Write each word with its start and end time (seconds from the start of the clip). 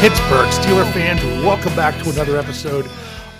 Pittsburgh 0.00 0.48
Steeler 0.50 0.92
fans, 0.92 1.20
welcome 1.44 1.74
back 1.74 2.00
to 2.04 2.10
another 2.10 2.38
episode 2.38 2.84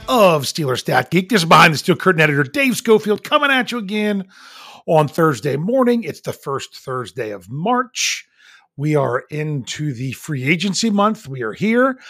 of 0.08 0.42
Steeler 0.42 0.76
Stat 0.76 1.08
Geek. 1.08 1.28
This 1.28 1.42
is 1.42 1.48
behind 1.48 1.72
the 1.72 1.78
steel 1.78 1.94
curtain 1.94 2.20
editor 2.20 2.42
Dave 2.42 2.76
Schofield 2.76 3.22
coming 3.22 3.52
at 3.52 3.70
you 3.70 3.78
again 3.78 4.26
on 4.84 5.06
Thursday 5.06 5.54
morning. 5.56 6.02
It's 6.02 6.20
the 6.20 6.32
first 6.32 6.76
Thursday 6.76 7.30
of 7.30 7.48
March. 7.48 8.26
We 8.76 8.96
are 8.96 9.20
into 9.30 9.94
the 9.94 10.10
free 10.14 10.42
agency 10.42 10.90
month. 10.90 11.28
We 11.28 11.42
are 11.42 11.52
here. 11.52 12.00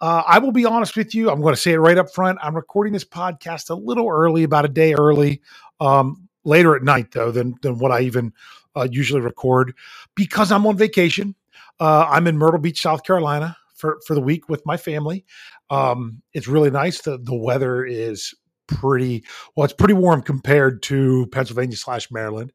Uh, 0.00 0.22
I 0.24 0.38
will 0.38 0.52
be 0.52 0.64
honest 0.64 0.96
with 0.96 1.12
you. 1.12 1.28
I'm 1.28 1.40
going 1.40 1.56
to 1.56 1.60
say 1.60 1.72
it 1.72 1.78
right 1.78 1.98
up 1.98 2.08
front. 2.14 2.38
I'm 2.40 2.54
recording 2.54 2.92
this 2.92 3.04
podcast 3.04 3.70
a 3.70 3.74
little 3.74 4.08
early, 4.08 4.44
about 4.44 4.64
a 4.64 4.68
day 4.68 4.94
early, 4.94 5.42
um, 5.80 6.28
later 6.44 6.76
at 6.76 6.84
night 6.84 7.10
though 7.10 7.32
than 7.32 7.56
than 7.60 7.78
what 7.78 7.90
I 7.90 8.02
even 8.02 8.32
uh, 8.76 8.86
usually 8.88 9.20
record 9.20 9.74
because 10.14 10.52
I'm 10.52 10.64
on 10.64 10.76
vacation. 10.76 11.34
Uh, 11.80 12.06
I'm 12.08 12.28
in 12.28 12.38
Myrtle 12.38 12.60
Beach, 12.60 12.80
South 12.80 13.02
Carolina 13.02 13.56
for 13.76 13.98
for 14.06 14.14
the 14.14 14.20
week 14.20 14.48
with 14.48 14.62
my 14.66 14.76
family. 14.76 15.24
Um, 15.70 16.22
it's 16.32 16.48
really 16.48 16.70
nice. 16.70 17.02
The 17.02 17.18
the 17.18 17.34
weather 17.34 17.84
is 17.84 18.34
pretty 18.66 19.24
well. 19.54 19.64
It's 19.64 19.72
pretty 19.74 19.94
warm 19.94 20.22
compared 20.22 20.82
to 20.84 21.26
Pennsylvania 21.32 21.76
slash 21.76 22.10
Maryland, 22.10 22.52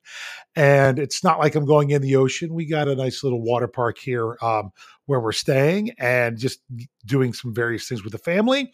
and 0.55 0.99
it's 0.99 1.23
not 1.23 1.39
like 1.39 1.55
I'm 1.55 1.65
going 1.65 1.91
in 1.91 2.01
the 2.01 2.17
ocean. 2.17 2.53
We 2.53 2.65
got 2.65 2.87
a 2.87 2.95
nice 2.95 3.23
little 3.23 3.41
water 3.41 3.67
park 3.67 3.97
here 3.97 4.37
um, 4.41 4.71
where 5.05 5.19
we're 5.19 5.31
staying, 5.31 5.91
and 5.97 6.37
just 6.37 6.61
doing 7.05 7.33
some 7.33 7.53
various 7.53 7.87
things 7.87 8.03
with 8.03 8.11
the 8.11 8.19
family. 8.19 8.71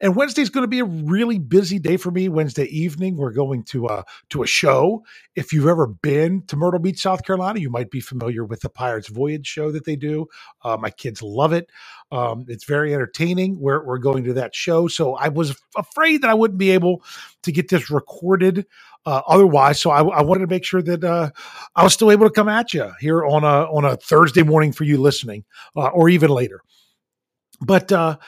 And 0.00 0.16
Wednesday's 0.16 0.50
going 0.50 0.64
to 0.64 0.68
be 0.68 0.80
a 0.80 0.84
really 0.84 1.38
busy 1.38 1.78
day 1.78 1.96
for 1.96 2.10
me. 2.10 2.28
Wednesday 2.28 2.64
evening, 2.64 3.16
we're 3.16 3.32
going 3.32 3.62
to 3.64 3.86
a 3.86 4.04
to 4.30 4.42
a 4.42 4.46
show. 4.46 5.04
If 5.36 5.52
you've 5.52 5.66
ever 5.66 5.86
been 5.86 6.42
to 6.46 6.56
Myrtle 6.56 6.80
Beach, 6.80 7.00
South 7.00 7.24
Carolina, 7.24 7.60
you 7.60 7.70
might 7.70 7.90
be 7.90 8.00
familiar 8.00 8.44
with 8.44 8.60
the 8.60 8.70
Pirates 8.70 9.08
Voyage 9.08 9.46
show 9.46 9.70
that 9.70 9.84
they 9.84 9.96
do. 9.96 10.26
Uh, 10.62 10.76
my 10.78 10.90
kids 10.90 11.22
love 11.22 11.52
it. 11.52 11.68
Um, 12.10 12.46
it's 12.48 12.64
very 12.64 12.94
entertaining. 12.94 13.60
We're 13.60 13.84
we're 13.84 13.98
going 13.98 14.24
to 14.24 14.32
that 14.34 14.54
show, 14.54 14.88
so 14.88 15.14
I 15.14 15.28
was 15.28 15.60
afraid 15.76 16.22
that 16.22 16.30
I 16.30 16.34
wouldn't 16.34 16.58
be 16.58 16.70
able 16.70 17.02
to 17.42 17.52
get 17.52 17.68
this 17.68 17.90
recorded 17.90 18.66
uh, 19.06 19.22
otherwise. 19.26 19.80
So 19.80 19.90
I, 19.90 20.02
I, 20.02 20.22
wanted 20.22 20.40
to 20.40 20.46
make 20.48 20.64
sure 20.64 20.82
that 20.82 21.04
uh, 21.04 21.30
I 21.74 21.84
was 21.84 21.92
still 21.92 22.10
able 22.10 22.26
to 22.26 22.32
come 22.32 22.48
at 22.48 22.74
you 22.74 22.90
here 23.00 23.24
on 23.24 23.44
a 23.44 23.64
on 23.70 23.84
a 23.84 23.96
Thursday 23.96 24.42
morning 24.42 24.72
for 24.72 24.84
you 24.84 24.98
listening, 24.98 25.44
uh, 25.76 25.88
or 25.88 26.08
even 26.08 26.30
later. 26.30 26.60
But 27.60 27.90
uh, 27.90 28.18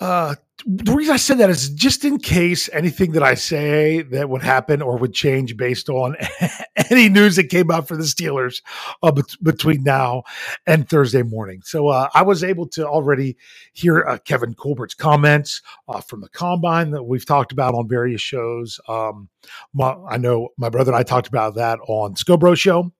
uh, 0.00 0.34
the 0.66 0.92
reason 0.92 1.14
I 1.14 1.18
said 1.18 1.38
that 1.38 1.50
is 1.50 1.70
just 1.70 2.04
in 2.04 2.18
case 2.18 2.68
anything 2.72 3.12
that 3.12 3.22
I 3.22 3.34
say 3.34 4.02
that 4.02 4.28
would 4.28 4.42
happen 4.42 4.82
or 4.82 4.96
would 4.96 5.12
change 5.12 5.56
based 5.56 5.88
on 5.88 6.16
any 6.90 7.08
news 7.08 7.36
that 7.36 7.44
came 7.44 7.70
out 7.70 7.88
for 7.88 7.96
the 7.96 8.04
Steelers 8.04 8.62
uh, 9.02 9.12
bet- 9.12 9.36
between 9.42 9.82
now 9.82 10.22
and 10.66 10.88
Thursday 10.88 11.22
morning. 11.22 11.62
So 11.64 11.88
uh, 11.88 12.08
I 12.14 12.22
was 12.22 12.44
able 12.44 12.66
to 12.68 12.86
already 12.86 13.36
hear 13.72 14.04
uh, 14.04 14.18
Kevin 14.18 14.54
Colbert's 14.54 14.94
comments 14.94 15.62
uh, 15.88 16.00
from 16.00 16.20
the 16.20 16.28
combine 16.28 16.90
that 16.90 17.04
we've 17.04 17.26
talked 17.26 17.52
about 17.52 17.74
on 17.74 17.88
various 17.88 18.20
shows. 18.20 18.80
Um, 18.88 19.28
my, 19.72 19.94
I 20.08 20.16
know 20.16 20.50
my 20.56 20.68
brother 20.68 20.92
and 20.92 20.98
I 20.98 21.02
talked 21.02 21.28
about 21.28 21.54
that 21.56 21.78
on 21.86 22.14
Scobro 22.14 22.56
Show. 22.56 22.92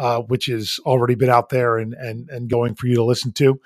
Uh, 0.00 0.22
which 0.22 0.46
has 0.46 0.80
already 0.86 1.14
been 1.14 1.30
out 1.30 1.50
there 1.50 1.78
and 1.78 1.94
and 1.94 2.28
and 2.28 2.50
going 2.50 2.74
for 2.74 2.88
you 2.88 2.96
to 2.96 3.04
listen 3.04 3.30
to, 3.30 3.60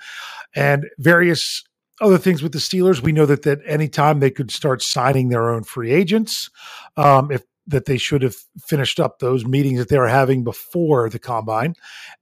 and 0.53 0.87
various 0.99 1.63
other 2.01 2.17
things 2.17 2.41
with 2.41 2.51
the 2.51 2.59
Steelers, 2.59 3.01
we 3.01 3.11
know 3.11 3.25
that 3.25 3.43
that 3.43 3.59
anytime 3.65 4.19
they 4.19 4.31
could 4.31 4.51
start 4.51 4.81
signing 4.81 5.29
their 5.29 5.49
own 5.49 5.63
free 5.63 5.91
agents, 5.91 6.49
um, 6.97 7.31
if 7.31 7.43
that 7.67 7.85
they 7.85 7.97
should 7.97 8.23
have 8.23 8.35
finished 8.59 8.99
up 8.99 9.19
those 9.19 9.45
meetings 9.45 9.77
that 9.77 9.89
they 9.89 9.99
were 9.99 10.07
having 10.07 10.43
before 10.43 11.09
the 11.09 11.19
combine, 11.19 11.75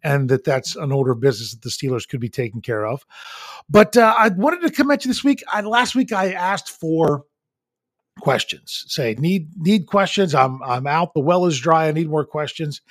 and 0.03 0.29
that 0.29 0.43
that's 0.43 0.75
an 0.75 0.91
order 0.91 1.11
of 1.11 1.21
business 1.21 1.51
that 1.51 1.61
the 1.61 1.69
Steelers 1.69 2.07
could 2.07 2.19
be 2.19 2.29
taken 2.29 2.61
care 2.61 2.85
of. 2.85 3.05
But 3.69 3.95
uh, 3.95 4.13
I 4.17 4.29
wanted 4.29 4.61
to 4.61 4.71
come 4.71 4.91
at 4.91 5.05
you 5.05 5.09
this 5.09 5.23
week. 5.23 5.43
I, 5.51 5.61
last 5.61 5.95
week 5.95 6.11
I 6.11 6.33
asked 6.33 6.69
for 6.69 7.23
questions. 8.19 8.83
Say 8.87 9.15
need 9.17 9.49
need 9.57 9.87
questions. 9.87 10.35
I'm 10.35 10.61
I'm 10.63 10.87
out. 10.87 11.13
The 11.13 11.21
well 11.21 11.45
is 11.45 11.59
dry. 11.59 11.87
I 11.87 11.91
need 11.91 12.09
more 12.09 12.25
questions, 12.25 12.81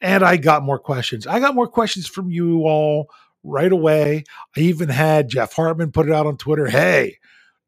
and 0.00 0.24
I 0.24 0.36
got 0.36 0.62
more 0.62 0.78
questions. 0.78 1.26
I 1.26 1.40
got 1.40 1.54
more 1.54 1.68
questions 1.68 2.06
from 2.06 2.30
you 2.30 2.60
all 2.62 3.10
right 3.46 3.72
away. 3.72 4.24
I 4.56 4.60
even 4.60 4.90
had 4.90 5.30
Jeff 5.30 5.54
Hartman 5.54 5.92
put 5.92 6.08
it 6.08 6.14
out 6.14 6.26
on 6.26 6.38
Twitter. 6.38 6.66
Hey, 6.68 7.18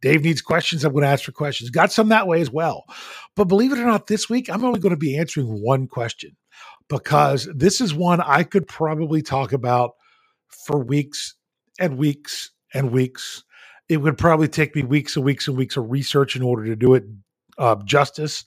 Dave 0.02 0.24
needs 0.24 0.42
questions. 0.42 0.84
I'm 0.84 0.92
going 0.92 1.04
to 1.04 1.08
ask 1.10 1.24
for 1.24 1.32
questions. 1.32 1.70
Got 1.70 1.92
some 1.92 2.10
that 2.10 2.28
way 2.28 2.40
as 2.40 2.50
well. 2.50 2.84
But 3.36 3.46
believe 3.46 3.72
it 3.72 3.78
or 3.80 3.86
not, 3.86 4.08
this 4.08 4.30
week 4.30 4.50
I'm 4.50 4.64
only 4.64 4.80
going 4.80 4.94
to 4.94 4.98
be 4.98 5.18
answering 5.18 5.48
one 5.62 5.88
question 5.88 6.36
because 6.88 7.48
this 7.54 7.80
is 7.80 7.94
one 7.94 8.20
I 8.20 8.44
could 8.44 8.68
probably 8.68 9.22
talk 9.22 9.52
about 9.52 9.92
for 10.48 10.78
weeks 10.78 11.36
and 11.80 11.98
weeks 11.98 12.52
and 12.74 12.92
weeks. 12.92 13.44
It 13.88 13.98
would 13.98 14.18
probably 14.18 14.48
take 14.48 14.76
me 14.76 14.82
weeks 14.84 15.16
and 15.16 15.24
weeks 15.24 15.48
and 15.48 15.56
weeks 15.58 15.76
of 15.78 15.90
research 15.90 16.36
in 16.36 16.42
order 16.42 16.66
to 16.66 16.76
do 16.76 16.94
it 16.94 17.04
uh, 17.58 17.76
justice. 17.84 18.44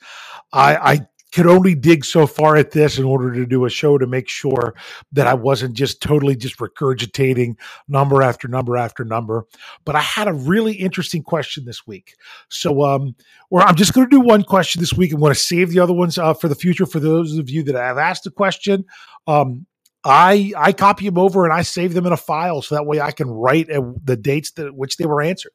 I, 0.53 0.77
I 0.77 1.07
could 1.31 1.47
only 1.47 1.75
dig 1.75 2.03
so 2.03 2.27
far 2.27 2.55
at 2.55 2.71
this 2.71 2.97
in 2.97 3.05
order 3.05 3.33
to 3.33 3.45
do 3.45 3.65
a 3.65 3.69
show 3.69 3.97
to 3.97 4.05
make 4.05 4.27
sure 4.27 4.73
that 5.11 5.27
I 5.27 5.33
wasn't 5.33 5.75
just 5.75 6.01
totally 6.01 6.35
just 6.35 6.57
regurgitating 6.57 7.55
number 7.87 8.21
after 8.21 8.47
number 8.47 8.77
after 8.77 9.05
number. 9.05 9.45
But 9.85 9.95
I 9.95 10.01
had 10.01 10.27
a 10.27 10.33
really 10.33 10.73
interesting 10.73 11.23
question 11.23 11.65
this 11.65 11.87
week. 11.87 12.15
So, 12.49 12.83
um, 12.83 13.15
where 13.49 13.63
I'm 13.63 13.75
just 13.75 13.93
going 13.93 14.09
to 14.09 14.15
do 14.15 14.21
one 14.21 14.43
question 14.43 14.81
this 14.81 14.93
week. 14.93 15.13
I'm 15.13 15.19
going 15.19 15.33
to 15.33 15.39
save 15.39 15.71
the 15.71 15.79
other 15.79 15.93
ones 15.93 16.17
uh, 16.17 16.33
for 16.33 16.47
the 16.47 16.55
future 16.55 16.85
for 16.85 16.99
those 16.99 17.37
of 17.37 17.49
you 17.49 17.63
that 17.63 17.75
have 17.75 17.97
asked 17.97 18.27
a 18.27 18.31
question. 18.31 18.85
Um, 19.27 19.65
I 20.03 20.51
I 20.57 20.73
copy 20.73 21.05
them 21.05 21.17
over 21.17 21.45
and 21.45 21.53
I 21.53 21.61
save 21.61 21.93
them 21.93 22.07
in 22.07 22.13
a 22.13 22.17
file 22.17 22.61
so 22.61 22.75
that 22.75 22.85
way 22.85 22.99
I 22.99 23.11
can 23.11 23.29
write 23.29 23.67
the 23.67 24.17
dates 24.19 24.51
that 24.51 24.75
which 24.75 24.97
they 24.97 25.05
were 25.05 25.21
answered. 25.21 25.53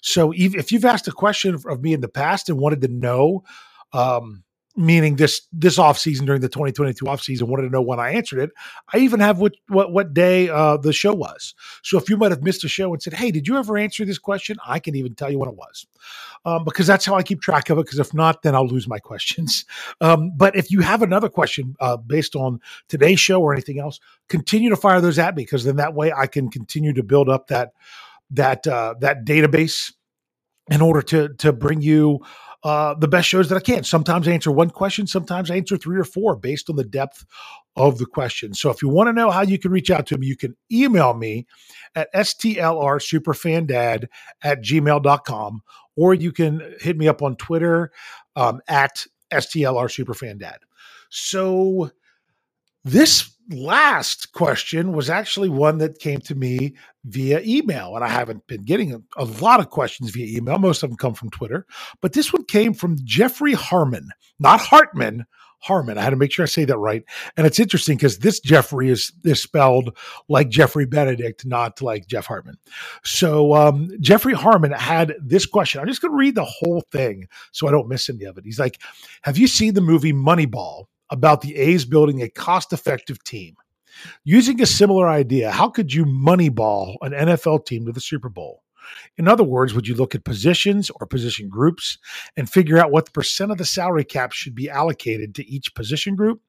So 0.00 0.32
if 0.34 0.72
you've 0.72 0.84
asked 0.84 1.08
a 1.08 1.12
question 1.12 1.54
of 1.66 1.82
me 1.82 1.92
in 1.92 2.00
the 2.00 2.08
past 2.08 2.48
and 2.48 2.58
wanted 2.58 2.80
to 2.82 2.88
know 2.88 3.42
um, 3.92 4.44
meaning 4.76 5.16
this 5.16 5.42
this 5.52 5.78
off 5.78 5.98
season 5.98 6.26
during 6.26 6.40
the 6.40 6.48
2022 6.48 7.06
off 7.06 7.22
season 7.22 7.48
wanted 7.48 7.64
to 7.64 7.70
know 7.70 7.82
when 7.82 7.98
I 7.98 8.12
answered 8.12 8.38
it. 8.38 8.50
I 8.92 8.98
even 8.98 9.20
have 9.20 9.38
what 9.38 9.54
what 9.68 9.92
what 9.92 10.14
day 10.14 10.48
uh, 10.48 10.76
the 10.76 10.92
show 10.92 11.12
was. 11.12 11.54
So 11.82 11.98
if 11.98 12.08
you 12.08 12.16
might 12.16 12.30
have 12.30 12.42
missed 12.42 12.64
a 12.64 12.68
show 12.68 12.92
and 12.92 13.02
said, 13.02 13.14
"Hey, 13.14 13.30
did 13.30 13.48
you 13.48 13.56
ever 13.56 13.76
answer 13.76 14.04
this 14.04 14.18
question?" 14.18 14.56
I 14.66 14.78
can 14.78 14.94
even 14.94 15.14
tell 15.14 15.30
you 15.30 15.38
when 15.38 15.48
it 15.48 15.56
was, 15.56 15.86
um, 16.44 16.64
because 16.64 16.86
that's 16.86 17.04
how 17.04 17.14
I 17.14 17.22
keep 17.22 17.40
track 17.40 17.68
of 17.70 17.78
it. 17.78 17.86
Because 17.86 17.98
if 17.98 18.14
not, 18.14 18.42
then 18.42 18.54
I'll 18.54 18.66
lose 18.66 18.88
my 18.88 18.98
questions. 18.98 19.64
Um, 20.02 20.32
but 20.36 20.56
if 20.56 20.70
you 20.70 20.80
have 20.80 21.02
another 21.02 21.28
question 21.28 21.74
uh, 21.80 21.96
based 21.96 22.34
on 22.34 22.60
today's 22.88 23.20
show 23.20 23.42
or 23.42 23.52
anything 23.52 23.78
else, 23.78 24.00
continue 24.28 24.70
to 24.70 24.76
fire 24.76 25.00
those 25.00 25.18
at 25.18 25.34
me 25.34 25.42
because 25.42 25.64
then 25.64 25.76
that 25.76 25.94
way 25.94 26.12
I 26.12 26.26
can 26.26 26.48
continue 26.48 26.92
to 26.94 27.02
build 27.02 27.28
up 27.28 27.48
that 27.48 27.72
that 28.30 28.66
uh, 28.66 28.94
that 29.00 29.24
database 29.24 29.92
in 30.70 30.80
order 30.80 31.02
to 31.02 31.28
to 31.34 31.52
bring 31.52 31.82
you 31.82 32.20
uh, 32.62 32.94
the 32.94 33.08
best 33.08 33.28
shows 33.28 33.48
that 33.48 33.56
I 33.56 33.60
can. 33.60 33.84
Sometimes 33.84 34.28
I 34.28 34.32
answer 34.32 34.50
one 34.50 34.70
question, 34.70 35.06
sometimes 35.06 35.50
I 35.50 35.56
answer 35.56 35.76
three 35.76 35.98
or 35.98 36.04
four 36.04 36.36
based 36.36 36.68
on 36.68 36.76
the 36.76 36.84
depth 36.84 37.24
of 37.76 37.98
the 37.98 38.06
question. 38.06 38.52
So 38.54 38.70
if 38.70 38.82
you 38.82 38.88
want 38.88 39.08
to 39.08 39.12
know 39.12 39.30
how 39.30 39.42
you 39.42 39.58
can 39.58 39.70
reach 39.70 39.90
out 39.90 40.06
to 40.08 40.18
me, 40.18 40.26
you 40.26 40.36
can 40.36 40.56
email 40.70 41.14
me 41.14 41.46
at 41.94 42.12
stlrsuperfandad 42.14 44.06
at 44.42 44.62
gmail.com 44.62 45.62
or 45.96 46.14
you 46.14 46.32
can 46.32 46.74
hit 46.80 46.96
me 46.98 47.08
up 47.08 47.22
on 47.22 47.36
Twitter 47.36 47.90
um, 48.36 48.60
at 48.68 49.06
stlrsuperfandad. 49.32 50.56
So 51.08 51.90
this 52.84 53.30
last 53.50 54.32
question 54.32 54.92
was 54.92 55.10
actually 55.10 55.48
one 55.48 55.78
that 55.78 55.98
came 55.98 56.20
to 56.20 56.34
me 56.34 56.74
via 57.04 57.40
email. 57.40 57.96
And 57.96 58.04
I 58.04 58.08
haven't 58.08 58.46
been 58.46 58.62
getting 58.62 58.94
a, 58.94 59.00
a, 59.16 59.24
lot 59.24 59.60
of 59.60 59.70
questions 59.70 60.10
via 60.10 60.36
email. 60.38 60.58
Most 60.58 60.82
of 60.82 60.90
them 60.90 60.96
come 60.96 61.14
from 61.14 61.30
Twitter. 61.30 61.66
But 62.00 62.12
this 62.12 62.32
one 62.32 62.44
came 62.44 62.74
from 62.74 62.96
Jeffrey 63.04 63.52
Harmon, 63.52 64.10
not 64.38 64.60
Hartman. 64.60 65.26
Harmon. 65.62 65.98
I 65.98 66.02
had 66.02 66.10
to 66.10 66.16
make 66.16 66.32
sure 66.32 66.42
I 66.42 66.46
say 66.46 66.64
that 66.64 66.78
right. 66.78 67.04
And 67.36 67.46
it's 67.46 67.60
interesting 67.60 67.98
because 67.98 68.20
this 68.20 68.40
Jeffrey 68.40 68.88
is, 68.88 69.12
is 69.24 69.42
spelled 69.42 69.94
like 70.26 70.48
Jeffrey 70.48 70.86
Benedict, 70.86 71.44
not 71.44 71.82
like 71.82 72.06
Jeff 72.06 72.24
Hartman. 72.24 72.56
So 73.04 73.54
um, 73.54 73.90
Jeffrey 74.00 74.32
Harmon 74.32 74.72
had 74.72 75.12
this 75.20 75.44
question. 75.44 75.78
I'm 75.78 75.86
just 75.86 76.00
going 76.00 76.12
to 76.12 76.16
read 76.16 76.34
the 76.34 76.46
whole 76.46 76.82
thing 76.90 77.28
so 77.52 77.68
I 77.68 77.72
don't 77.72 77.88
miss 77.88 78.08
any 78.08 78.24
of 78.24 78.38
it. 78.38 78.46
He's 78.46 78.58
like, 78.58 78.80
Have 79.20 79.36
you 79.36 79.46
seen 79.46 79.74
the 79.74 79.82
movie 79.82 80.14
Moneyball? 80.14 80.86
About 81.10 81.40
the 81.40 81.56
A's 81.56 81.84
building 81.84 82.22
a 82.22 82.28
cost 82.28 82.72
effective 82.72 83.22
team. 83.24 83.56
Using 84.24 84.60
a 84.60 84.66
similar 84.66 85.08
idea, 85.08 85.50
how 85.50 85.68
could 85.68 85.92
you 85.92 86.04
moneyball 86.04 86.96
an 87.02 87.12
NFL 87.12 87.66
team 87.66 87.86
to 87.86 87.92
the 87.92 88.00
Super 88.00 88.28
Bowl? 88.28 88.62
In 89.16 89.28
other 89.28 89.44
words, 89.44 89.74
would 89.74 89.86
you 89.86 89.94
look 89.94 90.14
at 90.14 90.24
positions 90.24 90.90
or 90.90 91.06
position 91.06 91.48
groups 91.48 91.98
and 92.36 92.50
figure 92.50 92.78
out 92.78 92.90
what 92.90 93.06
the 93.06 93.12
percent 93.12 93.52
of 93.52 93.58
the 93.58 93.64
salary 93.64 94.04
cap 94.04 94.32
should 94.32 94.54
be 94.54 94.70
allocated 94.70 95.34
to 95.34 95.46
each 95.46 95.74
position 95.74 96.16
group? 96.16 96.40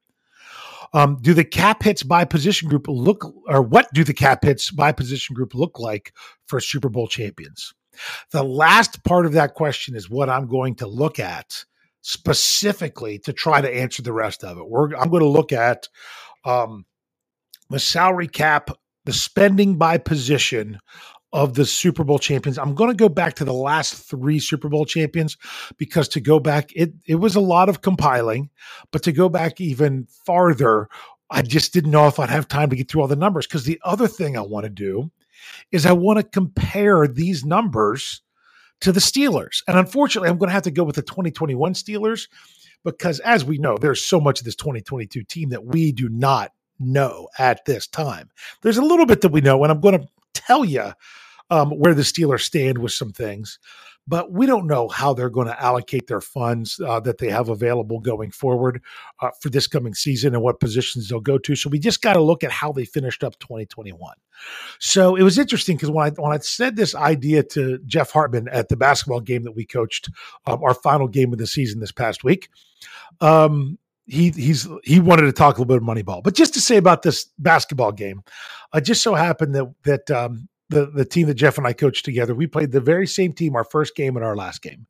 Um, 0.94 1.18
do 1.22 1.34
the 1.34 1.46
cap 1.46 1.84
hits 1.84 2.04
by 2.04 2.26
position 2.26 2.68
group 2.68 2.86
look, 2.88 3.34
or 3.48 3.62
what 3.62 3.88
do 3.94 4.04
the 4.04 4.14
cap 4.14 4.44
hits 4.44 4.72
by 4.72 4.92
position 4.92 5.36
group 5.36 5.54
look 5.54 5.80
like 5.80 6.14
for 6.48 6.60
Super 6.60 6.90
Bowl 6.90 7.08
champions? 7.08 7.74
The 8.32 8.44
last 8.44 9.04
part 9.04 9.26
of 9.26 9.34
that 9.34 9.54
question 9.54 9.96
is 9.96 10.10
what 10.10 10.30
I'm 10.30 10.48
going 10.48 10.76
to 10.76 10.88
look 10.88 11.20
at 11.20 11.66
specifically 12.02 13.20
to 13.20 13.34
try 13.34 13.62
to 13.62 13.74
answer 13.74 14.02
the 14.02 14.14
rest 14.14 14.44
of 14.44 14.58
it. 14.58 14.68
We're, 14.68 14.96
I'm 14.96 15.10
going 15.10 15.24
to 15.24 15.30
look 15.30 15.52
at 15.52 15.88
um, 16.46 16.86
the 17.70 17.80
salary 17.80 18.28
cap, 18.28 18.70
the 19.06 19.14
spending 19.14 19.78
by 19.78 19.98
position 19.98 20.80
of 21.34 21.54
the 21.54 21.66
Super 21.66 22.04
Bowl 22.04 22.20
champions. 22.20 22.58
I'm 22.58 22.76
going 22.76 22.90
to 22.90 22.96
go 22.96 23.08
back 23.08 23.36
to 23.36 23.46
the 23.46 23.54
last 23.54 23.94
three 23.94 24.40
Super 24.40 24.68
Bowl 24.68 24.86
champions 24.86 25.38
because 25.78 26.08
to 26.10 26.20
go 26.20 26.40
back, 26.40 26.72
it 26.76 26.94
it 27.08 27.16
was 27.16 27.36
a 27.36 27.40
lot 27.42 27.70
of 27.70 27.82
compiling, 27.82 28.50
but 28.92 29.04
to 29.04 29.12
go 29.12 29.30
back 29.30 29.62
even 29.62 30.08
farther, 30.26 30.90
I 31.30 31.42
just 31.42 31.74
didn't 31.74 31.92
know 31.92 32.08
if 32.08 32.20
I'd 32.20 32.30
have 32.30 32.48
time 32.48 32.70
to 32.70 32.76
get 32.76 32.90
through 32.90 33.02
all 33.02 33.08
the 33.08 33.16
numbers. 33.16 33.48
Because 33.48 33.64
the 33.64 33.80
other 33.86 34.08
thing 34.08 34.36
I 34.36 34.42
want 34.42 34.66
to 34.66 34.70
do 34.70 35.10
is 35.72 35.86
I 35.86 35.94
want 35.94 36.18
to 36.18 36.24
compare 36.24 37.08
these 37.08 37.46
numbers 37.46 38.22
to 38.82 38.92
the 38.92 39.00
Steelers, 39.00 39.64
and 39.68 39.78
unfortunately, 39.78 40.30
I'm 40.30 40.38
going 40.38 40.50
to 40.50 40.54
have 40.54 40.64
to 40.64 40.72
go 40.72 40.84
with 40.84 40.96
the 40.96 41.02
2021 41.02 41.74
Steelers 41.74 42.28
because, 42.84 43.20
as 43.20 43.46
we 43.46 43.58
know, 43.58 43.78
there's 43.78 44.04
so 44.04 44.20
much 44.20 44.40
of 44.40 44.46
this 44.46 44.56
2022 44.56 45.24
team 45.24 45.50
that 45.50 45.66
we 45.66 45.92
do 45.92 46.10
not 46.10 46.52
know 46.80 47.30
at 47.38 47.64
this 47.66 47.88
time. 47.88 48.30
There's 48.62 48.78
a 48.78 48.84
little 48.84 49.06
bit 49.06 49.22
that 49.22 49.32
we 49.32 49.42
know, 49.42 49.64
and 49.64 49.72
I'm 49.72 49.82
going 49.82 50.00
to 50.00 50.08
tell 50.34 50.66
you 50.66 50.92
um, 51.52 51.70
where 51.72 51.94
the 51.94 52.02
Steelers 52.02 52.42
stand 52.42 52.80
with 52.80 52.94
some 52.94 53.12
things. 53.12 53.60
But 54.08 54.32
we 54.32 54.48
don't 54.48 54.66
know 54.66 54.88
how 54.88 55.14
they're 55.14 55.30
going 55.30 55.48
to 55.48 55.64
allocate 55.64 56.08
their 56.08 56.22
funds 56.22 56.80
uh, 56.80 57.00
that 57.02 57.20
they 57.20 57.30
have 57.30 57.50
available 57.50 58.00
going 58.00 58.32
forward 58.32 58.82
uh, 59.20 59.30
for 59.40 59.50
this 59.50 59.68
coming 59.68 59.94
season 59.94 60.34
and 60.34 60.42
what 60.42 60.60
positions 60.60 61.08
they'll 61.08 61.20
go 61.20 61.38
to. 61.38 61.56
So 61.56 61.70
we 61.70 61.78
just 61.78 62.02
got 62.02 62.14
to 62.14 62.22
look 62.22 62.44
at 62.44 62.52
how 62.52 62.72
they 62.72 62.84
finished 62.84 63.24
up 63.24 63.38
2021. 63.38 64.16
So 64.80 65.16
it 65.16 65.22
was 65.22 65.38
interesting 65.38 65.76
because 65.78 65.92
when 65.92 66.08
I 66.08 66.10
when 66.20 66.32
I 66.32 66.40
said 66.40 66.76
this 66.76 66.96
idea 66.96 67.44
to 67.44 67.78
Jeff 67.86 68.10
Hartman 68.10 68.48
at 68.48 68.70
the 68.70 68.76
basketball 68.76 69.22
game 69.22 69.44
that 69.44 69.52
we 69.52 69.66
coached, 69.66 70.10
um, 70.48 70.64
our 70.64 70.74
final 70.74 71.08
game 71.08 71.32
of 71.32 71.38
the 71.38 71.46
season 71.46 71.80
this 71.80 71.92
past 71.92 72.24
week, 72.24 72.50
um, 73.20 73.78
he 74.08 74.32
he's 74.32 74.68
he 74.84 75.00
wanted 75.00 75.24
to 75.24 75.32
talk 75.32 75.58
a 75.58 75.62
little 75.62 75.66
bit 75.66 75.78
of 75.78 75.84
Moneyball. 75.84 76.24
But 76.24 76.34
just 76.34 76.56
to 76.56 76.62
say 76.62 76.78
about 76.78 77.04
this 77.04 77.28
basketball 77.38 77.92
game, 77.92 78.24
it 78.74 78.82
just 78.82 79.04
so 79.04 79.14
happened 79.14 79.54
that 79.54 79.74
that 79.84 80.12
um, 80.12 80.50
the 80.72 80.88
the 80.88 81.06
team 81.06 81.28
that 81.28 81.36
Jeff 81.36 81.58
and 81.58 81.68
I 81.68 81.74
coached 81.74 82.06
together, 82.06 82.34
we 82.34 82.48
played 82.48 82.72
the 82.72 82.82
very 82.82 83.06
same 83.06 83.34
team 83.34 83.56
our 83.56 83.64
first 83.64 83.96
game 83.96 84.16
and 84.16 84.26
our 84.26 84.36
last 84.36 84.62
game. 84.62 84.88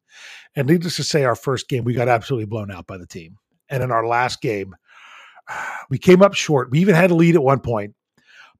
And 0.56 0.68
needless 0.68 0.96
to 0.98 1.04
say, 1.04 1.26
our 1.26 1.36
first 1.36 1.68
game 1.68 1.84
we 1.84 1.94
got 1.94 2.08
absolutely 2.08 2.46
blown 2.46 2.72
out 2.72 2.88
by 2.88 2.98
the 2.98 3.08
team. 3.08 3.38
And 3.70 3.84
in 3.84 3.92
our 3.92 4.06
last 4.08 4.42
game, 4.42 4.76
we 5.90 5.98
came 5.98 6.22
up 6.22 6.34
short. 6.34 6.72
We 6.72 6.80
even 6.80 6.96
had 6.96 7.12
a 7.12 7.16
lead 7.16 7.36
at 7.36 7.44
one 7.44 7.60
point, 7.60 7.96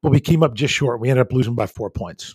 but 0.02 0.10
we 0.10 0.20
came 0.20 0.42
up 0.42 0.54
just 0.54 0.74
short. 0.74 1.00
We 1.00 1.08
ended 1.08 1.26
up 1.26 1.32
losing 1.32 1.54
by 1.54 1.66
four 1.66 1.90
points. 1.90 2.34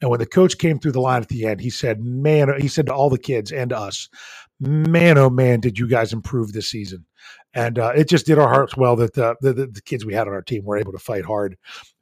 And 0.00 0.10
when 0.10 0.20
the 0.20 0.26
coach 0.26 0.58
came 0.58 0.78
through 0.78 0.92
the 0.92 1.00
line 1.00 1.22
at 1.22 1.28
the 1.28 1.46
end, 1.46 1.60
he 1.60 1.70
said, 1.70 2.02
"Man," 2.02 2.52
he 2.60 2.68
said 2.68 2.86
to 2.86 2.94
all 2.94 3.10
the 3.10 3.18
kids 3.18 3.50
and 3.50 3.70
to 3.70 3.78
us, 3.78 4.08
"Man, 4.60 5.16
oh 5.16 5.30
man, 5.30 5.60
did 5.60 5.78
you 5.78 5.88
guys 5.88 6.12
improve 6.12 6.52
this 6.52 6.68
season?" 6.68 7.06
And 7.54 7.78
uh, 7.78 7.92
it 7.96 8.08
just 8.08 8.26
did 8.26 8.38
our 8.38 8.48
hearts 8.48 8.76
well 8.76 8.96
that 8.96 9.14
the, 9.14 9.36
the, 9.40 9.52
the 9.52 9.82
kids 9.82 10.04
we 10.04 10.12
had 10.12 10.26
on 10.26 10.34
our 10.34 10.42
team 10.42 10.64
were 10.64 10.76
able 10.76 10.92
to 10.92 10.98
fight 10.98 11.24
hard 11.24 11.56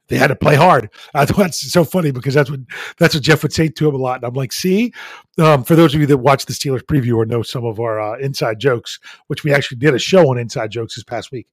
they 0.07 0.17
had 0.17 0.27
to 0.27 0.35
play 0.35 0.55
hard. 0.55 0.89
It's 1.15 1.71
so 1.71 1.83
funny 1.83 2.11
because 2.11 2.33
that's 2.33 2.49
what 2.49 2.59
that's 2.97 3.15
what 3.15 3.23
Jeff 3.23 3.43
would 3.43 3.53
say 3.53 3.67
to 3.67 3.87
him 3.87 3.95
a 3.95 3.97
lot. 3.97 4.17
And 4.17 4.25
I'm 4.25 4.33
like, 4.33 4.51
see, 4.51 4.93
um, 5.37 5.63
for 5.63 5.75
those 5.75 5.93
of 5.93 6.01
you 6.01 6.07
that 6.07 6.17
watch 6.17 6.45
the 6.45 6.53
Steelers 6.53 6.83
preview 6.83 7.17
or 7.17 7.25
know 7.25 7.41
some 7.41 7.65
of 7.65 7.79
our 7.79 7.99
uh, 7.99 8.17
inside 8.19 8.59
jokes, 8.59 8.99
which 9.27 9.43
we 9.43 9.53
actually 9.53 9.77
did 9.77 9.93
a 9.93 9.99
show 9.99 10.29
on 10.29 10.37
inside 10.37 10.71
jokes 10.71 10.95
this 10.95 11.03
past 11.03 11.31
week. 11.31 11.47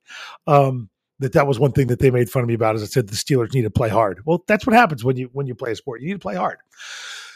Um, 0.46 0.90
that 1.20 1.32
that 1.34 1.46
was 1.46 1.58
one 1.58 1.72
thing 1.72 1.86
that 1.88 1.98
they 1.98 2.10
made 2.10 2.30
fun 2.30 2.42
of 2.42 2.48
me 2.48 2.54
about 2.54 2.76
is 2.76 2.82
I 2.82 2.86
said 2.86 3.06
the 3.06 3.14
Steelers 3.14 3.54
need 3.54 3.62
to 3.62 3.70
play 3.70 3.88
hard. 3.88 4.20
Well, 4.24 4.42
that's 4.46 4.66
what 4.66 4.74
happens 4.74 5.04
when 5.04 5.16
you 5.16 5.30
when 5.32 5.46
you 5.46 5.54
play 5.54 5.72
a 5.72 5.76
sport. 5.76 6.00
You 6.00 6.08
need 6.08 6.14
to 6.14 6.18
play 6.18 6.34
hard. 6.34 6.58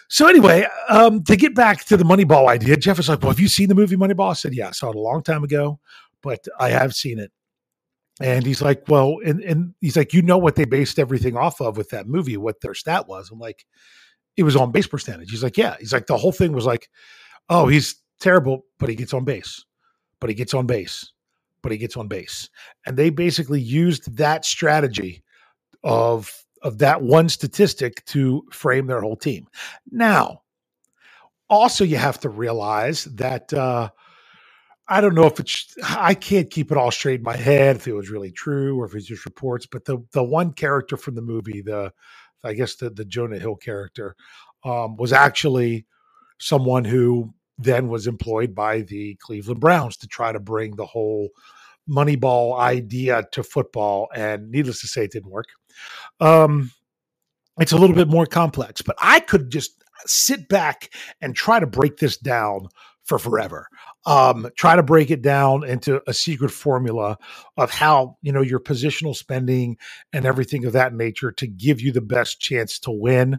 So 0.09 0.27
anyway, 0.27 0.67
um, 0.89 1.23
to 1.25 1.37
get 1.37 1.55
back 1.55 1.85
to 1.87 1.97
the 1.97 2.05
Moneyball 2.05 2.49
idea, 2.49 2.77
Jeff 2.77 2.97
was 2.97 3.09
like, 3.09 3.21
"Well, 3.21 3.31
have 3.31 3.41
you 3.41 3.49
seen 3.49 3.69
the 3.69 3.75
movie 3.75 3.97
Moneyball?" 3.97 4.31
I 4.31 4.35
said, 4.35 4.55
"Yeah, 4.55 4.69
I 4.69 4.73
saw 4.73 4.91
it 4.91 4.97
a 4.97 5.01
long 5.01 5.23
time 5.23 5.45
ago, 5.45 5.81
but 6.23 6.47
I 6.59 6.71
have 6.71 6.95
seen 6.95 7.19
it." 7.19 7.31
And 8.21 8.47
he's 8.47 8.63
like, 8.63 8.85
well, 8.89 9.17
and, 9.25 9.41
and 9.41 9.75
he's 9.81 9.97
like, 9.97 10.13
you 10.13 10.23
know 10.23 10.39
what 10.39 10.55
they 10.55 10.65
based 10.65 10.99
everything 10.99 11.37
off 11.37 11.61
of 11.61 11.77
with 11.77 11.91
that 11.91 12.07
movie, 12.07 12.37
what 12.37 12.61
their 12.61 12.75
stat 12.75 13.09
was. 13.09 13.31
I'm 13.31 13.41
like, 13.41 13.67
it 14.37 14.45
was 14.45 14.57
on 14.57 14.73
base 14.73 14.87
percentage. 14.87 15.31
He's 15.31 15.43
like, 15.43 15.57
yeah. 15.57 15.77
He's 15.81 15.93
like, 15.93 16.07
the 16.07 16.17
whole 16.17 16.33
thing 16.33 16.53
was 16.53 16.67
like, 16.67 16.89
oh, 17.49 17.67
he's 17.67 17.97
terrible, 18.21 18.65
but 18.79 18.89
he 18.89 18.95
gets 18.95 19.13
on 19.15 19.25
base, 19.25 19.65
but 20.21 20.31
he 20.31 20.35
gets 20.35 20.55
on 20.55 20.67
base, 20.67 21.13
but 21.63 21.73
he 21.73 21.79
gets 21.79 21.97
on 21.97 22.09
base. 22.09 22.49
And 22.87 22.97
they 22.97 23.11
basically 23.11 23.61
used 23.61 24.17
that 24.17 24.45
strategy 24.45 25.23
of 25.83 26.33
of 26.63 26.79
that 26.79 27.03
one 27.03 27.29
statistic 27.29 28.03
to 28.07 28.43
frame 28.51 28.87
their 28.87 29.03
whole 29.03 29.17
team. 29.17 29.47
Now, 29.91 30.41
also 31.51 31.85
you 31.85 31.97
have 31.97 32.19
to 32.21 32.31
realize 32.31 33.05
that 33.05 33.53
uh 33.53 33.91
I 34.87 35.01
don't 35.01 35.15
know 35.15 35.27
if 35.27 35.41
it's 35.41 35.75
I 35.83 36.15
can't 36.15 36.51
keep 36.51 36.71
it 36.71 36.77
all 36.77 36.91
straight 36.91 37.21
in 37.21 37.25
my 37.25 37.37
head 37.37 37.77
if 37.77 37.89
it 37.89 37.95
was 37.95 38.11
really 38.11 38.31
true 38.31 38.79
or 38.79 38.87
if 38.87 38.95
it's 38.95 39.07
just 39.07 39.25
reports, 39.25 39.67
but 39.67 39.85
the 39.85 39.99
the 40.13 40.23
one 40.23 40.53
character 40.53 40.97
from 40.97 41.15
the 41.15 41.23
movie, 41.23 41.63
the 41.63 41.93
I 42.43 42.55
guess 42.55 42.77
the 42.77 42.91
the 42.91 43.05
Jonah 43.05 43.39
Hill 43.39 43.57
character, 43.57 44.15
um, 44.65 44.97
was 44.97 45.13
actually 45.13 45.87
someone 46.39 46.85
who 46.85 47.33
then 47.59 47.89
was 47.89 48.07
employed 48.07 48.55
by 48.55 48.83
the 48.83 49.15
Cleveland 49.17 49.61
Browns 49.61 49.97
to 49.99 50.09
try 50.09 50.33
to 50.33 50.41
bring 50.41 50.77
the 50.77 50.87
whole 50.87 51.31
Moneyball 51.89 52.59
idea 52.59 53.25
to 53.33 53.43
football, 53.43 54.09
and 54.15 54.51
needless 54.51 54.81
to 54.81 54.89
say, 54.89 55.05
it 55.05 55.13
didn't 55.13 55.31
work. 55.31 55.47
Um, 56.21 56.73
it's 57.59 57.73
a 57.73 57.77
little 57.77 57.95
bit 57.95 58.09
more 58.09 58.27
complex, 58.27 58.83
but 58.83 58.97
I 58.99 59.21
could 59.21 59.51
just 59.51 59.84
sit 60.07 60.49
back 60.49 60.91
and 61.21 61.35
try 61.37 61.61
to 61.61 61.67
break 61.67 61.99
this 61.99 62.17
down 62.17 62.69
for 63.05 63.19
forever. 63.19 63.69
Um, 64.07 64.49
try 64.57 64.77
to 64.77 64.83
break 64.83 65.11
it 65.11 65.23
down 65.23 65.65
into 65.65 66.03
a 66.09 66.15
secret 66.15 66.51
formula 66.51 67.19
of 67.57 67.71
how 67.71 68.17
you 68.23 68.33
know 68.33 68.43
your 68.43 68.61
positional 68.61 69.17
spending 69.17 69.79
and 70.13 70.27
everything 70.27 70.65
of 70.67 70.75
that 70.75 70.95
nature 70.95 71.33
to 71.33 71.47
give 71.47 71.81
you 71.81 71.93
the 71.93 72.01
best 72.03 72.41
chance 72.41 72.79
to 72.81 72.91
win. 72.91 73.39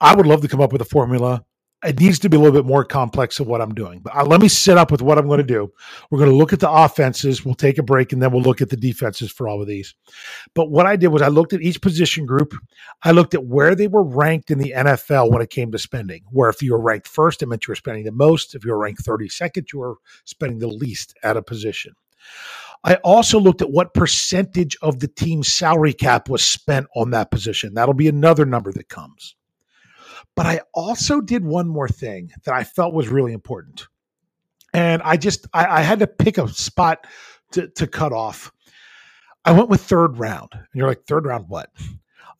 I 0.00 0.14
would 0.14 0.26
love 0.26 0.42
to 0.42 0.48
come 0.48 0.60
up 0.62 0.72
with 0.72 0.82
a 0.82 0.86
formula 0.86 1.44
it 1.84 2.00
needs 2.00 2.18
to 2.18 2.28
be 2.28 2.36
a 2.36 2.40
little 2.40 2.60
bit 2.60 2.66
more 2.66 2.84
complex 2.84 3.38
of 3.38 3.46
what 3.46 3.60
I'm 3.60 3.72
doing. 3.72 4.00
But 4.00 4.16
uh, 4.16 4.24
let 4.24 4.40
me 4.40 4.48
set 4.48 4.78
up 4.78 4.90
with 4.90 5.00
what 5.00 5.16
I'm 5.16 5.28
going 5.28 5.38
to 5.38 5.44
do. 5.44 5.72
We're 6.10 6.18
going 6.18 6.30
to 6.30 6.36
look 6.36 6.52
at 6.52 6.58
the 6.58 6.70
offenses. 6.70 7.44
We'll 7.44 7.54
take 7.54 7.78
a 7.78 7.84
break 7.84 8.12
and 8.12 8.20
then 8.20 8.32
we'll 8.32 8.42
look 8.42 8.60
at 8.60 8.68
the 8.68 8.76
defenses 8.76 9.30
for 9.30 9.48
all 9.48 9.62
of 9.62 9.68
these. 9.68 9.94
But 10.54 10.70
what 10.70 10.86
I 10.86 10.96
did 10.96 11.08
was 11.08 11.22
I 11.22 11.28
looked 11.28 11.52
at 11.52 11.62
each 11.62 11.80
position 11.80 12.26
group. 12.26 12.52
I 13.04 13.12
looked 13.12 13.34
at 13.34 13.44
where 13.44 13.76
they 13.76 13.86
were 13.86 14.02
ranked 14.02 14.50
in 14.50 14.58
the 14.58 14.74
NFL 14.76 15.30
when 15.30 15.40
it 15.40 15.50
came 15.50 15.70
to 15.70 15.78
spending. 15.78 16.24
Where 16.30 16.50
if 16.50 16.62
you 16.62 16.72
were 16.72 16.82
ranked 16.82 17.06
first, 17.06 17.42
it 17.42 17.46
meant 17.46 17.68
you 17.68 17.72
were 17.72 17.76
spending 17.76 18.04
the 18.04 18.12
most. 18.12 18.56
If 18.56 18.64
you 18.64 18.72
were 18.72 18.78
ranked 18.78 19.04
32nd, 19.04 19.72
you 19.72 19.78
were 19.78 19.94
spending 20.24 20.58
the 20.58 20.66
least 20.66 21.14
at 21.22 21.36
a 21.36 21.42
position. 21.42 21.94
I 22.84 22.94
also 22.96 23.38
looked 23.40 23.62
at 23.62 23.70
what 23.70 23.94
percentage 23.94 24.76
of 24.82 25.00
the 25.00 25.08
team's 25.08 25.48
salary 25.48 25.92
cap 25.92 26.28
was 26.28 26.44
spent 26.44 26.86
on 26.94 27.10
that 27.10 27.30
position. 27.30 27.74
That'll 27.74 27.94
be 27.94 28.08
another 28.08 28.46
number 28.46 28.72
that 28.72 28.88
comes. 28.88 29.36
But 30.38 30.46
I 30.46 30.60
also 30.72 31.20
did 31.20 31.44
one 31.44 31.66
more 31.66 31.88
thing 31.88 32.30
that 32.44 32.54
I 32.54 32.62
felt 32.62 32.94
was 32.94 33.08
really 33.08 33.32
important. 33.32 33.88
And 34.72 35.02
I 35.02 35.16
just 35.16 35.48
I, 35.52 35.80
I 35.80 35.82
had 35.82 35.98
to 35.98 36.06
pick 36.06 36.38
a 36.38 36.46
spot 36.46 37.08
to, 37.50 37.66
to 37.66 37.88
cut 37.88 38.12
off. 38.12 38.52
I 39.44 39.50
went 39.50 39.68
with 39.68 39.80
third 39.80 40.16
round. 40.16 40.50
And 40.52 40.62
you're 40.74 40.86
like, 40.86 41.06
third 41.08 41.26
round 41.26 41.48
what? 41.48 41.70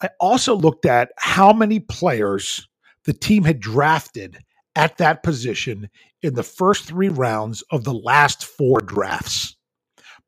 I 0.01 0.11
also 0.21 0.55
looked 0.55 0.87
at 0.87 1.11
how 1.17 1.53
many 1.53 1.81
players 1.81 2.69
the 3.03 3.13
team 3.13 3.43
had 3.43 3.59
drafted 3.59 4.39
at 4.77 4.99
that 4.99 5.25
position 5.25 5.91
in 6.23 6.35
the 6.35 6.45
first 6.45 6.85
three 6.85 7.09
rounds 7.09 7.63
of 7.73 7.83
the 7.83 7.95
last 7.95 8.45
four 8.45 8.79
drafts 8.79 9.57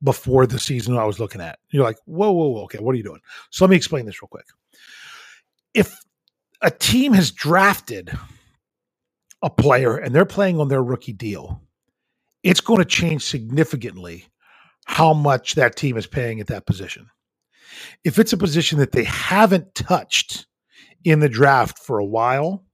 before 0.03 0.45
the 0.45 0.59
season 0.59 0.97
I 0.97 1.05
was 1.05 1.21
looking 1.21 1.41
at. 1.41 1.61
You're 1.71 1.85
like, 1.85 1.99
whoa, 2.05 2.33
whoa, 2.33 2.49
whoa, 2.49 2.65
okay, 2.65 2.79
what 2.79 2.95
are 2.97 2.99
you 2.99 3.05
doing? 3.05 3.21
So 3.51 3.65
let 3.65 3.71
me 3.71 3.77
explain 3.77 4.07
this 4.07 4.21
real 4.21 4.29
quick. 4.29 4.47
A 6.63 6.71
team 6.71 7.13
has 7.15 7.31
drafted 7.31 8.11
a 9.43 9.51
player 9.51 9.97
and 9.97 10.15
they're 10.15 10.27
playing 10.27 10.61
on 10.61 10.69
their 10.69 10.83
rookie 10.83 11.13
deal, 11.13 11.63
it's 12.43 12.61
going 12.61 12.79
to 12.79 12.85
change 12.85 13.23
significantly 13.23 14.27
how 14.87 15.15
much 15.15 15.55
that 15.55 15.77
team 15.77 15.97
is 15.97 16.07
paying 16.07 16.41
at 16.41 16.49
that 16.49 16.67
position. 16.67 17.09
If 18.05 18.19
it's 18.19 18.33
a 18.33 18.39
position 18.39 18.79
that 18.79 18.93
they 18.93 19.05
haven't 19.05 19.75
touched 19.75 20.47
in 21.05 21.21
the 21.21 21.29
draft 21.29 21.79
for 21.79 21.99
a 21.99 22.05
while, 22.05 22.65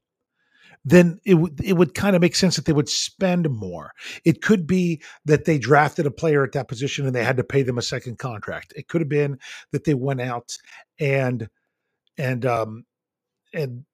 then 0.85 1.19
it 1.27 1.35
would 1.35 1.61
it 1.63 1.75
would 1.75 1.95
kind 1.95 2.15
of 2.17 2.23
make 2.23 2.37
sense 2.37 2.57
that 2.57 2.65
they 2.65 2.73
would 2.73 2.89
spend 2.89 3.51
more. 3.51 3.93
It 4.25 4.41
could 4.41 4.67
be 4.67 5.03
that 5.25 5.45
they 5.45 5.59
drafted 5.59 6.07
a 6.07 6.13
player 6.13 6.45
at 6.45 6.53
that 6.53 6.69
position 6.69 7.07
and 7.07 7.15
they 7.15 7.25
had 7.25 7.37
to 7.39 7.45
pay 7.45 7.63
them 7.63 7.79
a 7.79 7.83
second 7.83 8.19
contract. 8.19 8.73
It 8.77 8.89
could 8.89 9.01
have 9.01 9.09
been 9.09 9.39
that 9.73 9.85
they 9.85 9.95
went 9.95 10.21
out 10.21 10.57
and 11.01 11.49
and 12.17 12.47
um, 12.47 12.85
and 13.57 13.85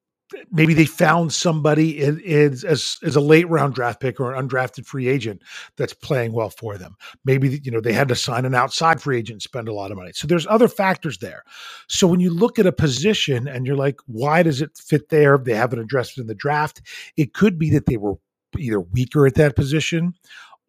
maybe 0.50 0.75
they 0.75 0.85
found 0.85 1.33
somebody 1.33 2.02
in, 2.02 2.19
in, 2.21 2.52
as 2.66 2.99
as 3.02 3.16
a 3.16 3.21
late 3.21 3.49
round 3.49 3.75
draft 3.75 4.00
pick 4.00 4.21
or 4.21 4.35
an 4.35 4.49
undrafted 4.49 4.87
free 4.87 5.09
agent 5.09 5.42
that's 5.76 5.95
playing 5.95 6.33
well 6.33 6.50
for 6.50 6.78
them. 6.78 6.97
Maybe 7.25 7.61
you 7.62 7.71
know 7.71 7.81
they 7.81 7.92
had 7.92 8.09
to 8.09 8.16
sign 8.16 8.45
an 8.45 8.54
outside 8.54 9.00
free 9.00 9.19
agent, 9.19 9.42
spend 9.42 9.69
a 9.69 9.75
lot 9.75 9.90
of 9.90 9.97
money. 9.97 10.12
So 10.14 10.26
there's 10.26 10.47
other 10.47 10.69
factors 10.69 11.19
there. 11.19 11.42
So 11.88 12.07
when 12.07 12.21
you 12.21 12.31
look 12.31 12.59
at 12.59 12.66
a 12.66 12.73
position 12.73 13.49
and 13.49 13.66
you're 13.66 13.76
like, 13.76 14.00
why 14.07 14.42
does 14.42 14.61
it 14.61 14.76
fit 14.76 15.09
there? 15.09 15.38
They 15.38 15.54
haven't 15.54 15.81
addressed 15.81 16.19
it 16.19 16.23
in 16.23 16.26
the 16.26 16.35
draft. 16.35 16.83
It 17.16 17.35
could 17.35 17.59
be 17.59 17.71
that 17.71 17.87
they 17.87 17.97
were 17.97 18.14
either 18.59 18.81
weaker 18.81 19.26
at 19.26 19.35
that 19.35 19.57
position 19.57 20.14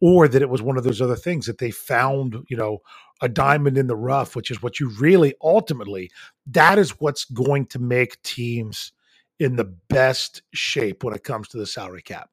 or 0.00 0.28
that 0.28 0.42
it 0.42 0.50
was 0.50 0.62
one 0.62 0.76
of 0.76 0.84
those 0.84 1.00
other 1.00 1.16
things 1.16 1.46
that 1.46 1.58
they 1.58 1.70
found, 1.70 2.36
you 2.48 2.56
know, 2.56 2.78
a 3.22 3.28
diamond 3.28 3.78
in 3.78 3.86
the 3.86 3.96
rough, 3.96 4.34
which 4.36 4.50
is 4.50 4.62
what 4.62 4.80
you 4.80 4.88
really 4.98 5.34
ultimately 5.40 6.10
that 6.46 6.78
is 6.78 7.00
what's 7.00 7.24
going 7.24 7.66
to 7.66 7.78
make 7.78 8.22
teams 8.22 8.92
in 9.38 9.56
the 9.56 9.64
best 9.88 10.42
shape 10.52 11.02
when 11.02 11.14
it 11.14 11.24
comes 11.24 11.48
to 11.48 11.58
the 11.58 11.66
salary 11.66 12.02
cap. 12.02 12.30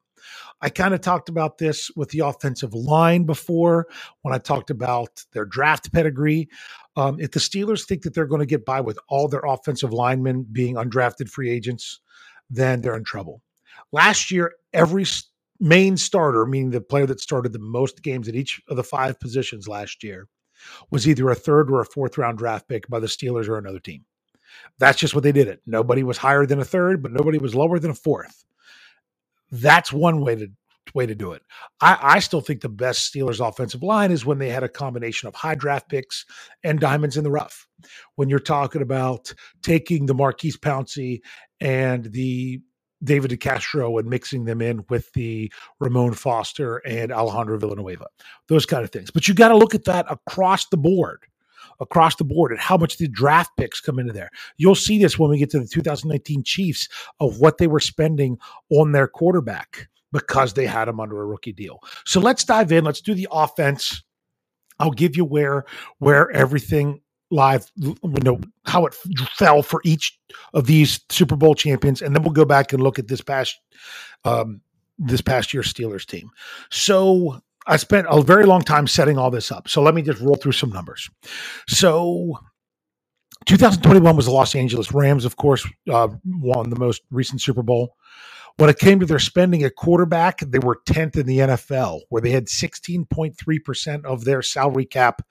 I 0.60 0.68
kind 0.68 0.94
of 0.94 1.00
talked 1.00 1.28
about 1.28 1.58
this 1.58 1.90
with 1.96 2.10
the 2.10 2.20
offensive 2.20 2.74
line 2.74 3.24
before 3.24 3.88
when 4.22 4.32
I 4.32 4.38
talked 4.38 4.70
about 4.70 5.24
their 5.32 5.44
draft 5.44 5.92
pedigree. 5.92 6.48
Um, 6.94 7.18
if 7.18 7.32
the 7.32 7.40
Steelers 7.40 7.84
think 7.84 8.02
that 8.02 8.14
they're 8.14 8.26
going 8.26 8.40
to 8.40 8.46
get 8.46 8.64
by 8.64 8.80
with 8.80 8.98
all 9.08 9.26
their 9.26 9.42
offensive 9.44 9.92
linemen 9.92 10.46
being 10.52 10.76
undrafted 10.76 11.28
free 11.28 11.50
agents, 11.50 11.98
then 12.48 12.82
they're 12.82 12.96
in 12.96 13.02
trouble. 13.02 13.42
Last 13.90 14.30
year, 14.30 14.52
every 14.72 15.06
main 15.60 15.96
starter, 15.96 16.46
meaning 16.46 16.70
the 16.70 16.80
player 16.80 17.06
that 17.06 17.20
started 17.20 17.52
the 17.52 17.58
most 17.58 18.02
games 18.02 18.28
at 18.28 18.34
each 18.34 18.60
of 18.68 18.76
the 18.76 18.84
five 18.84 19.20
positions 19.20 19.68
last 19.68 20.02
year, 20.02 20.28
was 20.90 21.08
either 21.08 21.28
a 21.30 21.34
third 21.34 21.70
or 21.70 21.80
a 21.80 21.86
fourth 21.86 22.18
round 22.18 22.38
draft 22.38 22.68
pick 22.68 22.88
by 22.88 23.00
the 23.00 23.06
Steelers 23.06 23.48
or 23.48 23.58
another 23.58 23.80
team. 23.80 24.04
That's 24.78 24.98
just 24.98 25.14
what 25.14 25.24
they 25.24 25.32
did 25.32 25.48
it. 25.48 25.60
Nobody 25.66 26.02
was 26.02 26.18
higher 26.18 26.46
than 26.46 26.60
a 26.60 26.64
third, 26.64 27.02
but 27.02 27.12
nobody 27.12 27.38
was 27.38 27.54
lower 27.54 27.78
than 27.78 27.90
a 27.90 27.94
fourth. 27.94 28.44
That's 29.50 29.92
one 29.92 30.20
way 30.20 30.36
to 30.36 30.48
way 30.94 31.06
to 31.06 31.14
do 31.14 31.32
it. 31.32 31.42
I, 31.80 31.98
I 32.02 32.18
still 32.18 32.40
think 32.40 32.60
the 32.60 32.68
best 32.68 33.12
Steelers 33.12 33.46
offensive 33.46 33.82
line 33.82 34.10
is 34.10 34.26
when 34.26 34.38
they 34.38 34.50
had 34.50 34.64
a 34.64 34.68
combination 34.68 35.28
of 35.28 35.34
high 35.34 35.54
draft 35.54 35.88
picks 35.88 36.26
and 36.64 36.80
diamonds 36.80 37.16
in 37.16 37.24
the 37.24 37.30
rough. 37.30 37.66
When 38.16 38.28
you're 38.28 38.38
talking 38.38 38.82
about 38.82 39.32
taking 39.62 40.06
the 40.06 40.14
Maurkice 40.14 40.56
Pouncey 40.56 41.20
and 41.60 42.04
the 42.06 42.60
David 43.04 43.30
DeCastro 43.32 43.98
and 44.00 44.08
mixing 44.08 44.44
them 44.44 44.62
in 44.62 44.84
with 44.88 45.12
the 45.12 45.52
Ramon 45.80 46.14
Foster 46.14 46.78
and 46.78 47.12
Alejandro 47.12 47.58
Villanueva, 47.58 48.06
those 48.48 48.66
kind 48.66 48.84
of 48.84 48.90
things. 48.90 49.10
But 49.10 49.28
you 49.28 49.34
got 49.34 49.48
to 49.48 49.56
look 49.56 49.74
at 49.74 49.84
that 49.84 50.06
across 50.10 50.66
the 50.68 50.76
board 50.76 51.26
across 51.80 52.16
the 52.16 52.24
board 52.24 52.52
at 52.52 52.58
how 52.58 52.76
much 52.76 52.98
the 52.98 53.08
draft 53.08 53.50
picks 53.56 53.80
come 53.80 53.98
into 53.98 54.12
there. 54.12 54.30
You'll 54.56 54.74
see 54.74 54.98
this 54.98 55.18
when 55.18 55.30
we 55.30 55.38
get 55.38 55.50
to 55.50 55.60
the 55.60 55.66
2019 55.66 56.42
Chiefs 56.44 56.88
of 57.20 57.40
what 57.40 57.58
they 57.58 57.66
were 57.66 57.80
spending 57.80 58.38
on 58.70 58.92
their 58.92 59.08
quarterback 59.08 59.88
because 60.12 60.54
they 60.54 60.66
had 60.66 60.88
him 60.88 61.00
under 61.00 61.20
a 61.20 61.26
rookie 61.26 61.52
deal. 61.52 61.80
So 62.04 62.20
let's 62.20 62.44
dive 62.44 62.72
in. 62.72 62.84
Let's 62.84 63.00
do 63.00 63.14
the 63.14 63.28
offense. 63.30 64.02
I'll 64.78 64.90
give 64.90 65.16
you 65.16 65.24
where 65.24 65.64
where 65.98 66.30
everything 66.32 67.00
live 67.32 67.70
you 67.76 67.96
know 68.22 68.38
how 68.64 68.86
it 68.86 68.94
fell 69.36 69.62
for 69.62 69.80
each 69.84 70.18
of 70.54 70.66
these 70.66 71.00
Super 71.08 71.34
Bowl 71.34 71.54
champions 71.54 72.02
and 72.02 72.14
then 72.14 72.22
we'll 72.22 72.32
go 72.32 72.44
back 72.44 72.72
and 72.72 72.82
look 72.82 72.98
at 72.98 73.08
this 73.08 73.20
past 73.20 73.58
um 74.24 74.60
this 74.98 75.20
past 75.20 75.52
year 75.52 75.62
Steelers 75.62 76.06
team. 76.06 76.30
So 76.70 77.40
I 77.66 77.76
spent 77.76 78.06
a 78.10 78.22
very 78.22 78.46
long 78.46 78.62
time 78.62 78.86
setting 78.86 79.18
all 79.18 79.30
this 79.30 79.52
up. 79.52 79.68
So 79.68 79.82
let 79.82 79.94
me 79.94 80.02
just 80.02 80.20
roll 80.20 80.36
through 80.36 80.52
some 80.52 80.70
numbers. 80.70 81.08
So 81.68 82.38
2021 83.46 84.16
was 84.16 84.26
the 84.26 84.32
Los 84.32 84.54
Angeles 84.54 84.92
Rams, 84.92 85.24
of 85.24 85.36
course, 85.36 85.66
uh, 85.90 86.08
won 86.24 86.70
the 86.70 86.78
most 86.78 87.02
recent 87.10 87.40
Super 87.40 87.62
Bowl. 87.62 87.96
When 88.58 88.68
it 88.68 88.78
came 88.78 89.00
to 89.00 89.06
their 89.06 89.18
spending 89.18 89.62
at 89.62 89.76
quarterback, 89.76 90.40
they 90.40 90.58
were 90.58 90.80
10th 90.86 91.16
in 91.16 91.26
the 91.26 91.38
NFL, 91.38 92.00
where 92.10 92.20
they 92.20 92.30
had 92.30 92.46
16.3% 92.46 94.04
of 94.04 94.24
their 94.24 94.42
salary 94.42 94.84
cap 94.84 95.22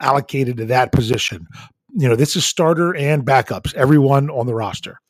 allocated 0.00 0.58
to 0.58 0.66
that 0.66 0.92
position. 0.92 1.46
You 1.96 2.08
know, 2.08 2.16
this 2.16 2.36
is 2.36 2.44
starter 2.44 2.94
and 2.96 3.24
backups, 3.24 3.74
everyone 3.74 4.30
on 4.30 4.46
the 4.46 4.54
roster. 4.54 5.00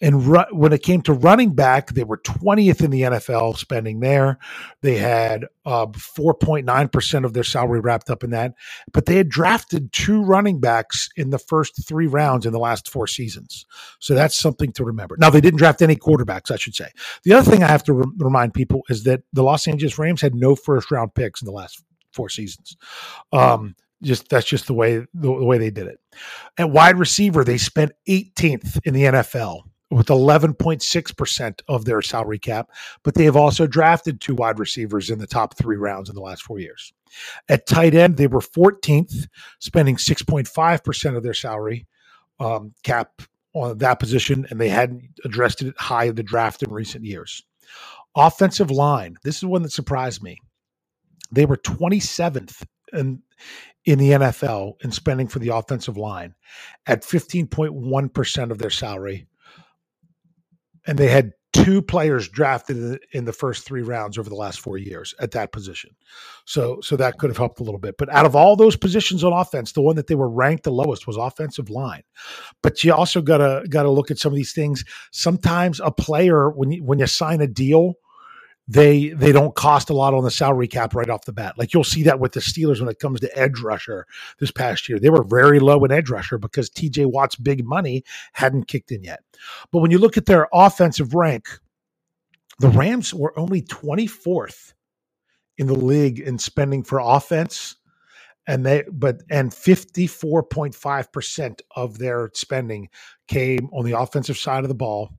And 0.00 0.26
ru- 0.26 0.44
when 0.52 0.72
it 0.72 0.82
came 0.82 1.02
to 1.02 1.12
running 1.12 1.54
back, 1.54 1.90
they 1.94 2.04
were 2.04 2.18
20th 2.18 2.84
in 2.84 2.90
the 2.90 3.02
NFL 3.02 3.56
spending 3.58 4.00
there. 4.00 4.38
They 4.82 4.96
had 4.96 5.46
uh, 5.66 5.86
4.9% 5.86 7.24
of 7.24 7.32
their 7.32 7.44
salary 7.44 7.80
wrapped 7.80 8.10
up 8.10 8.22
in 8.22 8.30
that. 8.30 8.54
But 8.92 9.06
they 9.06 9.16
had 9.16 9.28
drafted 9.28 9.92
two 9.92 10.22
running 10.22 10.60
backs 10.60 11.08
in 11.16 11.30
the 11.30 11.38
first 11.38 11.86
three 11.86 12.06
rounds 12.06 12.46
in 12.46 12.52
the 12.52 12.60
last 12.60 12.90
four 12.90 13.08
seasons. 13.08 13.66
So 13.98 14.14
that's 14.14 14.36
something 14.38 14.72
to 14.72 14.84
remember. 14.84 15.16
Now, 15.18 15.30
they 15.30 15.40
didn't 15.40 15.58
draft 15.58 15.82
any 15.82 15.96
quarterbacks, 15.96 16.50
I 16.52 16.56
should 16.56 16.76
say. 16.76 16.90
The 17.24 17.32
other 17.32 17.50
thing 17.50 17.64
I 17.64 17.68
have 17.68 17.84
to 17.84 17.92
re- 17.92 18.12
remind 18.18 18.54
people 18.54 18.82
is 18.88 19.04
that 19.04 19.22
the 19.32 19.42
Los 19.42 19.66
Angeles 19.66 19.98
Rams 19.98 20.20
had 20.20 20.34
no 20.34 20.54
first 20.54 20.92
round 20.92 21.14
picks 21.14 21.42
in 21.42 21.46
the 21.46 21.52
last 21.52 21.82
four 22.12 22.28
seasons. 22.28 22.76
Um, 23.32 23.74
just 24.02 24.28
that's 24.28 24.46
just 24.46 24.66
the 24.66 24.74
way 24.74 24.98
the, 24.98 25.08
the 25.14 25.44
way 25.44 25.58
they 25.58 25.70
did 25.70 25.86
it. 25.86 25.98
At 26.56 26.70
wide 26.70 26.98
receiver, 26.98 27.44
they 27.44 27.58
spent 27.58 27.92
18th 28.08 28.80
in 28.84 28.94
the 28.94 29.04
NFL 29.04 29.62
with 29.90 30.08
11.6% 30.08 31.60
of 31.66 31.84
their 31.84 32.02
salary 32.02 32.38
cap, 32.38 32.70
but 33.02 33.14
they 33.14 33.24
have 33.24 33.36
also 33.36 33.66
drafted 33.66 34.20
two 34.20 34.34
wide 34.34 34.58
receivers 34.58 35.08
in 35.08 35.18
the 35.18 35.26
top 35.26 35.56
three 35.56 35.76
rounds 35.76 36.10
in 36.10 36.14
the 36.14 36.20
last 36.20 36.42
four 36.42 36.58
years. 36.58 36.92
At 37.48 37.66
tight 37.66 37.94
end, 37.94 38.16
they 38.16 38.26
were 38.26 38.40
14th, 38.40 39.28
spending 39.60 39.96
6.5% 39.96 41.16
of 41.16 41.22
their 41.22 41.34
salary 41.34 41.86
um, 42.38 42.74
cap 42.82 43.22
on 43.54 43.78
that 43.78 43.98
position, 43.98 44.46
and 44.50 44.60
they 44.60 44.68
hadn't 44.68 45.04
addressed 45.24 45.62
it 45.62 45.74
high 45.78 46.04
in 46.04 46.14
the 46.14 46.22
draft 46.22 46.62
in 46.62 46.70
recent 46.70 47.04
years. 47.04 47.42
Offensive 48.14 48.70
line, 48.70 49.16
this 49.24 49.38
is 49.38 49.44
one 49.44 49.62
that 49.62 49.72
surprised 49.72 50.22
me. 50.22 50.36
They 51.32 51.46
were 51.46 51.56
27th 51.56 52.62
in, 52.92 53.22
in 53.84 53.98
the 53.98 54.10
NFL 54.10 54.74
in 54.84 54.92
spending 54.92 55.28
for 55.28 55.38
the 55.40 55.50
offensive 55.50 55.96
line 55.96 56.34
at 56.86 57.02
15.1% 57.02 58.50
of 58.50 58.58
their 58.58 58.70
salary 58.70 59.18
and 60.86 60.98
they 60.98 61.08
had 61.08 61.32
two 61.52 61.82
players 61.82 62.28
drafted 62.28 63.00
in 63.12 63.26
the 63.26 63.32
first 63.32 63.64
three 63.64 63.82
rounds 63.82 64.16
over 64.18 64.28
the 64.28 64.34
last 64.36 64.58
four 64.60 64.78
years 64.78 65.14
at 65.20 65.32
that 65.32 65.52
position. 65.52 65.90
So 66.46 66.80
so 66.80 66.96
that 66.96 67.18
could 67.18 67.30
have 67.30 67.36
helped 67.36 67.60
a 67.60 67.62
little 67.62 67.80
bit. 67.80 67.96
But 67.98 68.08
out 68.12 68.26
of 68.26 68.34
all 68.34 68.56
those 68.56 68.76
positions 68.76 69.22
on 69.22 69.32
offense, 69.32 69.72
the 69.72 69.82
one 69.82 69.96
that 69.96 70.06
they 70.06 70.14
were 70.14 70.30
ranked 70.30 70.64
the 70.64 70.72
lowest 70.72 71.06
was 71.06 71.16
offensive 71.16 71.68
line. 71.70 72.02
But 72.62 72.82
you 72.84 72.92
also 72.94 73.20
gotta 73.20 73.66
gotta 73.68 73.90
look 73.90 74.10
at 74.10 74.18
some 74.18 74.32
of 74.32 74.36
these 74.36 74.52
things. 74.52 74.84
Sometimes 75.12 75.80
a 75.80 75.90
player 75.90 76.50
when 76.50 76.72
you 76.72 76.84
when 76.84 76.98
you 76.98 77.06
sign 77.06 77.40
a 77.40 77.46
deal 77.46 77.94
they 78.68 79.08
they 79.08 79.32
don't 79.32 79.54
cost 79.54 79.88
a 79.88 79.94
lot 79.94 80.12
on 80.12 80.22
the 80.22 80.30
salary 80.30 80.68
cap 80.68 80.94
right 80.94 81.08
off 81.08 81.24
the 81.24 81.32
bat. 81.32 81.56
Like 81.56 81.72
you'll 81.72 81.84
see 81.84 82.02
that 82.02 82.20
with 82.20 82.32
the 82.32 82.40
Steelers 82.40 82.80
when 82.80 82.90
it 82.90 82.98
comes 82.98 83.20
to 83.20 83.38
edge 83.38 83.60
rusher 83.60 84.06
this 84.38 84.50
past 84.50 84.88
year. 84.88 84.98
They 84.98 85.08
were 85.08 85.24
very 85.24 85.58
low 85.58 85.82
in 85.84 85.90
edge 85.90 86.10
rusher 86.10 86.36
because 86.36 86.68
TJ 86.68 87.06
Watt's 87.06 87.36
big 87.36 87.64
money 87.64 88.04
hadn't 88.34 88.68
kicked 88.68 88.92
in 88.92 89.02
yet. 89.02 89.20
But 89.72 89.80
when 89.80 89.90
you 89.90 89.98
look 89.98 90.18
at 90.18 90.26
their 90.26 90.48
offensive 90.52 91.14
rank, 91.14 91.46
the 92.58 92.68
Rams 92.68 93.14
were 93.14 93.36
only 93.38 93.62
24th 93.62 94.74
in 95.56 95.66
the 95.66 95.74
league 95.74 96.20
in 96.20 96.38
spending 96.38 96.82
for 96.82 96.98
offense 96.98 97.76
and 98.48 98.66
they 98.66 98.82
but 98.90 99.22
and 99.30 99.52
54.5% 99.52 101.60
of 101.76 101.98
their 101.98 102.30
spending 102.34 102.88
came 103.28 103.68
on 103.72 103.84
the 103.84 103.98
offensive 103.98 104.38
side 104.38 104.64
of 104.64 104.68
the 104.68 104.74
ball 104.74 105.10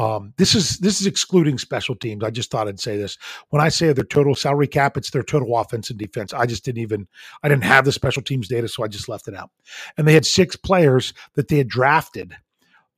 um, 0.00 0.32
this 0.38 0.54
is 0.54 0.78
this 0.78 0.98
is 0.98 1.06
excluding 1.06 1.58
special 1.58 1.94
teams. 1.94 2.24
I 2.24 2.30
just 2.30 2.50
thought 2.50 2.68
I'd 2.68 2.80
say 2.80 2.96
this. 2.96 3.18
When 3.50 3.60
I 3.60 3.68
say 3.68 3.92
their 3.92 4.02
total 4.02 4.34
salary 4.34 4.66
cap, 4.66 4.96
it's 4.96 5.10
their 5.10 5.22
total 5.22 5.54
offense 5.58 5.90
and 5.90 5.98
defense. 5.98 6.32
I 6.32 6.46
just 6.46 6.64
didn't 6.64 6.80
even 6.80 7.06
I 7.42 7.50
didn't 7.50 7.64
have 7.64 7.84
the 7.84 7.92
special 7.92 8.22
teams 8.22 8.48
data, 8.48 8.66
so 8.66 8.82
I 8.82 8.88
just 8.88 9.10
left 9.10 9.28
it 9.28 9.34
out. 9.34 9.50
And 9.98 10.08
they 10.08 10.14
had 10.14 10.24
six 10.24 10.56
players 10.56 11.12
that 11.34 11.48
they 11.48 11.58
had 11.58 11.68
drafted 11.68 12.34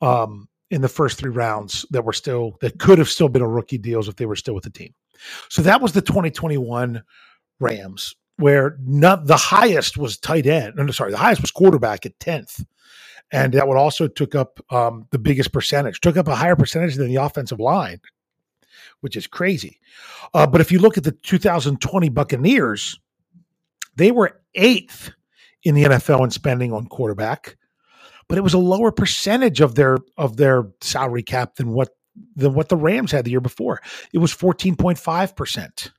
um, 0.00 0.48
in 0.70 0.80
the 0.80 0.88
first 0.88 1.18
three 1.18 1.32
rounds 1.32 1.84
that 1.90 2.04
were 2.04 2.12
still 2.12 2.56
that 2.60 2.78
could 2.78 2.98
have 2.98 3.08
still 3.08 3.28
been 3.28 3.42
a 3.42 3.48
rookie 3.48 3.78
deals 3.78 4.06
if 4.06 4.14
they 4.14 4.26
were 4.26 4.36
still 4.36 4.54
with 4.54 4.64
the 4.64 4.70
team. 4.70 4.94
So 5.48 5.60
that 5.62 5.80
was 5.82 5.94
the 5.94 6.02
2021 6.02 7.02
Rams, 7.58 8.14
where 8.36 8.76
not 8.80 9.26
the 9.26 9.36
highest 9.36 9.98
was 9.98 10.18
tight 10.18 10.46
end. 10.46 10.76
No, 10.76 10.86
sorry, 10.92 11.10
the 11.10 11.16
highest 11.16 11.42
was 11.42 11.50
quarterback 11.50 12.06
at 12.06 12.16
10th 12.20 12.64
and 13.32 13.54
that 13.54 13.66
would 13.66 13.78
also 13.78 14.06
took 14.06 14.34
up 14.34 14.60
um, 14.72 15.06
the 15.10 15.18
biggest 15.18 15.52
percentage, 15.52 16.00
took 16.00 16.16
up 16.16 16.28
a 16.28 16.34
higher 16.34 16.54
percentage 16.54 16.96
than 16.96 17.08
the 17.08 17.16
offensive 17.16 17.58
line, 17.58 18.00
which 19.00 19.16
is 19.16 19.26
crazy. 19.26 19.80
Uh, 20.34 20.46
but 20.46 20.60
if 20.60 20.70
you 20.70 20.78
look 20.78 20.98
at 20.98 21.04
the 21.04 21.12
2020 21.12 22.10
Buccaneers, 22.10 23.00
they 23.96 24.12
were 24.12 24.40
eighth 24.54 25.10
in 25.62 25.74
the 25.74 25.84
NFL 25.84 26.24
in 26.24 26.30
spending 26.30 26.72
on 26.72 26.86
quarterback, 26.86 27.56
but 28.28 28.36
it 28.36 28.42
was 28.42 28.54
a 28.54 28.58
lower 28.58 28.92
percentage 28.92 29.60
of 29.60 29.74
their 29.74 29.98
of 30.16 30.36
their 30.36 30.64
salary 30.80 31.22
cap 31.22 31.56
than 31.56 31.72
what 31.72 31.90
than 32.36 32.52
what 32.54 32.68
the 32.68 32.76
Rams 32.76 33.12
had 33.12 33.24
the 33.24 33.30
year 33.30 33.40
before. 33.40 33.80
It 34.12 34.18
was 34.18 34.34
14.5 34.34 35.36
percent. 35.36 35.92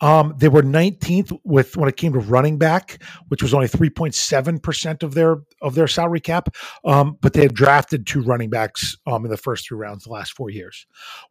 Um, 0.00 0.34
they 0.38 0.48
were 0.48 0.62
19th 0.62 1.38
with 1.44 1.76
when 1.76 1.88
it 1.88 1.96
came 1.98 2.14
to 2.14 2.20
running 2.20 2.58
back, 2.58 3.02
which 3.28 3.42
was 3.42 3.54
only 3.54 3.68
3.7 3.68 4.62
percent 4.62 5.02
of 5.02 5.14
their 5.14 5.38
of 5.62 5.74
their 5.76 5.88
salary 5.88 6.20
cap. 6.20 6.54
Um, 6.84 7.18
but 7.22 7.34
they 7.34 7.42
had 7.42 7.54
drafted 7.54 8.06
two 8.06 8.22
running 8.22 8.50
backs 8.50 8.96
um, 9.06 9.24
in 9.24 9.32
the 9.32 9.38
first 9.38 9.68
three 9.68 9.78
rounds 9.78 10.04
the 10.04 10.10
last 10.12 10.34
four 10.34 10.50
years. 10.50 10.86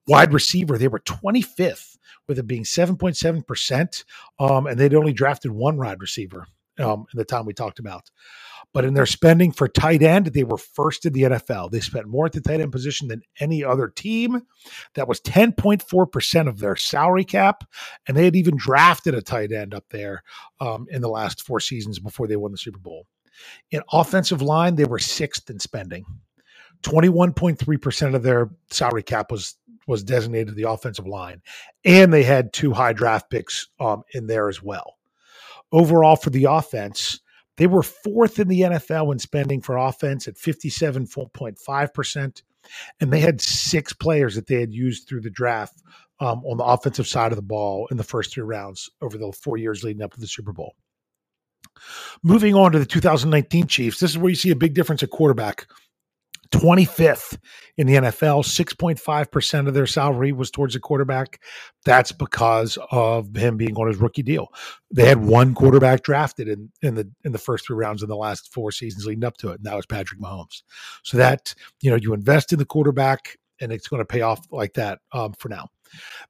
Wide 0.08 0.34
receiver, 0.34 0.78
they 0.78 0.90
were 0.90 1.00
25th 1.02 1.98
with 2.28 2.40
it 2.40 2.48
being 2.48 2.64
7.7 2.66 3.48
percent, 3.48 4.06
um, 4.40 4.68
and 4.68 4.80
they'd 4.80 4.96
only 4.96 5.14
drafted 5.14 5.52
one 5.52 5.78
wide 5.78 6.02
receiver 6.02 6.48
um, 6.80 7.06
in 7.14 7.18
the 7.18 7.26
time 7.26 7.46
we 7.46 7.54
talked 7.54 7.80
about. 7.80 8.04
But 8.72 8.86
in 8.86 8.94
their 8.94 9.08
spending 9.08 9.52
for 9.52 9.68
tight 9.68 10.04
end, 10.04 10.28
they 10.28 10.44
were 10.44 10.58
first 10.58 11.06
in 11.06 11.14
the 11.14 11.24
NFL. 11.24 11.72
They 11.72 11.80
spent 11.80 12.08
more 12.08 12.28
at 12.28 12.34
the 12.34 12.42
tight 12.42 12.62
end 12.62 12.72
position 12.72 13.08
than 13.08 13.24
any 13.40 13.64
other 13.64 13.88
team. 13.88 14.42
That 14.94 15.08
was 15.08 15.20
10.4% 15.22 16.48
of 16.48 16.60
their 16.60 16.76
salary 16.76 17.26
cap. 17.26 17.64
And 18.08 18.16
they 18.16 18.26
had 18.26 18.36
even 18.36 18.58
drafted 18.58 19.16
a 19.16 19.22
tight 19.22 19.52
end 19.52 19.74
up 19.74 19.86
there 19.90 20.24
um, 20.60 20.86
in 20.92 21.02
the 21.02 21.10
last 21.10 21.42
four 21.42 21.60
seasons 21.60 22.00
before 22.00 22.28
they 22.28 22.36
won 22.36 22.52
the 22.52 22.58
Super 22.58 22.80
Bowl. 22.80 23.08
In 23.72 23.82
offensive 23.92 24.42
line, 24.42 24.76
they 24.76 24.86
were 24.86 25.00
sixth 25.00 25.50
in 25.50 25.60
spending. 25.60 26.06
21.3% 26.84 28.16
of 28.16 28.24
their 28.24 28.50
salary 28.70 29.04
cap 29.04 29.32
was 29.32 29.56
was 29.88 30.04
designated 30.04 30.50
to 30.50 30.54
the 30.54 30.70
offensive 30.70 31.08
line, 31.08 31.42
and 31.84 32.14
they 32.14 32.22
had 32.22 32.54
two 32.54 32.72
high 32.72 32.94
draft 32.94 33.28
picks 33.32 33.68
um, 33.80 34.04
in 34.14 34.28
there 34.28 34.48
as 34.48 34.62
well. 34.62 34.98
Overall, 35.72 36.16
for 36.16 36.30
the 36.30 36.44
offense, 36.44 37.20
they 37.60 37.68
were 37.68 37.84
fourth 37.84 38.40
in 38.40 38.48
the 38.48 38.62
NFL 38.62 39.12
in 39.12 39.20
spending 39.20 39.62
for 39.62 39.76
offense 39.76 40.30
at 40.30 40.36
57.5%, 40.36 42.42
and 43.02 43.12
they 43.12 43.20
had 43.20 43.42
six 43.42 43.92
players 43.92 44.36
that 44.36 44.48
they 44.48 44.62
had 44.62 44.74
used 44.74 45.08
through 45.08 45.20
the 45.20 45.30
draft 45.30 45.84
um, 46.22 46.42
on 46.46 46.56
the 46.56 46.64
offensive 46.64 47.06
side 47.06 47.34
of 47.34 47.36
the 47.36 47.42
ball 47.42 47.86
in 47.92 47.98
the 47.98 48.04
first 48.04 48.34
three 48.34 48.44
rounds 48.44 48.90
over 49.02 49.18
the 49.18 49.34
four 49.34 49.58
years 49.58 49.84
leading 49.84 50.02
up 50.02 50.14
to 50.14 50.22
the 50.22 50.28
Super 50.28 50.54
Bowl. 50.54 50.74
Moving 52.24 52.56
on 52.56 52.72
to 52.72 52.80
the 52.80 52.86
2019 52.86 53.68
Chiefs, 53.68 54.00
this 54.00 54.12
is 54.12 54.18
where 54.18 54.30
you 54.30 54.38
see 54.38 54.52
a 54.52 54.56
big 54.56 54.74
difference 54.74 55.04
at 55.04 55.10
quarterback. 55.10 55.68
25th 56.52 57.38
in 57.78 57.88
the 57.88 57.96
NFL, 57.96 58.44
6.5% 58.44 59.68
of 59.68 59.74
their 59.74 59.86
salary 59.86 60.32
was 60.32 60.52
towards 60.52 60.74
the 60.74 60.80
quarterback. 60.80 61.42
That's 61.86 62.12
because 62.12 62.78
of 62.92 63.36
him 63.36 63.58
being 63.58 63.76
on 63.76 63.88
his 63.88 63.98
rookie 63.98 64.24
deal. 64.24 64.52
They 64.92 65.06
had 65.06 65.24
one 65.24 65.54
quarterback 65.54 66.04
drafted 66.04 66.48
in, 66.48 66.72
in 66.82 66.96
the 66.96 67.10
in 67.24 67.32
the 67.32 67.38
first 67.38 67.68
three 67.68 67.78
rounds 67.78 68.04
in 68.04 68.10
the 68.10 68.16
last 68.16 68.52
four 68.52 68.72
seasons 68.72 69.06
leading 69.06 69.24
up 69.24 69.38
to 69.38 69.50
it, 69.50 69.58
and 69.58 69.66
that 69.66 69.76
was 69.76 69.86
Patrick 69.86 70.20
Mahomes. 70.20 70.64
So 71.04 71.18
that, 71.18 71.54
you 71.82 71.90
know, 71.90 71.98
you 71.98 72.14
invest 72.14 72.52
in 72.52 72.60
the 72.60 72.66
quarterback 72.66 73.38
and 73.62 73.72
it's 73.72 73.88
going 73.88 74.02
to 74.02 74.06
pay 74.06 74.22
off 74.22 74.46
like 74.52 74.74
that 74.74 75.00
um, 75.12 75.34
for 75.34 75.50
now. 75.50 75.70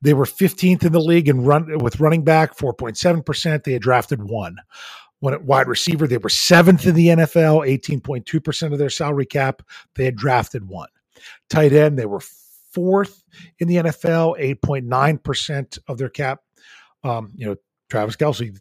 They 0.02 0.14
were 0.14 0.26
15th 0.26 0.86
in 0.86 0.92
the 0.92 1.02
league 1.02 1.28
and 1.28 1.46
run 1.46 1.80
with 1.80 2.00
running 2.00 2.24
back, 2.24 2.56
4.7%. 2.56 3.64
They 3.64 3.74
had 3.74 3.82
drafted 3.82 4.24
one. 4.24 4.58
When 5.20 5.34
at 5.34 5.44
wide 5.44 5.68
receiver, 5.68 6.08
they 6.08 6.18
were 6.18 6.30
seventh 6.30 6.86
in 6.86 6.96
the 6.96 7.08
NFL, 7.08 7.68
18.2% 7.68 8.72
of 8.72 8.80
their 8.80 8.90
salary 8.90 9.26
cap. 9.26 9.62
They 9.96 10.06
had 10.06 10.16
drafted 10.16 10.68
one. 10.68 10.90
Tight 11.50 11.74
end, 11.74 12.00
they 12.00 12.06
were 12.06 12.22
fourth 12.72 13.24
in 13.60 13.68
the 13.68 13.76
NFL, 13.76 14.40
8.9% 14.64 15.80
of 15.88 15.98
their 15.98 16.10
cap. 16.10 16.40
Um, 17.04 17.32
you 17.36 17.48
know, 17.48 17.56
Travis 17.90 18.16
Kelce, 18.16 18.58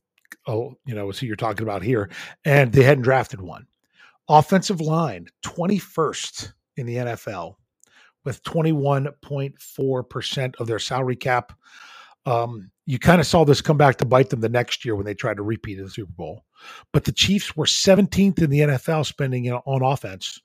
oh, 0.47 0.75
you 0.85 0.95
know, 0.95 1.09
is 1.11 1.19
who 1.19 1.27
you're 1.27 1.37
talking 1.37 1.62
about 1.62 1.83
here. 1.83 2.11
And 2.45 2.73
they 2.73 2.83
hadn't 2.83 3.05
drafted 3.05 3.41
one. 3.41 3.67
Offensive 4.29 4.81
line, 4.81 5.29
21st 5.45 6.53
in 6.77 6.87
the 6.87 6.97
NFL 6.97 7.55
with 8.25 8.43
21.4% 8.43 10.61
of 10.61 10.67
their 10.67 10.79
salary 10.79 11.17
cap. 11.17 11.53
Um, 12.27 12.71
you 12.88 12.99
kind 12.99 13.21
of 13.21 13.26
saw 13.26 13.45
this 13.45 13.61
come 13.61 13.76
back 13.76 13.99
to 13.99 14.07
bite 14.07 14.30
them 14.30 14.40
the 14.40 14.49
next 14.49 14.83
year 14.83 14.97
when 14.97 15.04
they 15.04 15.12
tried 15.12 15.37
to 15.37 15.42
repeat 15.42 15.76
in 15.76 15.85
the 15.85 15.90
Super 15.90 16.11
Bowl. 16.11 16.47
But 16.90 17.04
the 17.04 17.12
Chiefs 17.12 17.54
were 17.54 17.66
17th 17.66 18.40
in 18.40 18.49
the 18.49 18.61
NFL 18.61 19.04
spending 19.04 19.52
on 19.52 19.83
offense, 19.83 20.40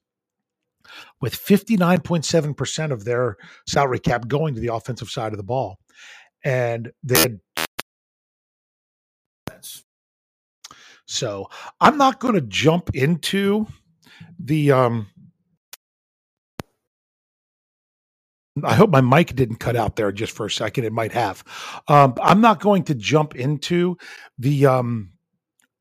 with 1.22 1.34
59.7% 1.34 2.92
of 2.92 3.06
their 3.06 3.38
salary 3.66 4.00
cap 4.00 4.28
going 4.28 4.56
to 4.56 4.60
the 4.60 4.74
offensive 4.74 5.10
side 5.10 5.32
of 5.32 5.38
the 5.38 5.44
ball. 5.44 5.80
And 6.44 6.92
they 7.02 7.16
had. 7.18 7.40
So 11.06 11.50
I'm 11.80 11.98
not 11.98 12.20
going 12.20 12.36
to 12.36 12.42
jump 12.42 12.90
into 12.94 13.68
the 14.38 14.74
um, 14.74 15.08
I 18.64 18.76
hope 18.76 18.92
my 18.92 19.02
mic 19.02 19.36
didn't 19.36 19.56
cut 19.58 19.76
out 19.76 19.96
there 19.96 20.12
just 20.12 20.36
for 20.36 20.46
a 20.46 20.52
second. 20.52 20.84
It 20.84 20.94
might 20.94 21.12
have. 21.12 21.44
Um, 21.88 22.14
I'm 22.22 22.42
not 22.42 22.60
going 22.60 22.84
to 22.84 22.96
jump 22.96 23.36
into 23.36 23.98
the 24.38 24.68
um, 24.68 25.14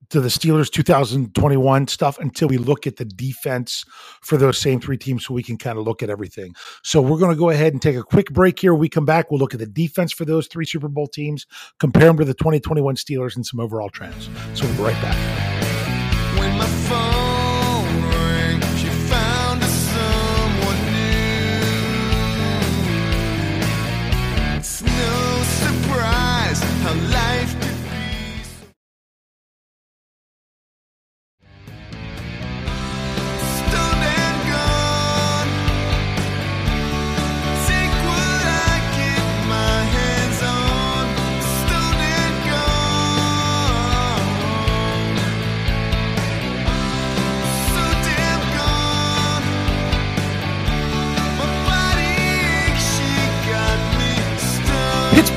to 0.09 0.21
the 0.21 0.29
Steelers 0.29 0.71
2021 0.71 1.89
stuff 1.89 2.19
until 2.19 2.49
we 2.49 2.59
look 2.59 2.87
at 2.87 2.97
the 2.97 3.05
defense 3.05 3.85
for 4.23 4.37
those 4.37 4.59
same 4.59 4.81
three 4.81 4.99
teams, 4.99 5.27
so 5.27 5.35
we 5.35 5.43
can 5.43 5.59
kind 5.59 5.79
of 5.79 5.85
look 5.85 6.03
at 6.03 6.11
everything. 6.11 6.55
So 6.83 7.03
we're 7.03 7.19
going 7.19 7.31
to 7.31 7.39
go 7.39 7.51
ahead 7.51 7.73
and 7.73 7.81
take 7.81 7.97
a 7.97 8.03
quick 8.03 8.31
break 8.31 8.59
here. 8.59 8.75
we 8.75 8.89
come 8.89 9.07
back, 9.07 9.31
we'll 9.31 9.41
look 9.41 9.55
at 9.55 9.61
the 9.61 9.67
defense 9.67 10.13
for 10.13 10.25
those 10.25 10.47
three 10.47 10.67
Super 10.67 10.89
Bowl 10.89 11.07
teams, 11.07 11.47
compare 11.79 12.07
them 12.07 12.19
to 12.19 12.25
the 12.25 12.35
2021 12.35 12.97
Steelers, 12.97 13.37
and 13.37 13.45
some 13.45 13.61
overall 13.61 13.91
trends. 13.91 14.29
So 14.55 14.67
we'll 14.67 14.77
be 14.77 14.83
right 14.83 15.03
back. 15.03 15.63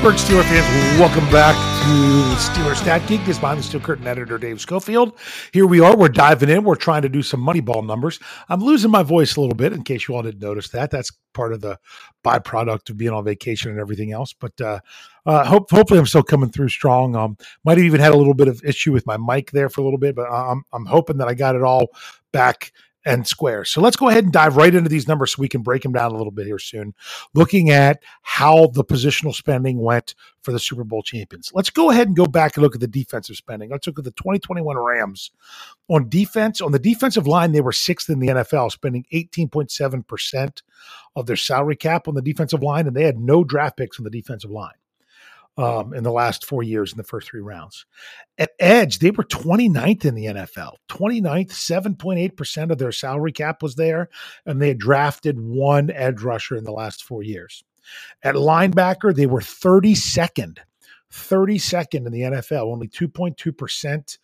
Pittsburgh 0.06 0.38
Steelers 0.38 0.44
fans, 0.44 1.00
welcome 1.00 1.28
back 1.32 1.56
to 1.82 2.36
Steelers 2.40 2.76
Stat 2.76 3.04
Geek. 3.08 3.18
This 3.22 3.30
is 3.30 3.40
behind 3.40 3.58
the 3.58 3.64
steel 3.64 3.80
curtain 3.80 4.06
editor 4.06 4.38
Dave 4.38 4.60
Schofield. 4.60 5.18
Here 5.52 5.66
we 5.66 5.80
are. 5.80 5.96
We're 5.96 6.06
diving 6.06 6.48
in. 6.48 6.62
We're 6.62 6.76
trying 6.76 7.02
to 7.02 7.08
do 7.08 7.24
some 7.24 7.44
Moneyball 7.44 7.84
numbers. 7.84 8.20
I'm 8.48 8.60
losing 8.60 8.92
my 8.92 9.02
voice 9.02 9.34
a 9.34 9.40
little 9.40 9.56
bit, 9.56 9.72
in 9.72 9.82
case 9.82 10.06
you 10.06 10.14
all 10.14 10.22
didn't 10.22 10.40
notice 10.40 10.68
that. 10.68 10.92
That's 10.92 11.10
part 11.34 11.52
of 11.52 11.60
the 11.60 11.80
byproduct 12.24 12.88
of 12.90 12.96
being 12.96 13.10
on 13.10 13.24
vacation 13.24 13.72
and 13.72 13.80
everything 13.80 14.12
else. 14.12 14.32
But 14.32 14.60
uh, 14.60 14.78
uh, 15.26 15.44
hope, 15.44 15.72
hopefully, 15.72 15.98
I'm 15.98 16.06
still 16.06 16.22
coming 16.22 16.50
through 16.50 16.68
strong. 16.68 17.16
Um, 17.16 17.36
might 17.64 17.76
have 17.76 17.84
even 17.84 17.98
had 17.98 18.12
a 18.12 18.16
little 18.16 18.34
bit 18.34 18.46
of 18.46 18.62
issue 18.62 18.92
with 18.92 19.08
my 19.08 19.16
mic 19.16 19.50
there 19.50 19.68
for 19.68 19.80
a 19.80 19.84
little 19.84 19.98
bit, 19.98 20.14
but 20.14 20.30
I'm 20.30 20.62
I'm 20.72 20.86
hoping 20.86 21.16
that 21.16 21.26
I 21.26 21.34
got 21.34 21.56
it 21.56 21.62
all 21.64 21.88
back 22.30 22.70
and 23.06 23.26
square. 23.26 23.64
So 23.64 23.80
let's 23.80 23.96
go 23.96 24.08
ahead 24.08 24.24
and 24.24 24.32
dive 24.32 24.56
right 24.56 24.74
into 24.74 24.90
these 24.90 25.06
numbers 25.06 25.32
so 25.32 25.40
we 25.40 25.48
can 25.48 25.62
break 25.62 25.82
them 25.82 25.92
down 25.92 26.10
a 26.10 26.16
little 26.16 26.32
bit 26.32 26.46
here 26.46 26.58
soon, 26.58 26.92
looking 27.34 27.70
at 27.70 28.02
how 28.22 28.66
the 28.66 28.84
positional 28.84 29.32
spending 29.32 29.80
went 29.80 30.16
for 30.42 30.50
the 30.50 30.58
Super 30.58 30.82
Bowl 30.82 31.02
champions. 31.02 31.52
Let's 31.54 31.70
go 31.70 31.90
ahead 31.90 32.08
and 32.08 32.16
go 32.16 32.26
back 32.26 32.56
and 32.56 32.64
look 32.64 32.74
at 32.74 32.80
the 32.80 32.88
defensive 32.88 33.36
spending. 33.36 33.70
Let's 33.70 33.86
look 33.86 33.98
at 33.98 34.04
the 34.04 34.10
2021 34.10 34.76
Rams. 34.76 35.30
On 35.88 36.08
defense, 36.08 36.60
on 36.60 36.72
the 36.72 36.80
defensive 36.80 37.28
line, 37.28 37.52
they 37.52 37.60
were 37.60 37.72
sixth 37.72 38.10
in 38.10 38.18
the 38.18 38.28
NFL, 38.28 38.72
spending 38.72 39.06
18.7% 39.12 40.62
of 41.14 41.26
their 41.26 41.36
salary 41.36 41.76
cap 41.76 42.08
on 42.08 42.14
the 42.14 42.22
defensive 42.22 42.62
line, 42.62 42.88
and 42.88 42.96
they 42.96 43.04
had 43.04 43.18
no 43.18 43.44
draft 43.44 43.76
picks 43.76 44.00
on 44.00 44.04
the 44.04 44.10
defensive 44.10 44.50
line 44.50 44.74
um, 45.56 45.94
in 45.94 46.02
the 46.02 46.12
last 46.12 46.44
four 46.44 46.62
years 46.62 46.92
in 46.92 46.98
the 46.98 47.04
first 47.04 47.28
three 47.28 47.40
rounds. 47.40 47.86
At 48.38 48.50
edge, 48.58 48.98
they 48.98 49.10
were 49.10 49.24
29th 49.24 50.04
in 50.04 50.14
the 50.14 50.26
NFL, 50.26 50.74
29th, 50.88 51.50
7.8% 51.50 52.70
of 52.70 52.78
their 52.78 52.92
salary 52.92 53.32
cap 53.32 53.62
was 53.62 53.76
there, 53.76 54.08
and 54.44 54.60
they 54.60 54.68
had 54.68 54.78
drafted 54.78 55.40
one 55.40 55.90
edge 55.90 56.22
rusher 56.22 56.56
in 56.56 56.64
the 56.64 56.72
last 56.72 57.04
four 57.04 57.22
years. 57.22 57.64
At 58.22 58.34
linebacker, 58.34 59.14
they 59.14 59.26
were 59.26 59.40
32nd, 59.40 60.58
32nd 61.12 62.06
in 62.06 62.12
the 62.12 62.22
NFL, 62.22 62.72
only 62.72 62.88
2.2% 62.88 64.18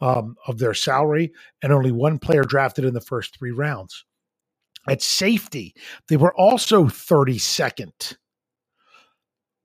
um, 0.00 0.36
of 0.46 0.58
their 0.58 0.74
salary, 0.74 1.32
and 1.62 1.72
only 1.72 1.92
one 1.92 2.18
player 2.18 2.44
drafted 2.44 2.84
in 2.84 2.94
the 2.94 3.00
first 3.00 3.36
three 3.36 3.50
rounds. 3.50 4.04
At 4.88 5.02
safety, 5.02 5.74
they 6.08 6.16
were 6.16 6.34
also 6.34 6.84
32nd 6.84 8.16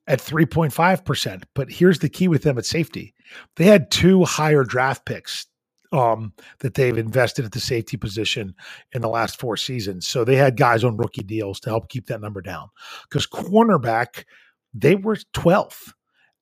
at 0.07 0.19
3.5%. 0.19 1.43
But 1.55 1.71
here's 1.71 1.99
the 1.99 2.09
key 2.09 2.27
with 2.27 2.43
them 2.43 2.57
at 2.57 2.65
safety 2.65 3.13
they 3.55 3.65
had 3.65 3.89
two 3.89 4.23
higher 4.23 4.63
draft 4.63 5.05
picks 5.05 5.47
um, 5.91 6.33
that 6.59 6.73
they've 6.73 6.97
invested 6.97 7.45
at 7.45 7.51
the 7.51 7.59
safety 7.59 7.97
position 7.97 8.55
in 8.93 9.01
the 9.01 9.09
last 9.09 9.39
four 9.39 9.55
seasons. 9.55 10.07
So 10.07 10.23
they 10.23 10.35
had 10.35 10.57
guys 10.57 10.83
on 10.83 10.97
rookie 10.97 11.23
deals 11.23 11.59
to 11.61 11.69
help 11.69 11.89
keep 11.89 12.07
that 12.07 12.21
number 12.21 12.41
down. 12.41 12.69
Because 13.03 13.27
cornerback, 13.27 14.25
they 14.73 14.95
were 14.95 15.17
12th 15.35 15.93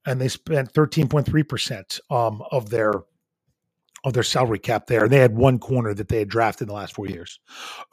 and 0.05 0.19
they 0.19 0.29
spent 0.29 0.73
13.3% 0.73 1.99
um, 2.09 2.41
of 2.51 2.69
their 2.69 2.93
of 4.03 4.13
their 4.13 4.23
salary 4.23 4.59
cap 4.59 4.87
there. 4.87 5.03
And 5.03 5.11
they 5.11 5.19
had 5.19 5.35
one 5.35 5.59
corner 5.59 5.93
that 5.93 6.07
they 6.07 6.19
had 6.19 6.27
drafted 6.27 6.63
in 6.63 6.67
the 6.69 6.73
last 6.73 6.95
four 6.95 7.07
years. 7.07 7.39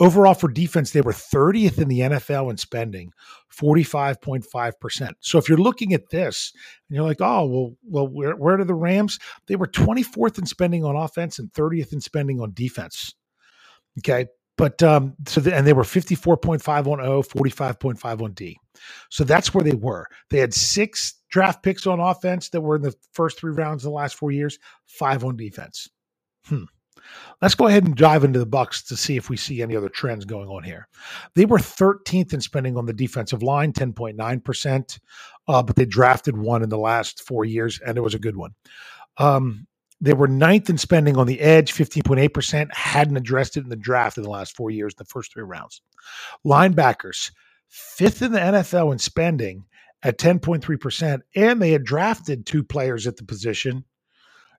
Overall, 0.00 0.34
for 0.34 0.48
defense, 0.48 0.90
they 0.90 1.02
were 1.02 1.12
30th 1.12 1.78
in 1.78 1.88
the 1.88 2.00
NFL 2.00 2.50
in 2.50 2.56
spending, 2.56 3.12
45.5%. 3.54 5.12
So 5.20 5.38
if 5.38 5.48
you're 5.48 5.58
looking 5.58 5.92
at 5.92 6.08
this 6.10 6.52
and 6.88 6.96
you're 6.96 7.04
like, 7.04 7.20
oh, 7.20 7.46
well, 7.46 7.76
well, 7.84 8.08
where, 8.08 8.36
where 8.36 8.58
are 8.58 8.64
the 8.64 8.74
Rams? 8.74 9.18
They 9.46 9.56
were 9.56 9.66
24th 9.66 10.38
in 10.38 10.46
spending 10.46 10.84
on 10.84 10.96
offense 10.96 11.38
and 11.38 11.52
30th 11.52 11.92
in 11.92 12.00
spending 12.00 12.40
on 12.40 12.52
defense. 12.54 13.14
Okay. 13.98 14.26
But 14.56 14.82
um, 14.82 15.14
so 15.26 15.40
the, 15.40 15.54
and 15.54 15.64
they 15.66 15.72
were 15.72 15.84
54.5 15.84 16.86
on 16.88 17.00
O, 17.00 17.22
45.5 17.22 18.22
on 18.22 18.32
D. 18.32 18.58
So 19.08 19.22
that's 19.22 19.54
where 19.54 19.62
they 19.62 19.76
were. 19.76 20.06
They 20.30 20.38
had 20.38 20.52
six 20.52 21.14
draft 21.30 21.62
picks 21.62 21.86
on 21.86 22.00
offense 22.00 22.48
that 22.50 22.60
were 22.60 22.76
in 22.76 22.82
the 22.82 22.94
first 23.12 23.38
three 23.38 23.52
rounds 23.52 23.84
in 23.84 23.90
the 23.90 23.96
last 23.96 24.16
four 24.16 24.32
years, 24.32 24.58
five 24.86 25.22
on 25.24 25.36
defense. 25.36 25.88
Hmm. 26.46 26.64
Let's 27.40 27.54
go 27.54 27.68
ahead 27.68 27.84
and 27.84 27.96
dive 27.96 28.24
into 28.24 28.38
the 28.38 28.46
Bucks 28.46 28.82
to 28.84 28.96
see 28.96 29.16
if 29.16 29.30
we 29.30 29.36
see 29.36 29.62
any 29.62 29.76
other 29.76 29.88
trends 29.88 30.24
going 30.24 30.48
on 30.48 30.62
here. 30.64 30.88
They 31.34 31.46
were 31.46 31.58
13th 31.58 32.34
in 32.34 32.40
spending 32.40 32.76
on 32.76 32.86
the 32.86 32.92
defensive 32.92 33.42
line, 33.42 33.72
10.9%, 33.72 34.98
uh, 35.46 35.62
but 35.62 35.76
they 35.76 35.84
drafted 35.84 36.36
one 36.36 36.62
in 36.62 36.68
the 36.68 36.78
last 36.78 37.22
four 37.22 37.44
years, 37.44 37.80
and 37.86 37.96
it 37.96 38.02
was 38.02 38.14
a 38.14 38.18
good 38.18 38.36
one. 38.36 38.54
Um, 39.18 39.66
they 40.00 40.12
were 40.12 40.28
ninth 40.28 40.70
in 40.70 40.78
spending 40.78 41.16
on 41.16 41.26
the 41.26 41.40
edge, 41.40 41.72
15.8%, 41.72 42.72
hadn't 42.72 43.16
addressed 43.16 43.56
it 43.56 43.64
in 43.64 43.68
the 43.68 43.76
draft 43.76 44.16
in 44.16 44.22
the 44.22 44.30
last 44.30 44.54
four 44.54 44.70
years, 44.70 44.94
the 44.94 45.04
first 45.04 45.32
three 45.32 45.42
rounds. 45.42 45.82
Linebackers, 46.46 47.32
fifth 47.68 48.22
in 48.22 48.32
the 48.32 48.38
NFL 48.38 48.92
in 48.92 48.98
spending 48.98 49.64
at 50.04 50.18
10.3%, 50.18 51.20
and 51.34 51.60
they 51.60 51.72
had 51.72 51.84
drafted 51.84 52.46
two 52.46 52.62
players 52.62 53.06
at 53.06 53.16
the 53.16 53.24
position 53.24 53.84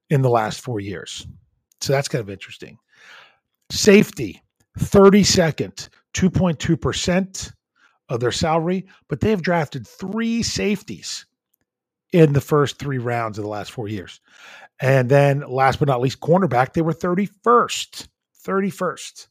in 0.10 0.22
the 0.22 0.30
last 0.30 0.60
four 0.60 0.80
years. 0.80 1.26
So 1.82 1.94
that's 1.94 2.08
kind 2.08 2.22
of 2.22 2.30
interesting. 2.30 2.78
Safety, 3.72 4.42
32nd, 4.80 5.90
2.2% 6.14 7.54
of 8.10 8.20
their 8.20 8.32
salary, 8.32 8.88
but 9.08 9.22
they 9.22 9.30
have 9.30 9.42
drafted 9.42 9.88
three 9.88 10.42
safeties 10.44 11.26
in 12.12 12.34
the 12.34 12.42
first 12.42 12.80
three 12.80 12.98
rounds 12.98 13.38
of 13.38 13.44
the 13.44 13.50
last 13.50 13.72
four 13.72 13.88
years. 13.88 14.20
And 14.82 15.10
then 15.10 15.42
last 15.42 15.80
but 15.80 15.88
not 15.88 16.02
least, 16.02 16.20
cornerback, 16.20 16.74
they 16.74 16.82
were 16.82 16.94
31st. 16.94 18.08
31st. 18.46 19.28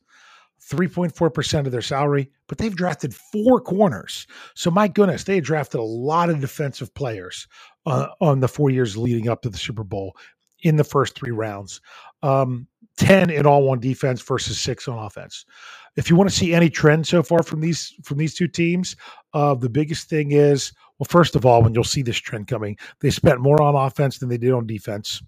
3.4% 0.71 1.67
of 1.67 1.73
their 1.73 1.81
salary, 1.81 2.31
but 2.47 2.59
they've 2.59 2.77
drafted 2.77 3.15
four 3.15 3.59
corners. 3.59 4.27
So, 4.55 4.71
my 4.71 4.87
goodness, 4.87 5.25
they 5.25 5.41
drafted 5.41 5.81
a 5.81 5.85
lot 5.85 6.29
of 6.29 6.41
defensive 6.41 6.93
players 6.93 7.47
uh, 7.87 8.09
on 8.21 8.41
the 8.41 8.49
four 8.49 8.69
years 8.69 8.97
leading 8.97 9.29
up 9.31 9.41
to 9.43 9.49
the 9.49 9.57
Super 9.57 9.85
Bowl 9.85 10.15
in 10.61 10.77
the 10.77 10.85
first 10.85 11.15
three 11.15 11.31
rounds. 11.31 11.81
Um, 12.23 12.67
10 12.97 13.31
in 13.31 13.47
all 13.47 13.63
one 13.63 13.79
defense 13.79 14.21
versus 14.21 14.59
six 14.59 14.89
on 14.89 14.99
offense. 14.99 15.47
If 15.97 16.11
you 16.11 16.17
want 16.17 16.29
to 16.31 16.37
see 16.37 16.53
any 16.53 16.69
trend 16.69 17.07
so 17.07 17.23
far 17.23 17.43
from 17.43 17.61
these 17.61 17.95
from 18.05 18.19
these 18.19 18.35
two 18.35 18.49
teams, 18.49 18.97
uh, 19.35 19.55
the 19.55 19.69
biggest 19.69 20.09
thing 20.09 20.33
is 20.33 20.73
well, 20.99 21.07
first 21.09 21.37
of 21.37 21.47
all, 21.47 21.63
when 21.63 21.75
you'll 21.75 21.85
see 21.85 22.03
this 22.03 22.19
trend 22.19 22.49
coming, 22.49 22.77
they 23.01 23.11
spent 23.11 23.41
more 23.41 23.63
on 23.63 23.75
offense 23.75 24.19
than 24.19 24.29
they 24.29 24.39
did 24.39 24.53
on 24.53 24.67
defense. 24.67 25.23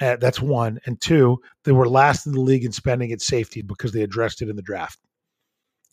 Uh, 0.00 0.16
that's 0.16 0.40
one. 0.40 0.78
And 0.86 1.00
two, 1.00 1.40
they 1.64 1.72
were 1.72 1.88
last 1.88 2.26
in 2.26 2.32
the 2.32 2.40
league 2.40 2.64
in 2.64 2.72
spending 2.72 3.12
at 3.12 3.22
safety 3.22 3.62
because 3.62 3.92
they 3.92 4.02
addressed 4.02 4.42
it 4.42 4.48
in 4.48 4.56
the 4.56 4.62
draft. 4.62 4.98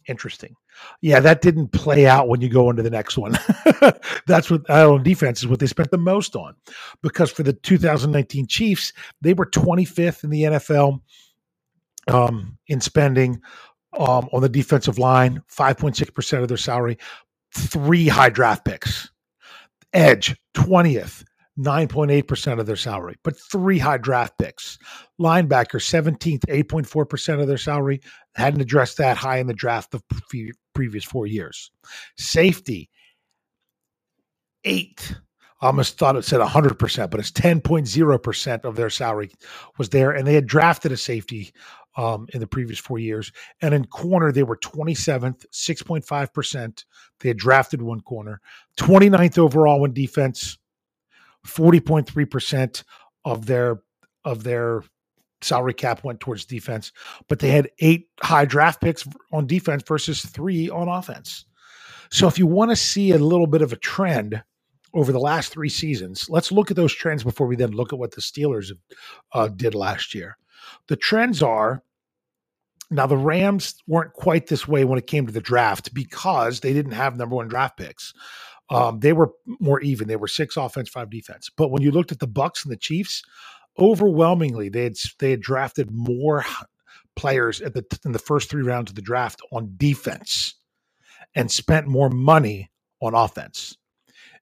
Interesting. 0.07 0.55
Yeah, 1.01 1.19
that 1.21 1.41
didn't 1.41 1.69
play 1.69 2.05
out 2.07 2.27
when 2.27 2.41
you 2.41 2.49
go 2.49 2.69
into 2.69 2.83
the 2.83 2.89
next 2.89 3.17
one. 3.17 3.37
That's 4.27 4.49
what 4.51 4.69
uh, 4.69 4.91
on 4.91 5.03
defense 5.03 5.39
is 5.39 5.47
what 5.47 5.59
they 5.59 5.67
spent 5.67 5.91
the 5.91 5.97
most 5.97 6.35
on. 6.35 6.55
Because 7.01 7.31
for 7.31 7.43
the 7.43 7.53
2019 7.53 8.47
Chiefs, 8.47 8.91
they 9.21 9.33
were 9.33 9.45
25th 9.45 10.23
in 10.23 10.29
the 10.29 10.43
NFL 10.43 10.99
um, 12.07 12.57
in 12.67 12.81
spending 12.81 13.41
um, 13.97 14.27
on 14.33 14.41
the 14.41 14.49
defensive 14.49 14.97
line, 14.97 15.41
5.6% 15.49 16.41
of 16.41 16.47
their 16.47 16.57
salary, 16.57 16.97
three 17.53 18.07
high 18.07 18.29
draft 18.29 18.65
picks. 18.65 19.09
Edge, 19.93 20.35
20th, 20.55 21.23
9.8% 21.59 22.59
of 22.59 22.65
their 22.65 22.75
salary, 22.75 23.15
but 23.23 23.39
three 23.51 23.77
high 23.77 23.97
draft 23.97 24.37
picks. 24.39 24.77
Linebacker, 25.19 25.79
17th, 25.79 26.45
8.4% 26.45 27.41
of 27.41 27.47
their 27.47 27.57
salary. 27.57 28.01
Hadn't 28.35 28.61
addressed 28.61 28.97
that 28.97 29.17
high 29.17 29.37
in 29.37 29.47
the 29.47 29.53
draft 29.53 29.91
the 29.91 30.01
previous 30.73 31.03
four 31.03 31.27
years. 31.27 31.71
Safety, 32.17 32.89
eighth. 34.63 35.15
I 35.61 35.67
almost 35.67 35.97
thought 35.97 36.17
it 36.17 36.25
said 36.25 36.41
100%, 36.41 37.09
but 37.09 37.19
it's 37.19 37.31
10.0% 37.31 38.65
of 38.65 38.75
their 38.75 38.89
salary 38.89 39.31
was 39.77 39.89
there. 39.89 40.11
And 40.11 40.27
they 40.27 40.33
had 40.33 40.47
drafted 40.47 40.91
a 40.91 40.97
safety 40.97 41.53
um, 41.95 42.27
in 42.33 42.39
the 42.39 42.47
previous 42.47 42.79
four 42.79 42.99
years. 42.99 43.31
And 43.61 43.73
in 43.73 43.85
corner, 43.85 44.31
they 44.31 44.43
were 44.43 44.57
27th, 44.57 45.45
6.5%. 45.53 46.85
They 47.19 47.29
had 47.29 47.37
drafted 47.37 47.81
one 47.81 48.01
corner, 48.01 48.41
29th 48.77 49.37
overall 49.37 49.85
in 49.85 49.93
defense, 49.93 50.57
40.3% 51.47 52.83
of 53.25 53.45
their 53.45 53.81
of 54.25 54.43
their 54.43 54.83
salary 55.41 55.73
cap 55.73 56.03
went 56.03 56.19
towards 56.19 56.45
defense, 56.45 56.91
but 57.27 57.39
they 57.39 57.49
had 57.49 57.69
eight 57.79 58.07
high 58.21 58.45
draft 58.45 58.81
picks 58.81 59.07
on 59.31 59.45
defense 59.45 59.83
versus 59.85 60.21
three 60.21 60.69
on 60.69 60.87
offense. 60.87 61.45
So 62.09 62.27
if 62.27 62.37
you 62.39 62.47
want 62.47 62.71
to 62.71 62.75
see 62.75 63.11
a 63.11 63.17
little 63.17 63.47
bit 63.47 63.61
of 63.61 63.73
a 63.73 63.77
trend 63.77 64.41
over 64.93 65.11
the 65.11 65.19
last 65.19 65.51
three 65.51 65.69
seasons, 65.69 66.29
let's 66.29 66.51
look 66.51 66.69
at 66.71 66.77
those 66.77 66.93
trends 66.93 67.23
before 67.23 67.47
we 67.47 67.55
then 67.55 67.71
look 67.71 67.91
at 67.91 67.99
what 67.99 68.11
the 68.11 68.21
Steelers 68.21 68.71
uh, 69.33 69.47
did 69.49 69.75
last 69.75 70.13
year. 70.13 70.37
The 70.87 70.95
trends 70.95 71.41
are 71.41 71.83
now 72.91 73.07
the 73.07 73.17
Rams 73.17 73.75
weren't 73.87 74.13
quite 74.13 74.47
this 74.47 74.67
way 74.67 74.85
when 74.85 74.99
it 74.99 75.07
came 75.07 75.25
to 75.25 75.33
the 75.33 75.41
draft 75.41 75.93
because 75.93 76.59
they 76.59 76.73
didn't 76.73 76.91
have 76.91 77.17
number 77.17 77.35
one 77.35 77.47
draft 77.47 77.77
picks. 77.77 78.13
Um, 78.73 78.99
they 78.99 79.13
were 79.13 79.31
more 79.59 79.79
even. 79.81 80.07
They 80.07 80.15
were 80.15 80.27
six 80.27 80.57
offense, 80.57 80.89
five 80.89 81.09
defense. 81.09 81.49
But 81.55 81.69
when 81.69 81.81
you 81.81 81.91
looked 81.91 82.11
at 82.11 82.19
the 82.19 82.27
Bucks 82.27 82.65
and 82.65 82.71
the 82.71 82.77
Chiefs, 82.77 83.23
overwhelmingly 83.79 84.69
they 84.69 84.83
had 84.83 84.95
they 85.19 85.31
had 85.31 85.41
drafted 85.41 85.91
more 85.91 86.43
players 87.15 87.61
at 87.61 87.73
the 87.73 87.85
in 88.05 88.11
the 88.11 88.19
first 88.19 88.49
three 88.49 88.63
rounds 88.63 88.91
of 88.91 88.95
the 88.95 89.01
draft 89.01 89.41
on 89.51 89.73
defense 89.77 90.55
and 91.35 91.51
spent 91.51 91.87
more 91.87 92.09
money 92.09 92.71
on 93.01 93.13
offense. 93.13 93.77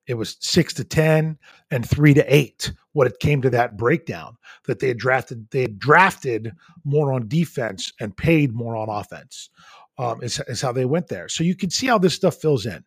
It 0.07 0.15
was 0.15 0.37
six 0.39 0.73
to 0.75 0.83
ten 0.83 1.37
and 1.69 1.87
three 1.87 2.13
to 2.13 2.33
eight. 2.33 2.71
What 2.93 3.07
it 3.07 3.19
came 3.19 3.41
to 3.43 3.49
that 3.51 3.77
breakdown 3.77 4.37
that 4.65 4.79
they 4.79 4.89
had 4.89 4.97
drafted, 4.97 5.49
they 5.51 5.61
had 5.61 5.79
drafted 5.79 6.53
more 6.83 7.13
on 7.13 7.27
defense 7.27 7.93
and 7.99 8.15
paid 8.15 8.53
more 8.53 8.75
on 8.75 8.89
offense. 8.89 9.49
Um, 9.97 10.23
is, 10.23 10.41
is 10.47 10.61
how 10.61 10.71
they 10.71 10.85
went 10.85 11.09
there. 11.09 11.29
So 11.29 11.43
you 11.43 11.55
can 11.55 11.69
see 11.69 11.85
how 11.85 11.99
this 11.99 12.15
stuff 12.15 12.35
fills 12.37 12.65
in. 12.65 12.83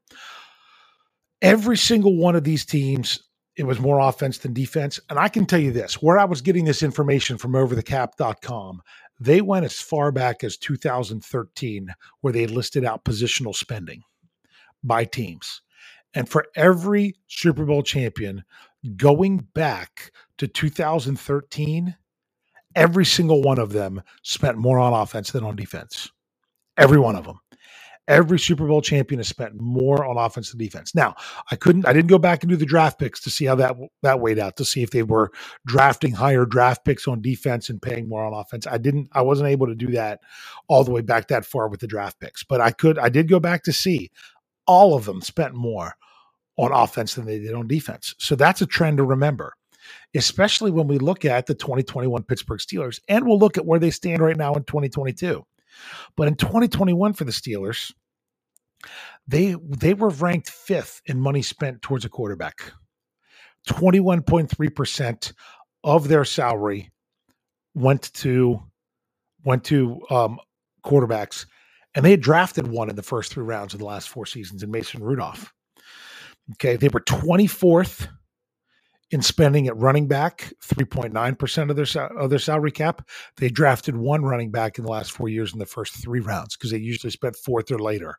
Every 1.44 1.78
single 1.78 2.16
one 2.18 2.36
of 2.36 2.44
these 2.44 2.66
teams, 2.66 3.20
it 3.56 3.64
was 3.66 3.80
more 3.80 4.00
offense 4.00 4.40
than 4.40 4.54
defense. 4.54 5.00
And 5.10 5.20
I 5.20 5.28
can 5.28 5.46
tell 5.46 5.60
you 5.60 5.72
this 5.72 6.02
where 6.02 6.18
I 6.18 6.26
was 6.26 6.42
getting 6.42 6.66
this 6.66 6.84
information 6.84 7.38
from 7.38 7.54
overthecap.com, 7.54 8.82
they 9.20 9.42
went 9.42 9.66
as 9.66 9.80
far 9.80 10.12
back 10.12 10.44
as 10.44 10.58
2013, 10.58 11.94
where 12.22 12.34
they 12.34 12.48
listed 12.48 12.84
out 12.86 13.06
positional 13.06 13.56
spending 13.56 14.02
by 14.84 15.04
teams. 15.06 15.62
And 16.14 16.28
for 16.28 16.46
every 16.56 17.16
Super 17.28 17.66
Bowl 17.66 17.84
champion 17.84 18.44
going 18.96 19.48
back 19.54 20.12
to 20.38 20.48
2013, 20.48 21.96
every 22.76 23.06
single 23.06 23.42
one 23.42 23.60
of 23.60 23.72
them 23.72 24.02
spent 24.22 24.58
more 24.58 24.80
on 24.80 24.94
offense 24.94 25.32
than 25.32 25.44
on 25.44 25.56
defense. 25.56 26.10
Every 26.78 27.00
one 27.00 27.16
of 27.16 27.26
them. 27.26 27.40
Every 28.08 28.38
Super 28.38 28.66
Bowl 28.68 28.82
champion 28.82 29.18
has 29.20 29.28
spent 29.28 29.60
more 29.60 30.04
on 30.04 30.18
offense 30.18 30.50
than 30.50 30.58
defense. 30.58 30.94
Now, 30.94 31.14
I 31.50 31.56
couldn't, 31.56 31.86
I 31.86 31.92
didn't 31.94 32.08
go 32.10 32.18
back 32.18 32.42
and 32.42 32.50
do 32.50 32.56
the 32.56 32.66
draft 32.66 32.98
picks 32.98 33.20
to 33.22 33.30
see 33.30 33.46
how 33.46 33.54
that 33.56 33.76
that 34.02 34.20
weighed 34.20 34.38
out 34.38 34.56
to 34.58 34.64
see 34.66 34.82
if 34.82 34.90
they 34.90 35.02
were 35.04 35.30
drafting 35.66 36.12
higher 36.12 36.46
draft 36.46 36.84
picks 36.84 37.08
on 37.08 37.22
defense 37.22 37.70
and 37.70 37.82
paying 37.82 38.08
more 38.08 38.24
on 38.24 38.34
offense. 38.34 38.66
I 38.66 38.78
didn't, 38.78 39.08
I 39.12 39.22
wasn't 39.22 39.50
able 39.50 39.66
to 39.68 39.74
do 39.74 39.88
that 39.92 40.20
all 40.68 40.84
the 40.84 40.92
way 40.92 41.02
back 41.02 41.28
that 41.28 41.46
far 41.46 41.68
with 41.68 41.80
the 41.80 41.86
draft 41.86 42.20
picks, 42.20 42.44
but 42.44 42.60
I 42.60 42.72
could, 42.72 42.98
I 42.98 43.08
did 43.08 43.28
go 43.28 43.40
back 43.40 43.64
to 43.64 43.72
see 43.72 44.10
all 44.66 44.94
of 44.94 45.04
them 45.06 45.20
spent 45.22 45.54
more 45.54 45.94
on 46.58 46.72
offense 46.72 47.14
than 47.14 47.26
they 47.26 47.40
did 47.40 47.54
on 47.54 47.68
defense. 47.68 48.14
So 48.18 48.36
that's 48.36 48.62
a 48.62 48.66
trend 48.66 48.98
to 48.98 49.04
remember, 49.04 49.54
especially 50.14 50.70
when 50.70 50.88
we 50.88 50.98
look 50.98 51.24
at 51.24 51.46
the 51.46 51.54
2021 51.54 52.24
Pittsburgh 52.24 52.60
Steelers 52.60 53.00
and 53.08 53.26
we'll 53.26 53.38
look 53.38 53.58
at 53.58 53.66
where 53.66 53.80
they 53.80 53.90
stand 53.90 54.22
right 54.22 54.36
now 54.36 54.54
in 54.54 54.64
2022. 54.64 55.44
But 56.16 56.28
in 56.28 56.36
2021 56.36 57.12
for 57.12 57.24
the 57.24 57.32
Steelers, 57.32 57.92
they 59.26 59.56
they 59.66 59.94
were 59.94 60.10
ranked 60.10 60.50
5th 60.50 61.00
in 61.06 61.20
money 61.20 61.42
spent 61.42 61.82
towards 61.82 62.04
a 62.04 62.08
quarterback. 62.08 62.72
21.3% 63.68 65.32
of 65.82 66.08
their 66.08 66.24
salary 66.24 66.90
went 67.74 68.12
to 68.14 68.60
went 69.44 69.64
to 69.64 70.00
um, 70.10 70.38
quarterbacks 70.84 71.46
and 71.94 72.04
they 72.04 72.10
had 72.10 72.20
drafted 72.20 72.66
one 72.66 72.90
in 72.90 72.96
the 72.96 73.02
first 73.02 73.32
three 73.32 73.44
rounds 73.44 73.72
of 73.72 73.80
the 73.80 73.86
last 73.86 74.08
four 74.08 74.26
seasons 74.26 74.62
in 74.62 74.70
Mason 74.70 75.02
Rudolph. 75.02 75.52
Okay, 76.52 76.76
they 76.76 76.88
were 76.88 77.00
24th 77.00 78.08
in 79.10 79.22
spending 79.22 79.66
at 79.68 79.76
running 79.76 80.08
back, 80.08 80.52
3.9% 80.62 81.70
of 81.70 81.76
their 81.76 82.02
of 82.18 82.30
their 82.30 82.38
salary 82.38 82.70
cap. 82.70 83.08
They 83.36 83.48
drafted 83.48 83.96
one 83.96 84.24
running 84.24 84.50
back 84.50 84.78
in 84.78 84.84
the 84.84 84.90
last 84.90 85.12
4 85.12 85.28
years 85.28 85.52
in 85.52 85.58
the 85.58 85.66
first 85.66 85.94
3 86.02 86.20
rounds 86.20 86.56
because 86.56 86.70
they 86.70 86.78
usually 86.78 87.10
spent 87.10 87.36
fourth 87.36 87.70
or 87.70 87.78
later 87.78 88.16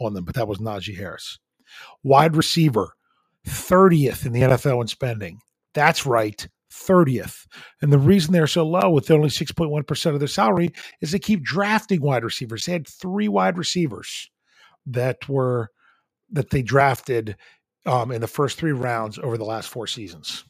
on 0.00 0.14
them, 0.14 0.24
but 0.24 0.34
that 0.36 0.48
was 0.48 0.58
Najee 0.58 0.96
Harris. 0.96 1.38
Wide 2.02 2.36
receiver, 2.36 2.94
30th 3.46 4.24
in 4.24 4.32
the 4.32 4.42
NFL 4.42 4.80
in 4.80 4.86
spending. 4.86 5.40
That's 5.74 6.06
right, 6.06 6.48
30th. 6.72 7.46
And 7.82 7.92
the 7.92 7.98
reason 7.98 8.32
they're 8.32 8.46
so 8.46 8.66
low 8.66 8.90
with 8.90 9.10
only 9.10 9.28
6.1% 9.28 10.14
of 10.14 10.18
their 10.18 10.28
salary 10.28 10.70
is 11.00 11.10
they 11.12 11.18
keep 11.18 11.42
drafting 11.42 12.00
wide 12.00 12.24
receivers. 12.24 12.64
They 12.64 12.72
had 12.72 12.86
three 12.86 13.28
wide 13.28 13.58
receivers 13.58 14.30
that 14.86 15.28
were 15.28 15.70
that 16.30 16.50
they 16.50 16.62
drafted 16.62 17.36
um, 17.88 18.12
in 18.12 18.20
the 18.20 18.26
first 18.26 18.58
three 18.58 18.72
rounds 18.72 19.18
over 19.18 19.38
the 19.38 19.44
last 19.44 19.68
four 19.68 19.86
seasons. 19.86 20.44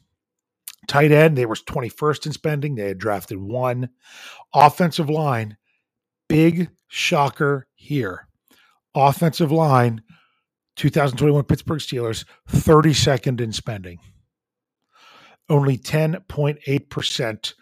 Tight 0.87 1.11
end, 1.11 1.37
they 1.37 1.45
were 1.45 1.55
21st 1.55 2.25
in 2.27 2.33
spending. 2.33 2.75
They 2.75 2.87
had 2.87 2.97
drafted 2.97 3.37
one. 3.37 3.89
Offensive 4.53 5.09
line, 5.09 5.57
big 6.27 6.69
shocker 6.87 7.67
here. 7.75 8.27
Offensive 8.95 9.51
line, 9.51 10.01
2021 10.75 11.43
Pittsburgh 11.43 11.79
Steelers, 11.79 12.25
32nd 12.49 13.39
in 13.39 13.53
spending. 13.53 13.99
Only 15.47 15.77
10.8% 15.77 17.53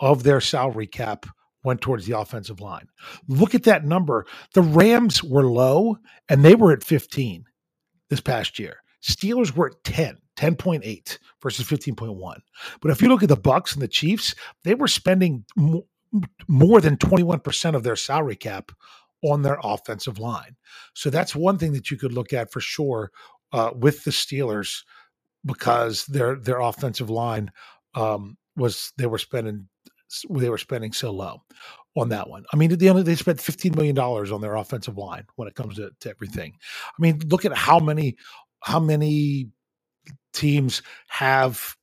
of 0.00 0.22
their 0.22 0.40
salary 0.40 0.86
cap 0.86 1.26
went 1.64 1.80
towards 1.80 2.06
the 2.06 2.18
offensive 2.18 2.60
line. 2.60 2.86
Look 3.28 3.54
at 3.54 3.64
that 3.64 3.84
number. 3.84 4.26
The 4.54 4.62
Rams 4.62 5.22
were 5.22 5.46
low 5.46 5.98
and 6.28 6.44
they 6.44 6.54
were 6.54 6.72
at 6.72 6.84
15 6.84 7.44
this 8.08 8.20
past 8.20 8.58
year. 8.58 8.78
Steelers 9.06 9.54
were 9.54 9.68
at 9.68 9.84
10, 9.84 10.18
10.8 10.36 11.18
versus 11.40 11.66
15.1. 11.66 12.36
But 12.80 12.90
if 12.90 13.00
you 13.00 13.08
look 13.08 13.22
at 13.22 13.28
the 13.28 13.36
Bucks 13.36 13.72
and 13.72 13.82
the 13.82 13.88
Chiefs, 13.88 14.34
they 14.64 14.74
were 14.74 14.88
spending 14.88 15.44
more 16.48 16.80
than 16.80 16.96
21% 16.96 17.74
of 17.74 17.82
their 17.82 17.96
salary 17.96 18.36
cap 18.36 18.72
on 19.22 19.42
their 19.42 19.58
offensive 19.62 20.18
line. 20.18 20.56
So 20.94 21.10
that's 21.10 21.36
one 21.36 21.58
thing 21.58 21.72
that 21.72 21.90
you 21.90 21.96
could 21.96 22.12
look 22.12 22.32
at 22.32 22.50
for 22.50 22.60
sure 22.60 23.12
uh, 23.52 23.70
with 23.74 24.04
the 24.04 24.10
Steelers 24.10 24.82
because 25.44 26.04
their 26.06 26.34
their 26.34 26.60
offensive 26.60 27.08
line 27.08 27.50
um, 27.94 28.36
was 28.56 28.92
they 28.98 29.06
were 29.06 29.18
spending 29.18 29.68
they 30.30 30.50
were 30.50 30.58
spending 30.58 30.92
so 30.92 31.10
low 31.12 31.42
on 31.96 32.08
that 32.10 32.28
one. 32.28 32.44
I 32.52 32.56
mean, 32.56 32.70
at 32.72 32.78
the 32.78 32.88
end, 32.88 32.98
they 33.04 33.14
spent 33.14 33.40
fifteen 33.40 33.74
million 33.74 33.94
dollars 33.94 34.32
on 34.32 34.40
their 34.40 34.56
offensive 34.56 34.98
line 34.98 35.26
when 35.36 35.48
it 35.48 35.54
comes 35.54 35.76
to, 35.76 35.90
to 36.00 36.10
everything. 36.10 36.54
I 36.86 37.00
mean, 37.00 37.20
look 37.28 37.44
at 37.44 37.56
how 37.56 37.78
many 37.78 38.16
how 38.66 38.80
many 38.80 39.48
teams 40.32 40.82
have 41.06 41.76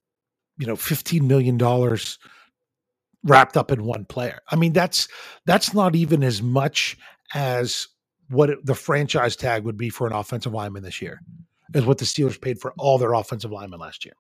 you 0.57 0.67
know 0.67 0.75
fifteen 0.75 1.27
million 1.27 1.57
dollars 1.57 2.19
wrapped 3.23 3.55
up 3.55 3.71
in 3.71 3.85
one 3.85 4.03
player. 4.05 4.39
I 4.49 4.57
mean, 4.57 4.73
that's 4.73 5.07
that's 5.45 5.73
not 5.73 5.95
even 5.95 6.23
as 6.23 6.41
much 6.41 6.97
as 7.33 7.87
what 8.29 8.49
it, 8.49 8.65
the 8.65 8.75
franchise 8.75 9.37
tag 9.37 9.63
would 9.63 9.77
be 9.77 9.89
for 9.89 10.07
an 10.07 10.13
offensive 10.13 10.53
lineman 10.53 10.83
this 10.83 11.01
year, 11.01 11.21
as 11.73 11.85
what 11.85 11.99
the 11.99 12.05
Steelers 12.05 12.39
paid 12.39 12.59
for 12.59 12.73
all 12.77 12.97
their 12.97 13.13
offensive 13.13 13.51
linemen 13.51 13.79
last 13.79 14.03
year. 14.03 14.15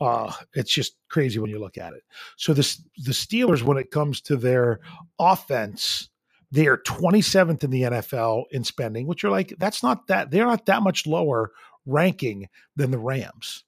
Uh, 0.00 0.32
it's 0.54 0.72
just 0.72 0.96
crazy 1.08 1.38
when 1.38 1.50
you 1.50 1.60
look 1.60 1.78
at 1.78 1.92
it. 1.92 2.02
So 2.36 2.52
the 2.52 2.76
the 3.04 3.12
Steelers, 3.12 3.62
when 3.62 3.78
it 3.78 3.92
comes 3.92 4.20
to 4.22 4.36
their 4.36 4.80
offense, 5.20 6.08
they 6.50 6.66
are 6.66 6.78
27th 6.78 7.62
in 7.62 7.70
the 7.70 7.82
NFL 7.82 8.44
in 8.50 8.64
spending, 8.64 9.06
which 9.06 9.22
are 9.22 9.30
like 9.30 9.54
that's 9.58 9.84
not 9.84 10.08
that 10.08 10.32
they're 10.32 10.46
not 10.46 10.66
that 10.66 10.82
much 10.82 11.06
lower 11.06 11.52
ranking 11.86 12.48
than 12.76 12.90
the 12.90 12.98
Rams, 12.98 13.64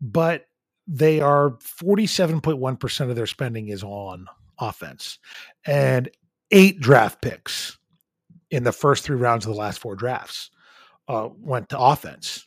but 0.00 0.46
they 0.86 1.20
are 1.20 1.50
47.1% 1.80 3.10
of 3.10 3.16
their 3.16 3.26
spending 3.26 3.68
is 3.68 3.82
on 3.84 4.26
offense 4.58 5.18
and 5.64 6.08
eight 6.50 6.80
draft 6.80 7.20
picks 7.22 7.78
in 8.50 8.64
the 8.64 8.72
first 8.72 9.04
three 9.04 9.16
rounds 9.16 9.46
of 9.46 9.52
the 9.52 9.58
last 9.58 9.78
four 9.78 9.96
drafts 9.96 10.50
uh, 11.08 11.28
went 11.38 11.68
to 11.70 11.78
offense. 11.78 12.46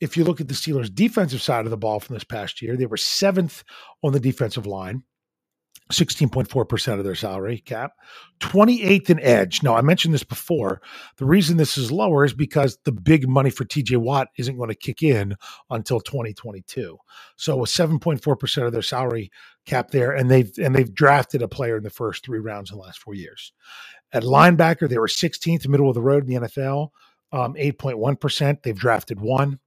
If 0.00 0.16
you 0.16 0.24
look 0.24 0.40
at 0.40 0.48
the 0.48 0.54
Steelers' 0.54 0.94
defensive 0.94 1.42
side 1.42 1.64
of 1.64 1.70
the 1.70 1.76
ball 1.76 2.00
from 2.00 2.14
this 2.14 2.24
past 2.24 2.60
year, 2.60 2.76
they 2.76 2.86
were 2.86 2.96
seventh 2.96 3.64
on 4.02 4.12
the 4.12 4.20
defensive 4.20 4.66
line, 4.66 5.02
16.4% 5.92 6.98
of 6.98 7.04
their 7.04 7.14
salary 7.14 7.58
cap, 7.58 7.92
28th 8.40 9.10
in 9.10 9.20
edge. 9.20 9.62
Now, 9.62 9.76
I 9.76 9.82
mentioned 9.82 10.14
this 10.14 10.24
before. 10.24 10.80
The 11.18 11.24
reason 11.24 11.56
this 11.56 11.78
is 11.78 11.92
lower 11.92 12.24
is 12.24 12.34
because 12.34 12.78
the 12.84 12.92
big 12.92 13.28
money 13.28 13.50
for 13.50 13.64
TJ 13.64 13.98
Watt 13.98 14.28
isn't 14.36 14.56
going 14.56 14.68
to 14.68 14.74
kick 14.74 15.02
in 15.02 15.36
until 15.70 16.00
2022. 16.00 16.98
So, 17.36 17.60
a 17.60 17.66
7.4% 17.66 18.66
of 18.66 18.72
their 18.72 18.82
salary 18.82 19.30
cap 19.64 19.90
there, 19.90 20.12
and 20.12 20.30
they've 20.30 20.50
and 20.58 20.74
they've 20.74 20.92
drafted 20.92 21.42
a 21.42 21.48
player 21.48 21.76
in 21.76 21.84
the 21.84 21.90
first 21.90 22.24
three 22.24 22.40
rounds 22.40 22.70
in 22.70 22.78
the 22.78 22.82
last 22.82 22.98
four 22.98 23.14
years. 23.14 23.52
At 24.12 24.22
linebacker, 24.22 24.88
they 24.88 24.98
were 24.98 25.08
16th, 25.08 25.68
middle 25.68 25.88
of 25.88 25.94
the 25.94 26.02
road 26.02 26.28
in 26.28 26.42
the 26.42 26.48
NFL, 26.48 26.90
um, 27.32 27.54
8.1%. 27.54 28.62
They've 28.62 28.78
drafted 28.78 29.20
one. 29.20 29.58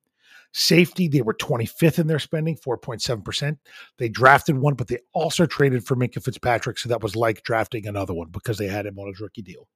Safety, 0.51 1.07
they 1.07 1.21
were 1.21 1.35
25th 1.35 1.99
in 1.99 2.07
their 2.07 2.19
spending, 2.19 2.57
4.7%. 2.57 3.57
They 3.97 4.09
drafted 4.09 4.57
one, 4.57 4.73
but 4.73 4.88
they 4.88 4.97
also 5.13 5.45
traded 5.45 5.85
for 5.85 5.95
Minkah 5.95 6.23
Fitzpatrick. 6.23 6.79
So 6.79 6.89
that 6.89 7.03
was 7.03 7.15
like 7.15 7.43
drafting 7.43 7.85
another 7.85 8.13
one 8.13 8.29
because 8.29 8.57
they 8.57 8.67
had 8.67 8.88
him 8.88 8.97
on 8.97 9.09
a 9.09 9.23
rookie 9.23 9.43
deal. 9.43 9.67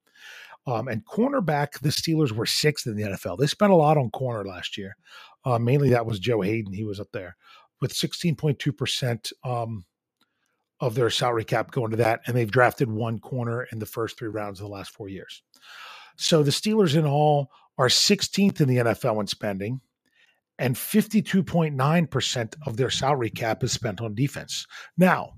Um, 0.65 0.88
and 0.88 1.05
cornerback, 1.05 1.79
the 1.79 1.89
Steelers 1.89 2.31
were 2.31 2.45
sixth 2.45 2.88
in 2.88 2.95
the 2.95 3.03
NFL. 3.03 3.38
They 3.38 3.47
spent 3.47 3.71
a 3.71 3.75
lot 3.75 3.97
on 3.97 4.09
corner 4.12 4.45
last 4.45 4.77
year. 4.77 4.95
Uh, 5.45 5.59
mainly 5.59 5.89
that 5.89 6.05
was 6.05 6.19
Joe 6.19 6.41
Haden. 6.41 6.73
He 6.73 6.86
was 6.86 6.99
up 6.99 7.09
there 7.12 7.36
with 7.81 7.93
16.2% 7.93 9.33
um, 9.43 9.83
of 10.79 10.95
their 10.95 11.09
salary 11.09 11.43
cap 11.43 11.71
going 11.71 11.91
to 11.91 11.97
that. 11.97 12.21
And 12.25 12.36
they've 12.36 12.49
drafted 12.49 12.89
one 12.89 13.19
corner 13.19 13.67
in 13.71 13.79
the 13.79 13.86
first 13.86 14.17
three 14.17 14.29
rounds 14.29 14.59
of 14.59 14.67
the 14.67 14.73
last 14.73 14.91
four 14.91 15.09
years. 15.09 15.43
So 16.15 16.43
the 16.43 16.51
Steelers 16.51 16.95
in 16.95 17.05
all 17.05 17.51
are 17.77 17.88
16th 17.88 18.62
in 18.62 18.67
the 18.69 18.77
NFL 18.77 19.19
in 19.19 19.27
spending 19.27 19.81
and 20.59 20.75
52.9% 20.75 22.55
of 22.65 22.77
their 22.77 22.89
salary 22.89 23.29
cap 23.29 23.63
is 23.63 23.71
spent 23.71 24.01
on 24.01 24.15
defense. 24.15 24.67
Now, 24.97 25.33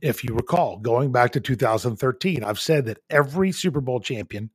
if 0.00 0.24
you 0.24 0.34
recall, 0.34 0.78
going 0.78 1.12
back 1.12 1.32
to 1.32 1.40
2013, 1.40 2.42
I've 2.42 2.58
said 2.58 2.86
that 2.86 2.98
every 3.08 3.52
Super 3.52 3.80
Bowl 3.80 4.00
champion 4.00 4.50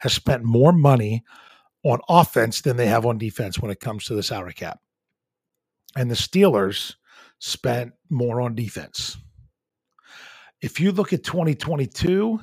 has 0.00 0.12
spent 0.12 0.44
more 0.44 0.72
money 0.72 1.24
on 1.82 2.00
offense 2.08 2.60
than 2.60 2.76
they 2.76 2.86
have 2.86 3.06
on 3.06 3.16
defense 3.16 3.58
when 3.58 3.70
it 3.70 3.80
comes 3.80 4.04
to 4.04 4.14
the 4.14 4.22
salary 4.22 4.52
cap. 4.52 4.78
And 5.96 6.10
the 6.10 6.14
Steelers 6.14 6.96
spent 7.38 7.92
more 8.10 8.42
on 8.42 8.54
defense. 8.54 9.16
If 10.60 10.78
you 10.78 10.92
look 10.92 11.14
at 11.14 11.24
2022, 11.24 12.38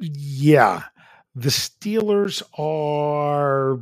yeah, 0.00 0.84
the 1.34 1.50
Steelers 1.50 2.42
are 2.58 3.80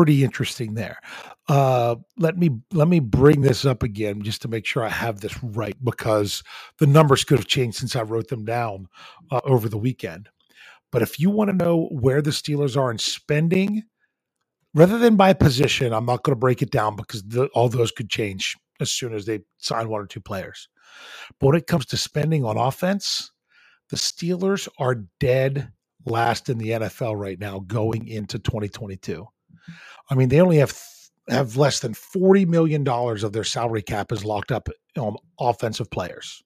pretty 0.00 0.24
interesting 0.24 0.72
there. 0.72 0.98
Uh, 1.46 1.94
let 2.16 2.38
me 2.38 2.48
let 2.72 2.88
me 2.88 3.00
bring 3.00 3.42
this 3.42 3.66
up 3.66 3.82
again 3.82 4.22
just 4.22 4.40
to 4.40 4.48
make 4.48 4.64
sure 4.64 4.82
I 4.82 4.88
have 4.88 5.20
this 5.20 5.44
right 5.44 5.76
because 5.84 6.42
the 6.78 6.86
numbers 6.86 7.22
could 7.22 7.36
have 7.36 7.46
changed 7.46 7.76
since 7.76 7.94
I 7.94 8.00
wrote 8.00 8.28
them 8.28 8.46
down 8.46 8.88
uh, 9.30 9.42
over 9.44 9.68
the 9.68 9.76
weekend. 9.76 10.30
But 10.90 11.02
if 11.02 11.20
you 11.20 11.28
want 11.28 11.50
to 11.50 11.64
know 11.64 11.88
where 11.90 12.22
the 12.22 12.30
Steelers 12.30 12.78
are 12.78 12.90
in 12.90 12.96
spending, 12.96 13.82
rather 14.72 14.96
than 14.96 15.16
by 15.16 15.34
position, 15.34 15.92
I'm 15.92 16.06
not 16.06 16.22
going 16.22 16.32
to 16.32 16.40
break 16.40 16.62
it 16.62 16.70
down 16.70 16.96
because 16.96 17.22
the, 17.22 17.48
all 17.48 17.68
those 17.68 17.92
could 17.92 18.08
change 18.08 18.56
as 18.80 18.90
soon 18.90 19.12
as 19.12 19.26
they 19.26 19.40
sign 19.58 19.90
one 19.90 20.00
or 20.00 20.06
two 20.06 20.22
players. 20.22 20.70
But 21.38 21.48
when 21.48 21.56
it 21.56 21.66
comes 21.66 21.84
to 21.86 21.98
spending 21.98 22.42
on 22.42 22.56
offense, 22.56 23.32
the 23.90 23.98
Steelers 23.98 24.66
are 24.78 25.04
dead 25.18 25.70
last 26.06 26.48
in 26.48 26.56
the 26.56 26.70
NFL 26.70 27.20
right 27.20 27.38
now 27.38 27.58
going 27.58 28.08
into 28.08 28.38
2022. 28.38 29.26
I 30.10 30.14
mean, 30.14 30.28
they 30.28 30.40
only 30.40 30.58
have 30.58 30.78
have 31.28 31.56
less 31.56 31.80
than 31.80 31.94
forty 31.94 32.44
million 32.44 32.84
dollars 32.84 33.22
of 33.24 33.32
their 33.32 33.44
salary 33.44 33.82
cap 33.82 34.12
is 34.12 34.24
locked 34.24 34.52
up 34.52 34.68
on 34.98 35.16
offensive 35.38 35.90
players. 35.90 36.42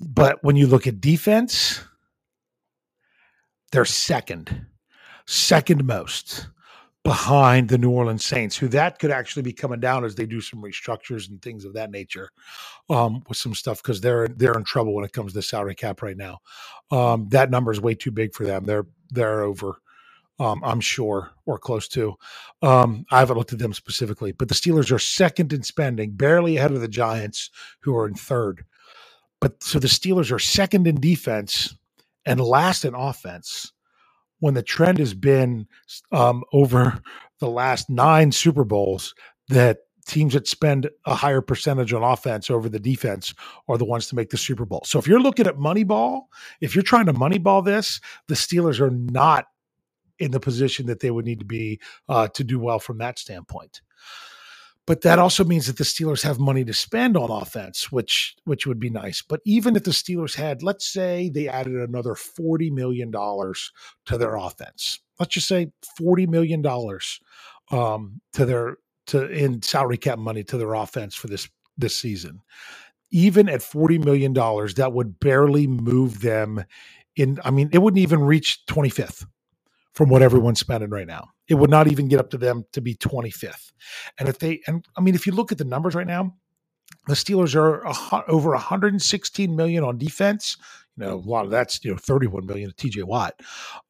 But 0.00 0.42
when 0.42 0.56
you 0.56 0.66
look 0.66 0.86
at 0.86 1.00
defense, 1.00 1.80
they're 3.72 3.84
second, 3.84 4.66
second 5.26 5.84
most 5.86 6.48
behind 7.04 7.68
the 7.68 7.78
New 7.78 7.90
Orleans 7.90 8.24
Saints, 8.24 8.56
who 8.56 8.68
that 8.68 8.98
could 8.98 9.10
actually 9.10 9.42
be 9.42 9.52
coming 9.52 9.80
down 9.80 10.04
as 10.04 10.14
they 10.14 10.26
do 10.26 10.40
some 10.40 10.62
restructures 10.62 11.28
and 11.28 11.40
things 11.42 11.64
of 11.64 11.74
that 11.74 11.90
nature 11.90 12.30
um, 12.90 13.22
with 13.28 13.38
some 13.38 13.54
stuff 13.54 13.82
because 13.82 14.00
they're 14.00 14.28
they're 14.28 14.54
in 14.54 14.64
trouble 14.64 14.94
when 14.94 15.04
it 15.04 15.12
comes 15.12 15.32
to 15.34 15.42
salary 15.42 15.74
cap 15.74 16.02
right 16.02 16.16
now. 16.16 16.38
Um, 16.90 17.28
that 17.30 17.50
number 17.50 17.72
is 17.72 17.80
way 17.80 17.94
too 17.94 18.10
big 18.10 18.34
for 18.34 18.44
them. 18.44 18.64
They're 18.64 18.86
they're 19.10 19.42
over 19.42 19.76
um, 20.40 20.62
I'm 20.64 20.80
sure, 20.80 21.30
or 21.46 21.58
close 21.58 21.88
to. 21.88 22.14
Um, 22.62 23.06
I 23.10 23.20
haven't 23.20 23.36
looked 23.36 23.52
at 23.52 23.58
them 23.58 23.72
specifically, 23.72 24.32
but 24.32 24.48
the 24.48 24.54
Steelers 24.54 24.90
are 24.90 24.98
second 24.98 25.52
in 25.52 25.62
spending, 25.62 26.12
barely 26.12 26.56
ahead 26.56 26.72
of 26.72 26.80
the 26.80 26.88
Giants, 26.88 27.50
who 27.80 27.96
are 27.96 28.06
in 28.06 28.14
third. 28.14 28.64
But 29.40 29.62
so 29.62 29.78
the 29.78 29.88
Steelers 29.88 30.32
are 30.32 30.38
second 30.38 30.86
in 30.86 31.00
defense 31.00 31.76
and 32.26 32.40
last 32.40 32.84
in 32.84 32.94
offense 32.94 33.72
when 34.40 34.54
the 34.54 34.62
trend 34.62 34.98
has 34.98 35.14
been 35.14 35.66
um, 36.12 36.42
over 36.52 37.00
the 37.40 37.48
last 37.48 37.88
nine 37.90 38.32
Super 38.32 38.64
Bowls 38.64 39.14
that 39.48 39.78
teams 40.06 40.34
that 40.34 40.46
spend 40.46 40.88
a 41.06 41.14
higher 41.14 41.40
percentage 41.40 41.92
on 41.92 42.02
offense 42.02 42.50
over 42.50 42.68
the 42.68 42.78
defense 42.78 43.34
are 43.68 43.78
the 43.78 43.84
ones 43.84 44.08
to 44.08 44.14
make 44.14 44.30
the 44.30 44.36
Super 44.36 44.64
Bowl. 44.64 44.82
So 44.84 44.98
if 44.98 45.06
you're 45.06 45.20
looking 45.20 45.46
at 45.46 45.56
Moneyball, 45.56 46.22
if 46.60 46.74
you're 46.74 46.82
trying 46.82 47.06
to 47.06 47.14
Moneyball 47.14 47.64
this, 47.64 48.00
the 48.28 48.34
Steelers 48.34 48.80
are 48.80 48.90
not 48.90 49.46
in 50.18 50.30
the 50.30 50.40
position 50.40 50.86
that 50.86 51.00
they 51.00 51.10
would 51.10 51.24
need 51.24 51.40
to 51.40 51.46
be 51.46 51.80
uh, 52.08 52.28
to 52.28 52.44
do 52.44 52.58
well 52.58 52.78
from 52.78 52.98
that 52.98 53.18
standpoint. 53.18 53.80
But 54.86 55.00
that 55.00 55.18
also 55.18 55.44
means 55.44 55.66
that 55.66 55.78
the 55.78 55.84
Steelers 55.84 56.22
have 56.22 56.38
money 56.38 56.62
to 56.64 56.74
spend 56.74 57.16
on 57.16 57.30
offense, 57.30 57.90
which 57.90 58.36
which 58.44 58.66
would 58.66 58.78
be 58.78 58.90
nice. 58.90 59.22
But 59.22 59.40
even 59.46 59.76
if 59.76 59.84
the 59.84 59.92
Steelers 59.92 60.34
had, 60.34 60.62
let's 60.62 60.86
say 60.86 61.30
they 61.30 61.48
added 61.48 61.74
another 61.74 62.14
forty 62.14 62.70
million 62.70 63.10
dollars 63.10 63.72
to 64.06 64.18
their 64.18 64.36
offense, 64.36 65.00
let's 65.18 65.32
just 65.32 65.48
say 65.48 65.72
forty 65.96 66.26
million 66.26 66.60
dollars 66.60 67.18
um, 67.70 68.20
to 68.34 68.44
their 68.44 68.76
to 69.06 69.26
in 69.30 69.62
salary 69.62 69.96
cap 69.96 70.18
money 70.18 70.44
to 70.44 70.58
their 70.58 70.74
offense 70.74 71.14
for 71.14 71.28
this 71.28 71.48
this 71.78 71.96
season. 71.96 72.40
Even 73.10 73.48
at 73.48 73.62
forty 73.62 73.96
million 73.96 74.34
dollars, 74.34 74.74
that 74.74 74.92
would 74.92 75.18
barely 75.18 75.66
move 75.66 76.20
them 76.20 76.62
in. 77.16 77.38
I 77.42 77.50
mean, 77.50 77.70
it 77.72 77.78
wouldn't 77.78 78.02
even 78.02 78.22
reach 78.22 78.66
twenty 78.66 78.90
fifth 78.90 79.24
from 79.94 80.08
what 80.08 80.22
everyone's 80.22 80.60
spending 80.60 80.90
right 80.90 81.06
now. 81.06 81.30
It 81.48 81.54
would 81.54 81.70
not 81.70 81.88
even 81.88 82.08
get 82.08 82.20
up 82.20 82.30
to 82.30 82.38
them 82.38 82.64
to 82.72 82.80
be 82.80 82.94
twenty 82.94 83.30
fifth. 83.30 83.72
And 84.18 84.28
if 84.28 84.38
they 84.38 84.60
and 84.66 84.86
I 84.96 85.00
mean, 85.00 85.14
if 85.14 85.26
you 85.26 85.32
look 85.32 85.52
at 85.52 85.58
the 85.58 85.64
numbers 85.64 85.94
right 85.94 86.06
now, 86.06 86.34
the 87.06 87.14
Steelers 87.14 87.54
are 87.54 87.82
a, 87.82 88.24
over 88.28 88.50
116 88.50 89.54
million 89.54 89.84
on 89.84 89.98
defense. 89.98 90.56
You 90.96 91.06
know, 91.06 91.14
a 91.14 91.16
lot 91.16 91.44
of 91.44 91.50
that's 91.50 91.84
you 91.84 91.90
know 91.90 91.96
31 91.98 92.46
million 92.46 92.72
to 92.72 92.88
TJ 92.88 93.04
Watt, 93.04 93.34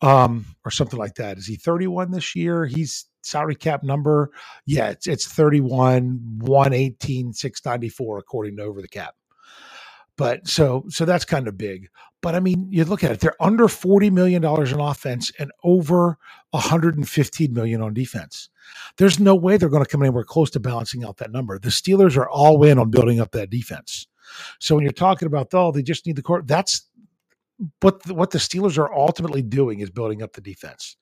um, 0.01 0.47
or 0.65 0.71
something 0.71 0.99
like 0.99 1.17
that. 1.17 1.39
Is 1.39 1.47
he 1.47 1.57
31 1.57 2.11
this 2.11 2.35
year? 2.35 2.65
He's 2.65 3.07
salary 3.23 3.57
cap 3.57 3.83
number. 3.83 4.31
Yeah, 4.67 4.89
it's 4.91 5.07
it's 5.07 5.27
31, 5.27 6.39
118, 6.39 7.33
694 7.35 8.19
according 8.19 8.57
to 8.57 8.63
over 8.63 8.81
the 8.81 8.89
cap. 8.89 9.15
But 10.17 10.47
so 10.49 10.85
so 10.89 11.05
that's 11.05 11.25
kind 11.25 11.49
of 11.49 11.59
big. 11.59 11.89
But 12.23 12.35
I 12.35 12.41
mean, 12.41 12.69
you 12.71 12.85
look 12.85 13.05
at 13.05 13.11
it, 13.11 13.21
they're 13.21 13.43
under 13.43 13.65
$40 13.65 14.11
million 14.13 14.45
in 14.45 14.81
offense 14.81 15.33
and 15.39 15.51
over 15.65 16.19
115 16.53 17.53
million 17.53 17.83
on 17.83 17.95
defense. 17.95 18.49
There's 18.97 19.21
no 19.21 19.35
way 19.35 19.57
they're 19.57 19.69
going 19.69 19.85
to 19.85 19.91
come 19.91 20.03
anywhere 20.03 20.25
close 20.25 20.51
to 20.53 20.61
balancing 20.61 21.05
out 21.05 21.19
that 21.19 21.33
number. 21.33 21.59
The 21.59 21.69
Steelers 21.69 22.17
are 22.17 22.29
all 22.29 22.65
in 22.65 22.79
on 22.79 22.91
building 22.91 23.21
up 23.21 23.33
that 23.33 23.51
defense. 23.51 24.07
So 24.61 24.75
when 24.75 24.85
you're 24.85 24.93
talking 24.93 25.27
about, 25.27 25.49
oh, 25.53 25.73
they 25.73 25.83
just 25.83 26.07
need 26.07 26.17
the 26.17 26.23
court, 26.23 26.47
that's 26.47 26.89
what 27.81 28.03
the, 28.03 28.15
what 28.15 28.31
the 28.31 28.39
Steelers 28.39 28.79
are 28.79 28.93
ultimately 28.93 29.43
doing 29.43 29.81
is 29.81 29.91
building 29.91 30.23
up 30.23 30.33
the 30.33 30.41
defense. 30.41 30.97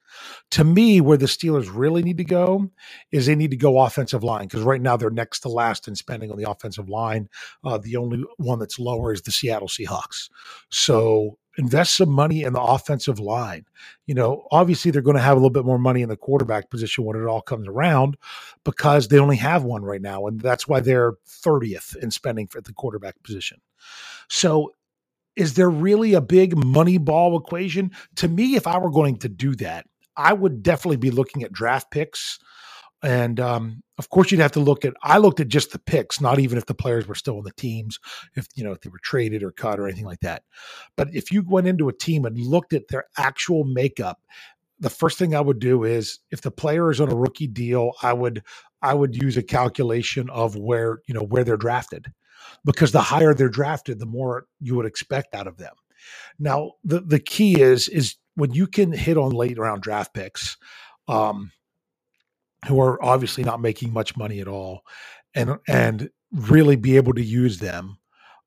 To 0.53 0.65
me, 0.65 1.01
where 1.01 1.17
the 1.17 1.27
Steelers 1.27 1.71
really 1.73 2.03
need 2.03 2.19
to 2.19 2.25
go 2.25 2.71
is 3.13 3.27
they 3.27 3.35
need 3.35 3.51
to 3.51 3.57
go 3.57 3.81
offensive 3.81 4.23
line 4.23 4.47
because 4.47 4.63
right 4.63 4.81
now 4.81 4.97
they're 4.97 5.11
next 5.11 5.41
to 5.41 5.49
last 5.49 5.89
in 5.89 5.95
spending 5.95 6.31
on 6.31 6.37
the 6.37 6.51
offensive 6.51 6.89
line. 6.89 7.29
Uh, 7.65 7.79
the 7.79 7.97
only 7.97 8.25
one 8.37 8.59
that's 8.59 8.79
lower 8.79 9.13
is 9.13 9.23
the 9.23 9.33
Seattle 9.33 9.69
Seahawks. 9.69 10.29
So 10.71 11.39
invest 11.59 11.97
some 11.97 12.11
money 12.11 12.43
in 12.43 12.53
the 12.53 12.61
offensive 12.61 13.19
line. 13.19 13.65
You 14.07 14.15
know, 14.15 14.47
obviously 14.51 14.91
they're 14.91 15.03
going 15.03 15.17
to 15.17 15.23
have 15.23 15.37
a 15.37 15.41
little 15.41 15.51
bit 15.51 15.65
more 15.65 15.79
money 15.79 16.03
in 16.03 16.09
the 16.09 16.17
quarterback 16.17 16.71
position 16.71 17.05
when 17.05 17.17
it 17.17 17.27
all 17.27 17.43
comes 17.43 17.69
around 17.69 18.17
because 18.65 19.09
they 19.09 19.19
only 19.19 19.37
have 19.37 19.65
one 19.65 19.83
right 19.83 20.03
now. 20.03 20.27
And 20.27 20.41
that's 20.41 20.67
why 20.67 20.81
they're 20.81 21.15
30th 21.29 21.97
in 21.97 22.11
spending 22.11 22.47
for 22.47 22.61
the 22.61 22.73
quarterback 22.73 23.23
position. 23.23 23.61
So 24.29 24.73
is 25.37 25.55
there 25.55 25.71
really 25.71 26.15
a 26.15 26.21
big 26.21 26.57
money 26.57 26.99
ball 26.99 27.39
equation? 27.39 27.91
To 28.17 28.29
me, 28.29 28.57
if 28.57 28.67
I 28.67 28.79
were 28.79 28.91
going 28.91 29.17
to 29.19 29.29
do 29.29 29.55
that, 29.57 29.87
I 30.17 30.33
would 30.33 30.63
definitely 30.63 30.99
be 30.99 31.11
looking 31.11 31.43
at 31.43 31.53
draft 31.53 31.91
picks. 31.91 32.39
And 33.03 33.41
um, 33.41 33.83
of 33.99 34.11
course, 34.11 34.31
you'd 34.31 34.41
have 34.41 34.53
to 34.53 34.61
look 34.61 34.85
at. 34.85 34.95
I 35.03 35.19
looked 35.19 35.41
at 35.41 35.49
just 35.49 35.73
the 35.73 35.79
picks, 35.79 36.21
not 36.21 36.39
even 36.39 36.57
if 36.57 36.67
the 36.67 36.75
players 36.75 37.09
were 37.09 37.17
still 37.17 37.39
on 37.39 37.45
the 37.45 37.53
teams, 37.53 37.99
if 38.37 38.47
you 38.55 38.63
know 38.63 38.71
if 38.73 38.81
they 38.81 38.91
were 38.91 39.01
traded 39.03 39.43
or 39.43 39.51
cut 39.51 39.81
or 39.81 39.87
anything 39.87 40.07
like 40.07 40.21
that. 40.21 40.45
But 40.97 41.09
if 41.13 41.33
you 41.33 41.43
went 41.45 41.67
into 41.67 41.89
a 41.89 41.93
team 41.93 42.25
and 42.25 42.39
looked 42.39 42.73
at 42.73 42.89
their 42.89 43.07
actual 43.19 43.65
makeup, 43.65 44.21
the 44.79 44.91
first 44.91 45.19
thing 45.19 45.35
I 45.35 45.41
would 45.41 45.59
do 45.59 45.83
is 45.83 46.21
if 46.31 46.43
the 46.43 46.53
player 46.53 46.91
is 46.93 47.01
on 47.01 47.11
a 47.11 47.17
rookie 47.17 47.49
deal, 47.49 47.93
I 48.03 48.13
would 48.13 48.45
I 48.83 48.95
would 48.95 49.21
use 49.21 49.37
a 49.37 49.43
calculation 49.43 50.31
of 50.31 50.55
where 50.55 51.01
you 51.09 51.15
know 51.15 51.25
where 51.25 51.43
they're 51.43 51.57
drafted 51.57 52.13
because 52.65 52.93
the 52.93 53.01
higher 53.01 53.35
they're 53.35 53.49
drafted, 53.49 53.99
the 53.99 54.07
more 54.07 54.47
you 54.61 54.75
would 54.77 54.87
expect 54.87 55.35
out 55.35 55.47
of 55.47 55.57
them. 55.59 55.75
Now, 56.39 56.73
the 56.85 57.01
the 57.01 57.21
key 57.21 57.61
is 57.61 57.89
is 57.89 58.17
when 58.35 58.53
you 58.53 58.67
can 58.67 58.93
hit 58.93 59.17
on 59.17 59.33
late 59.33 59.59
round 59.59 59.83
draft 59.83 60.15
picks, 60.15 60.57
um, 61.09 61.53
who 62.67 62.81
are 62.81 63.03
obviously 63.05 63.45
not 63.45 63.61
making 63.61 63.93
much 63.93 64.17
money 64.17 64.41
at 64.41 64.49
all, 64.49 64.83
and 65.35 65.59
and 65.69 66.11
really 66.33 66.77
be 66.77 66.97
able 66.97 67.13
to 67.15 67.23
use 67.23 67.59
them 67.59 67.99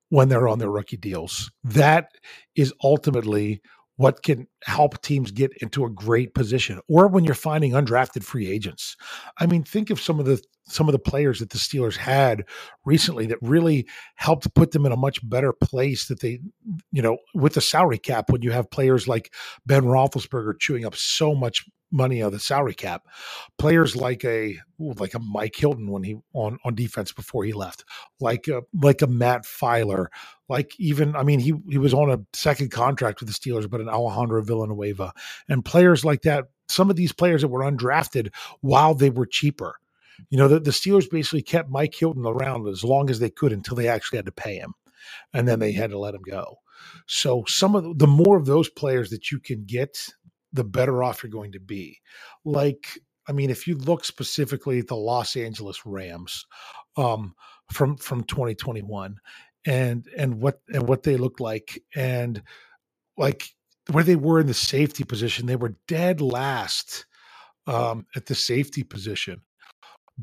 when 0.09 0.29
they're 0.29 0.47
on 0.47 0.59
their 0.59 0.71
rookie 0.71 0.97
deals. 0.97 1.51
That 1.63 2.09
is 2.55 2.73
ultimately 2.83 3.61
what 3.97 4.23
can 4.23 4.47
help 4.65 4.99
teams 5.03 5.29
get 5.29 5.51
into 5.61 5.85
a 5.85 5.89
great 5.89 6.33
position 6.33 6.79
or 6.89 7.07
when 7.07 7.23
you're 7.23 7.35
finding 7.35 7.73
undrafted 7.73 8.23
free 8.23 8.49
agents. 8.49 8.97
I 9.37 9.45
mean 9.45 9.63
think 9.63 9.91
of 9.91 10.01
some 10.01 10.19
of 10.19 10.25
the 10.25 10.41
some 10.67 10.87
of 10.87 10.93
the 10.93 10.99
players 10.99 11.39
that 11.39 11.51
the 11.51 11.59
steelers 11.59 11.95
had 11.95 12.43
recently 12.83 13.27
that 13.27 13.37
really 13.41 13.87
helped 14.15 14.51
put 14.55 14.71
them 14.71 14.85
in 14.85 14.91
a 14.91 14.97
much 14.97 15.27
better 15.29 15.53
place 15.53 16.07
that 16.07 16.19
they 16.21 16.39
you 16.91 17.01
know 17.01 17.17
with 17.35 17.53
the 17.53 17.61
salary 17.61 17.99
cap 17.99 18.31
when 18.31 18.41
you 18.41 18.51
have 18.51 18.71
players 18.71 19.07
like 19.07 19.31
ben 19.67 19.83
roethlisberger 19.83 20.59
chewing 20.59 20.83
up 20.83 20.95
so 20.95 21.35
much 21.35 21.63
money 21.91 22.21
on 22.21 22.31
the 22.31 22.39
salary 22.39 22.73
cap. 22.73 23.03
Players 23.57 23.95
like 23.95 24.23
a 24.23 24.57
like 24.79 25.13
a 25.13 25.19
Mike 25.19 25.55
Hilton 25.55 25.89
when 25.89 26.03
he 26.03 26.17
on 26.33 26.59
on 26.65 26.75
defense 26.75 27.11
before 27.11 27.45
he 27.45 27.53
left, 27.53 27.85
like 28.19 28.47
a, 28.47 28.61
like 28.81 29.01
a 29.01 29.07
Matt 29.07 29.43
Feiler, 29.43 30.07
like 30.49 30.71
even 30.77 31.15
I 31.15 31.23
mean 31.23 31.39
he 31.39 31.53
he 31.69 31.77
was 31.77 31.93
on 31.93 32.11
a 32.11 32.19
second 32.33 32.71
contract 32.71 33.19
with 33.19 33.29
the 33.29 33.33
Steelers, 33.33 33.69
but 33.69 33.81
an 33.81 33.89
Alejandro 33.89 34.43
Villanueva 34.55 35.13
and 35.49 35.65
players 35.65 36.05
like 36.05 36.23
that. 36.23 36.45
Some 36.67 36.89
of 36.89 36.95
these 36.95 37.11
players 37.11 37.41
that 37.41 37.49
were 37.49 37.61
undrafted 37.61 38.33
while 38.61 38.95
they 38.95 39.09
were 39.09 39.25
cheaper. 39.25 39.79
You 40.29 40.37
know, 40.37 40.47
the, 40.47 40.59
the 40.59 40.71
Steelers 40.71 41.09
basically 41.09 41.41
kept 41.41 41.69
Mike 41.69 41.93
Hilton 41.93 42.25
around 42.25 42.67
as 42.67 42.83
long 42.83 43.09
as 43.09 43.19
they 43.19 43.29
could 43.29 43.51
until 43.51 43.75
they 43.75 43.87
actually 43.87 44.17
had 44.17 44.25
to 44.25 44.31
pay 44.31 44.55
him. 44.55 44.73
And 45.33 45.47
then 45.47 45.59
they 45.59 45.71
had 45.71 45.91
to 45.91 45.99
let 45.99 46.15
him 46.15 46.23
go. 46.23 46.59
So 47.05 47.43
some 47.47 47.75
of 47.75 47.83
the, 47.83 47.93
the 47.93 48.07
more 48.07 48.37
of 48.37 48.45
those 48.45 48.69
players 48.69 49.09
that 49.11 49.31
you 49.31 49.39
can 49.39 49.65
get 49.65 49.97
the 50.53 50.63
better 50.63 51.03
off 51.03 51.21
you're 51.21 51.29
going 51.29 51.51
to 51.51 51.59
be. 51.59 51.99
Like, 52.43 52.97
I 53.27 53.33
mean, 53.33 53.49
if 53.49 53.67
you 53.67 53.75
look 53.75 54.05
specifically 54.05 54.79
at 54.79 54.87
the 54.87 54.95
Los 54.95 55.35
Angeles 55.35 55.85
Rams 55.85 56.45
um, 56.97 57.35
from 57.71 57.97
from 57.97 58.23
2021 58.23 59.17
and 59.65 60.07
and 60.17 60.41
what 60.41 60.61
and 60.69 60.87
what 60.87 61.03
they 61.03 61.17
look 61.17 61.39
like 61.39 61.81
and 61.95 62.41
like 63.17 63.49
where 63.91 64.03
they 64.03 64.15
were 64.15 64.39
in 64.39 64.47
the 64.47 64.53
safety 64.53 65.03
position, 65.03 65.45
they 65.45 65.55
were 65.55 65.75
dead 65.87 66.21
last 66.21 67.05
um, 67.67 68.05
at 68.15 68.25
the 68.25 68.35
safety 68.35 68.83
position. 68.83 69.41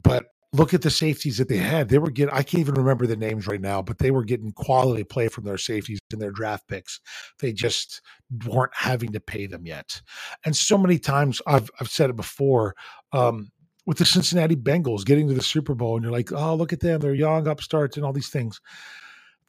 But 0.00 0.26
look 0.52 0.74
at 0.74 0.82
the 0.82 0.90
safeties 0.90 1.38
that 1.38 1.48
they 1.48 1.56
had. 1.56 1.88
They 1.88 1.98
were 1.98 2.10
getting, 2.10 2.34
I 2.34 2.42
can't 2.42 2.60
even 2.60 2.74
remember 2.74 3.06
the 3.06 3.16
names 3.16 3.46
right 3.46 3.60
now, 3.60 3.80
but 3.80 3.98
they 3.98 4.10
were 4.10 4.24
getting 4.24 4.52
quality 4.52 5.04
play 5.04 5.28
from 5.28 5.44
their 5.44 5.58
safeties 5.58 5.98
and 6.12 6.20
their 6.20 6.30
draft 6.30 6.68
picks. 6.68 7.00
They 7.40 7.52
just 7.52 8.02
weren't 8.46 8.74
having 8.74 9.12
to 9.12 9.20
pay 9.20 9.46
them 9.46 9.66
yet. 9.66 10.02
And 10.44 10.56
so 10.56 10.76
many 10.76 10.98
times 10.98 11.40
I've, 11.46 11.70
I've 11.80 11.88
said 11.90 12.10
it 12.10 12.16
before, 12.16 12.74
um, 13.12 13.50
with 13.86 13.98
the 13.98 14.04
Cincinnati 14.04 14.54
Bengals 14.54 15.04
getting 15.04 15.26
to 15.26 15.34
the 15.34 15.42
Super 15.42 15.74
Bowl, 15.74 15.96
and 15.96 16.04
you're 16.04 16.12
like, 16.12 16.30
oh, 16.32 16.54
look 16.54 16.72
at 16.72 16.80
them. 16.80 17.00
They're 17.00 17.14
young 17.14 17.48
upstarts 17.48 17.96
and 17.96 18.06
all 18.06 18.12
these 18.12 18.28
things. 18.28 18.60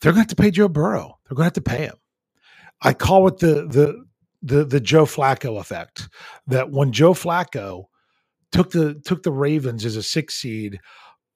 They're 0.01 0.11
going 0.11 0.25
to 0.25 0.29
have 0.29 0.35
to 0.35 0.41
pay 0.41 0.51
Joe 0.51 0.67
Burrow. 0.67 1.19
They're 1.25 1.35
going 1.35 1.43
to 1.43 1.47
have 1.47 1.53
to 1.53 1.61
pay 1.61 1.85
him. 1.85 1.95
I 2.83 2.93
call 2.93 3.27
it 3.27 3.39
the, 3.39 3.67
the, 3.67 4.03
the, 4.41 4.65
the 4.65 4.79
Joe 4.79 5.05
Flacco 5.05 5.59
effect 5.59 6.09
that 6.47 6.69
when 6.71 6.91
Joe 6.91 7.13
Flacco 7.13 7.85
took 8.51 8.71
the 8.71 8.95
took 9.05 9.23
the 9.23 9.31
Ravens 9.31 9.85
as 9.85 9.95
a 9.95 10.03
six 10.03 10.35
seed, 10.35 10.79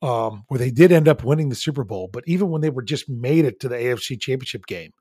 um, 0.01 0.43
where 0.47 0.59
they 0.59 0.71
did 0.71 0.91
end 0.91 1.07
up 1.07 1.23
winning 1.23 1.49
the 1.49 1.55
Super 1.55 1.83
Bowl. 1.83 2.09
But 2.11 2.23
even 2.27 2.49
when 2.49 2.61
they 2.61 2.69
were 2.69 2.83
just 2.83 3.09
made 3.09 3.45
it 3.45 3.59
to 3.61 3.69
the 3.69 3.75
AFC 3.75 4.19
Championship 4.19 4.65
game, 4.67 4.91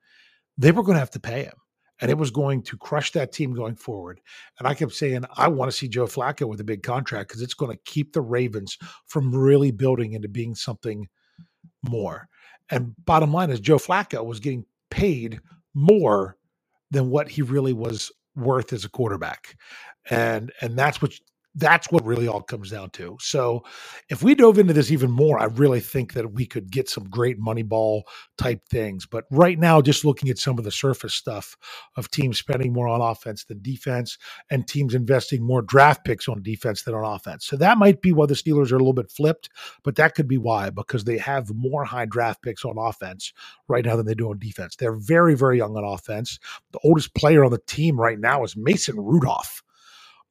they 0.57 0.73
were 0.73 0.83
going 0.83 0.95
to 0.95 1.01
have 1.01 1.11
to 1.11 1.21
pay 1.21 1.45
him, 1.45 1.55
and 2.01 2.11
it 2.11 2.19
was 2.19 2.31
going 2.31 2.63
to 2.63 2.79
crush 2.79 3.13
that 3.13 3.33
team 3.33 3.53
going 3.53 3.77
forward. 3.77 4.21
And 4.59 4.67
I 4.67 4.75
kept 4.75 4.93
saying, 4.93 5.25
I 5.37 5.49
want 5.49 5.71
to 5.71 5.77
see 5.77 5.89
Joe 5.89 6.07
Flacco 6.07 6.49
with 6.49 6.61
a 6.61 6.65
big 6.65 6.83
contract 6.83 7.29
because 7.29 7.43
it's 7.43 7.55
going 7.55 7.73
to 7.73 7.83
keep 7.85 8.13
the 8.13 8.23
Ravens 8.23 8.79
from 9.07 9.35
really 9.35 9.71
building 9.71 10.13
into 10.13 10.29
being 10.29 10.55
something 10.55 11.09
more. 11.83 12.29
And 12.71 12.95
bottom 13.05 13.33
line 13.33 13.51
is, 13.51 13.61
Joe 13.61 13.79
Flacco 13.79 14.25
was 14.25 14.41
getting 14.41 14.65
paid 14.91 15.41
more 15.75 16.36
than 16.91 17.11
what 17.11 17.29
he 17.29 17.43
really 17.43 17.73
was 17.73 18.11
worth 18.35 18.73
as 18.73 18.85
a 18.85 18.91
quarterback. 18.91 19.57
And 20.11 20.53
and 20.61 20.79
that's 20.79 21.01
what 21.01 21.13
that's 21.57 21.91
what 21.91 22.05
really 22.05 22.29
all 22.29 22.43
comes 22.43 22.71
down 22.71 22.91
to. 22.91 23.17
So, 23.21 23.65
if 24.11 24.23
we 24.23 24.35
dove 24.35 24.59
into 24.59 24.75
this 24.75 24.91
even 24.93 25.11
more, 25.11 25.39
I 25.39 25.47
really 25.47 25.81
think 25.81 26.13
that 26.13 26.33
we 26.33 26.47
could 26.47 26.71
get 26.71 26.89
some 26.89 27.05
great 27.09 27.41
Moneyball 27.41 28.03
type 28.39 28.61
things. 28.69 29.07
But 29.07 29.25
right 29.31 29.59
now, 29.59 29.81
just 29.81 30.05
looking 30.05 30.29
at 30.29 30.39
some 30.39 30.59
of 30.59 30.65
the 30.65 30.71
surface 30.71 31.15
stuff 31.15 31.57
of 31.97 32.11
teams 32.11 32.39
spending 32.39 32.73
more 32.73 32.89
on 32.89 33.01
offense 33.01 33.45
than 33.45 33.63
defense 33.63 34.19
and 34.51 34.69
teams 34.69 34.95
investing 34.95 35.43
more 35.43 35.63
draft 35.63 36.05
picks 36.05 36.29
on 36.29 36.43
defense 36.43 36.83
than 36.83 36.95
on 36.95 37.05
offense. 37.05 37.47
So, 37.47 37.57
that 37.57 37.79
might 37.79 38.03
be 38.03 38.13
why 38.13 38.27
the 38.27 38.35
Steelers 38.35 38.71
are 38.71 38.77
a 38.77 38.81
little 38.81 38.93
bit 38.93 39.11
flipped, 39.11 39.49
but 39.83 39.97
that 39.97 40.15
could 40.15 40.29
be 40.29 40.39
why, 40.39 40.71
because 40.71 41.05
they 41.05 41.19
have 41.19 41.55
more 41.55 41.85
high 41.85 42.07
draft 42.07 42.43
picks 42.43 42.65
on 42.65 42.77
offense 42.79 43.33
right 43.69 43.85
now 43.85 43.97
than 43.97 44.07
they 44.07 44.15
do 44.15 44.31
on 44.31 44.39
defense. 44.39 44.77
They're 44.77 44.95
very, 44.97 45.35
very 45.35 45.59
young 45.59 45.77
on 45.77 45.85
offense. 45.85 46.39
The 46.73 46.81
oldest 46.85 47.15
player 47.15 47.45
on 47.45 47.51
the 47.51 47.63
team 47.67 47.99
right 47.99 48.19
now 48.19 48.45
is 48.45 48.57
Mason 48.57 48.97
Rudolph. 48.99 49.63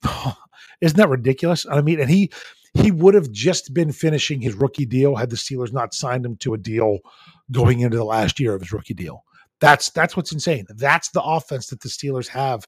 Isn't 0.81 0.97
that 0.97 1.09
ridiculous? 1.09 1.65
I 1.69 1.81
mean, 1.81 1.99
and 1.99 2.09
he 2.09 2.31
he 2.73 2.91
would 2.91 3.13
have 3.13 3.31
just 3.31 3.73
been 3.73 3.91
finishing 3.91 4.41
his 4.41 4.53
rookie 4.53 4.85
deal 4.85 5.15
had 5.15 5.29
the 5.29 5.37
Steelers 5.37 5.71
not 5.71 5.93
signed 5.93 6.25
him 6.25 6.35
to 6.37 6.53
a 6.53 6.57
deal 6.57 6.99
going 7.51 7.79
into 7.79 7.97
the 7.97 8.03
last 8.03 8.39
year 8.39 8.53
of 8.53 8.61
his 8.61 8.73
rookie 8.73 8.93
deal. 8.93 9.23
That's 9.61 9.89
that's 9.91 10.17
what's 10.17 10.33
insane. 10.33 10.65
That's 10.69 11.09
the 11.09 11.23
offense 11.23 11.67
that 11.67 11.81
the 11.81 11.89
Steelers 11.89 12.27
have 12.27 12.67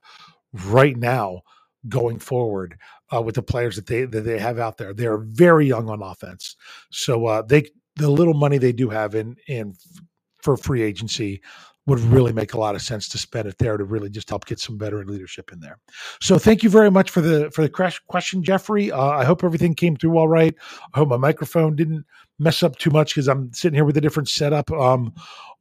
right 0.54 0.96
now 0.96 1.42
going 1.90 2.20
forward 2.20 2.78
uh, 3.14 3.22
with 3.22 3.36
the 3.36 3.44
players 3.44 3.76
that 3.76 3.88
they 3.88 4.06
that 4.06 4.22
they 4.22 4.40
have 4.40 4.60
out 4.60 4.78
there. 4.78 4.94
They 4.94 5.08
are 5.08 5.18
very 5.18 5.68
young 5.68 5.90
on 5.90 6.02
offense, 6.02 6.56
so 6.90 7.26
uh, 7.26 7.42
they 7.42 7.70
the 7.98 8.10
little 8.10 8.34
money 8.34 8.58
they 8.58 8.72
do 8.72 8.90
have 8.90 9.16
in 9.16 9.36
in 9.48 9.74
for 10.42 10.56
free 10.56 10.82
agency 10.82 11.42
would 11.88 12.00
really 12.02 12.34
make 12.34 12.54
a 12.54 12.60
lot 12.60 12.76
of 12.76 12.82
sense 12.82 13.08
to 13.08 13.18
spend 13.18 13.48
it 13.48 13.58
there 13.58 13.78
to 13.78 13.86
really 13.86 14.10
just 14.10 14.30
help 14.30 14.46
get 14.46 14.60
some 14.60 14.78
veteran 14.78 15.08
leadership 15.08 15.52
in 15.54 15.60
there. 15.62 15.80
So 16.22 16.38
thank 16.38 16.62
you 16.62 16.70
very 16.70 16.92
much 16.92 17.10
for 17.10 17.22
the 17.22 17.50
for 17.52 17.62
the 17.62 18.00
question, 18.08 18.44
Jeffrey. 18.44 18.92
Uh, 18.92 19.02
I 19.02 19.24
hope 19.24 19.44
everything 19.44 19.74
came 19.74 19.96
through 19.96 20.18
all 20.18 20.28
right. 20.28 20.54
I 20.94 21.00
hope 21.00 21.08
my 21.08 21.18
microphone 21.18 21.76
didn't 21.76 22.06
mess 22.40 22.62
up 22.62 22.78
too 22.78 22.92
much 22.92 23.16
because 23.16 23.28
I'm 23.28 23.52
sitting 23.54 23.76
here 23.76 23.86
with 23.86 23.98
a 23.98 24.02
different 24.02 24.28
setup 24.30 24.70
um, 24.72 25.14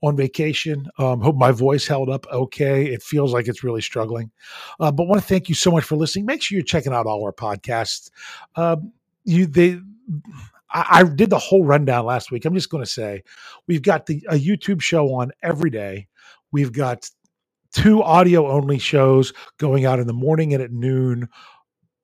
on 0.03 0.16
vacation. 0.16 0.89
Um, 0.99 1.20
hope 1.20 1.37
my 1.37 1.53
voice 1.53 1.87
held 1.87 2.11
up 2.11 2.27
okay. 2.33 2.87
It 2.87 3.03
feels 3.03 3.33
like 3.33 3.47
it's 3.47 3.62
really 3.62 3.81
struggling, 3.81 4.31
uh, 4.81 4.91
but 4.91 5.07
want 5.07 5.22
to 5.22 5.27
thank 5.27 5.49
you 5.49 5.55
so 5.55 5.70
much 5.70 5.85
for 5.85 5.95
listening. 5.95 6.27
Make 6.27 6.43
sure 6.43 6.57
you're 6.57 6.64
checking 6.64 6.93
out 6.93 7.07
all 7.07 7.24
our 7.24 7.33
podcasts. 7.33 8.11
Uh, 8.57 8.77
you 9.24 9.47
they 9.47 9.79
I, 10.70 11.05
did 11.05 11.31
the 11.31 11.39
whole 11.39 11.64
rundown 11.64 12.05
last 12.05 12.31
week. 12.31 12.45
I'm 12.45 12.55
just 12.55 12.70
going 12.70 12.85
to 12.85 12.91
say 12.91 13.22
we've 13.66 13.83
got 13.83 14.07
the 14.07 14.24
a 14.29 14.35
YouTube 14.35 14.83
show 14.83 15.14
on 15.14 15.33
every 15.43 15.70
day. 15.70 16.09
We've 16.57 16.73
got 16.73 17.11
two 17.75 18.03
audio 18.03 18.49
only 18.51 18.79
shows 18.79 19.35
going 19.59 19.85
out 19.85 20.01
in 20.01 20.07
the 20.07 20.15
morning 20.15 20.55
and 20.55 20.63
at 20.63 20.73
noon 20.73 21.29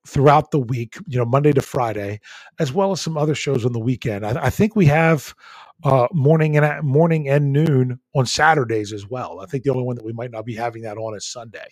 throughout 0.06 0.50
the 0.50 0.60
week, 0.60 0.96
you 1.06 1.18
know, 1.18 1.24
Monday 1.24 1.52
to 1.52 1.62
Friday, 1.62 2.20
as 2.60 2.72
well 2.72 2.92
as 2.92 3.00
some 3.00 3.16
other 3.16 3.34
shows 3.34 3.64
on 3.64 3.72
the 3.72 3.80
weekend. 3.80 4.26
I, 4.26 4.46
I 4.46 4.50
think 4.50 4.76
we 4.76 4.86
have 4.86 5.34
uh, 5.84 6.08
morning 6.12 6.56
and 6.58 6.86
morning 6.86 7.28
and 7.30 7.52
noon 7.52 8.00
on 8.14 8.26
Saturdays 8.26 8.92
as 8.92 9.08
well. 9.08 9.40
I 9.40 9.46
think 9.46 9.64
the 9.64 9.70
only 9.70 9.84
one 9.84 9.96
that 9.96 10.04
we 10.04 10.12
might 10.12 10.30
not 10.32 10.44
be 10.44 10.54
having 10.54 10.82
that 10.82 10.98
on 10.98 11.16
is 11.16 11.26
Sunday. 11.26 11.68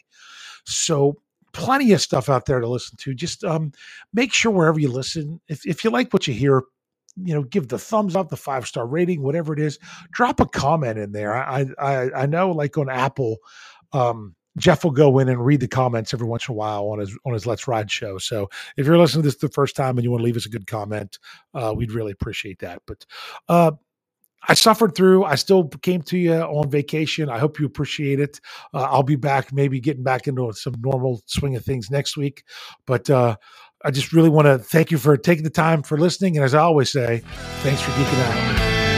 So 0.64 1.16
plenty 1.52 1.92
of 1.92 2.00
stuff 2.00 2.30
out 2.30 2.46
there 2.46 2.60
to 2.60 2.68
listen 2.68 2.96
to. 2.98 3.14
Just 3.14 3.44
um, 3.44 3.72
make 4.14 4.32
sure 4.32 4.52
wherever 4.52 4.80
you 4.80 4.88
listen, 4.90 5.40
if, 5.48 5.66
if 5.66 5.84
you 5.84 5.90
like 5.90 6.12
what 6.12 6.28
you 6.28 6.34
hear, 6.34 6.62
you 7.16 7.34
know, 7.34 7.42
give 7.42 7.68
the 7.68 7.78
thumbs 7.78 8.16
up, 8.16 8.28
the 8.28 8.36
five 8.36 8.66
star 8.66 8.86
rating, 8.86 9.22
whatever 9.22 9.52
it 9.52 9.60
is. 9.60 9.78
Drop 10.12 10.40
a 10.40 10.46
comment 10.46 10.98
in 10.98 11.12
there. 11.12 11.34
I 11.34 11.66
I, 11.78 12.10
I 12.22 12.26
know, 12.26 12.50
like 12.50 12.78
on 12.78 12.88
Apple, 12.88 13.38
um, 13.92 14.34
Jeff 14.58 14.84
will 14.84 14.90
go 14.90 15.18
in 15.18 15.28
and 15.28 15.44
read 15.44 15.60
the 15.60 15.68
comments 15.68 16.12
every 16.12 16.26
once 16.26 16.48
in 16.48 16.52
a 16.52 16.56
while 16.56 16.88
on 16.88 16.98
his 16.98 17.16
on 17.24 17.32
his 17.32 17.46
Let's 17.46 17.68
Ride 17.68 17.90
show. 17.90 18.18
So 18.18 18.48
if 18.76 18.86
you're 18.86 18.98
listening 18.98 19.22
to 19.22 19.28
this 19.28 19.36
the 19.36 19.48
first 19.48 19.76
time 19.76 19.96
and 19.96 20.04
you 20.04 20.10
want 20.10 20.20
to 20.20 20.24
leave 20.24 20.36
us 20.36 20.46
a 20.46 20.50
good 20.50 20.66
comment, 20.66 21.18
uh, 21.54 21.72
we'd 21.76 21.92
really 21.92 22.12
appreciate 22.12 22.58
that. 22.60 22.82
But 22.86 23.06
uh, 23.48 23.72
I 24.48 24.54
suffered 24.54 24.94
through. 24.94 25.24
I 25.24 25.34
still 25.34 25.68
came 25.68 26.02
to 26.02 26.18
you 26.18 26.34
on 26.34 26.70
vacation. 26.70 27.28
I 27.28 27.38
hope 27.38 27.60
you 27.60 27.66
appreciate 27.66 28.20
it. 28.20 28.40
Uh, 28.72 28.88
I'll 28.90 29.02
be 29.02 29.16
back, 29.16 29.52
maybe 29.52 29.80
getting 29.80 30.02
back 30.02 30.26
into 30.26 30.52
some 30.52 30.74
normal 30.80 31.22
swing 31.26 31.56
of 31.56 31.64
things 31.64 31.90
next 31.90 32.16
week. 32.16 32.44
But 32.86 33.08
uh, 33.10 33.36
I 33.84 33.90
just 33.90 34.12
really 34.12 34.28
want 34.28 34.46
to 34.46 34.58
thank 34.58 34.90
you 34.90 34.98
for 34.98 35.16
taking 35.16 35.44
the 35.44 35.50
time 35.50 35.82
for 35.82 35.96
listening. 35.96 36.36
And 36.36 36.44
as 36.44 36.54
I 36.54 36.60
always 36.60 36.90
say, 36.90 37.22
thanks 37.62 37.80
for 37.80 37.90
geeking 37.92 38.20
out. 38.24 38.89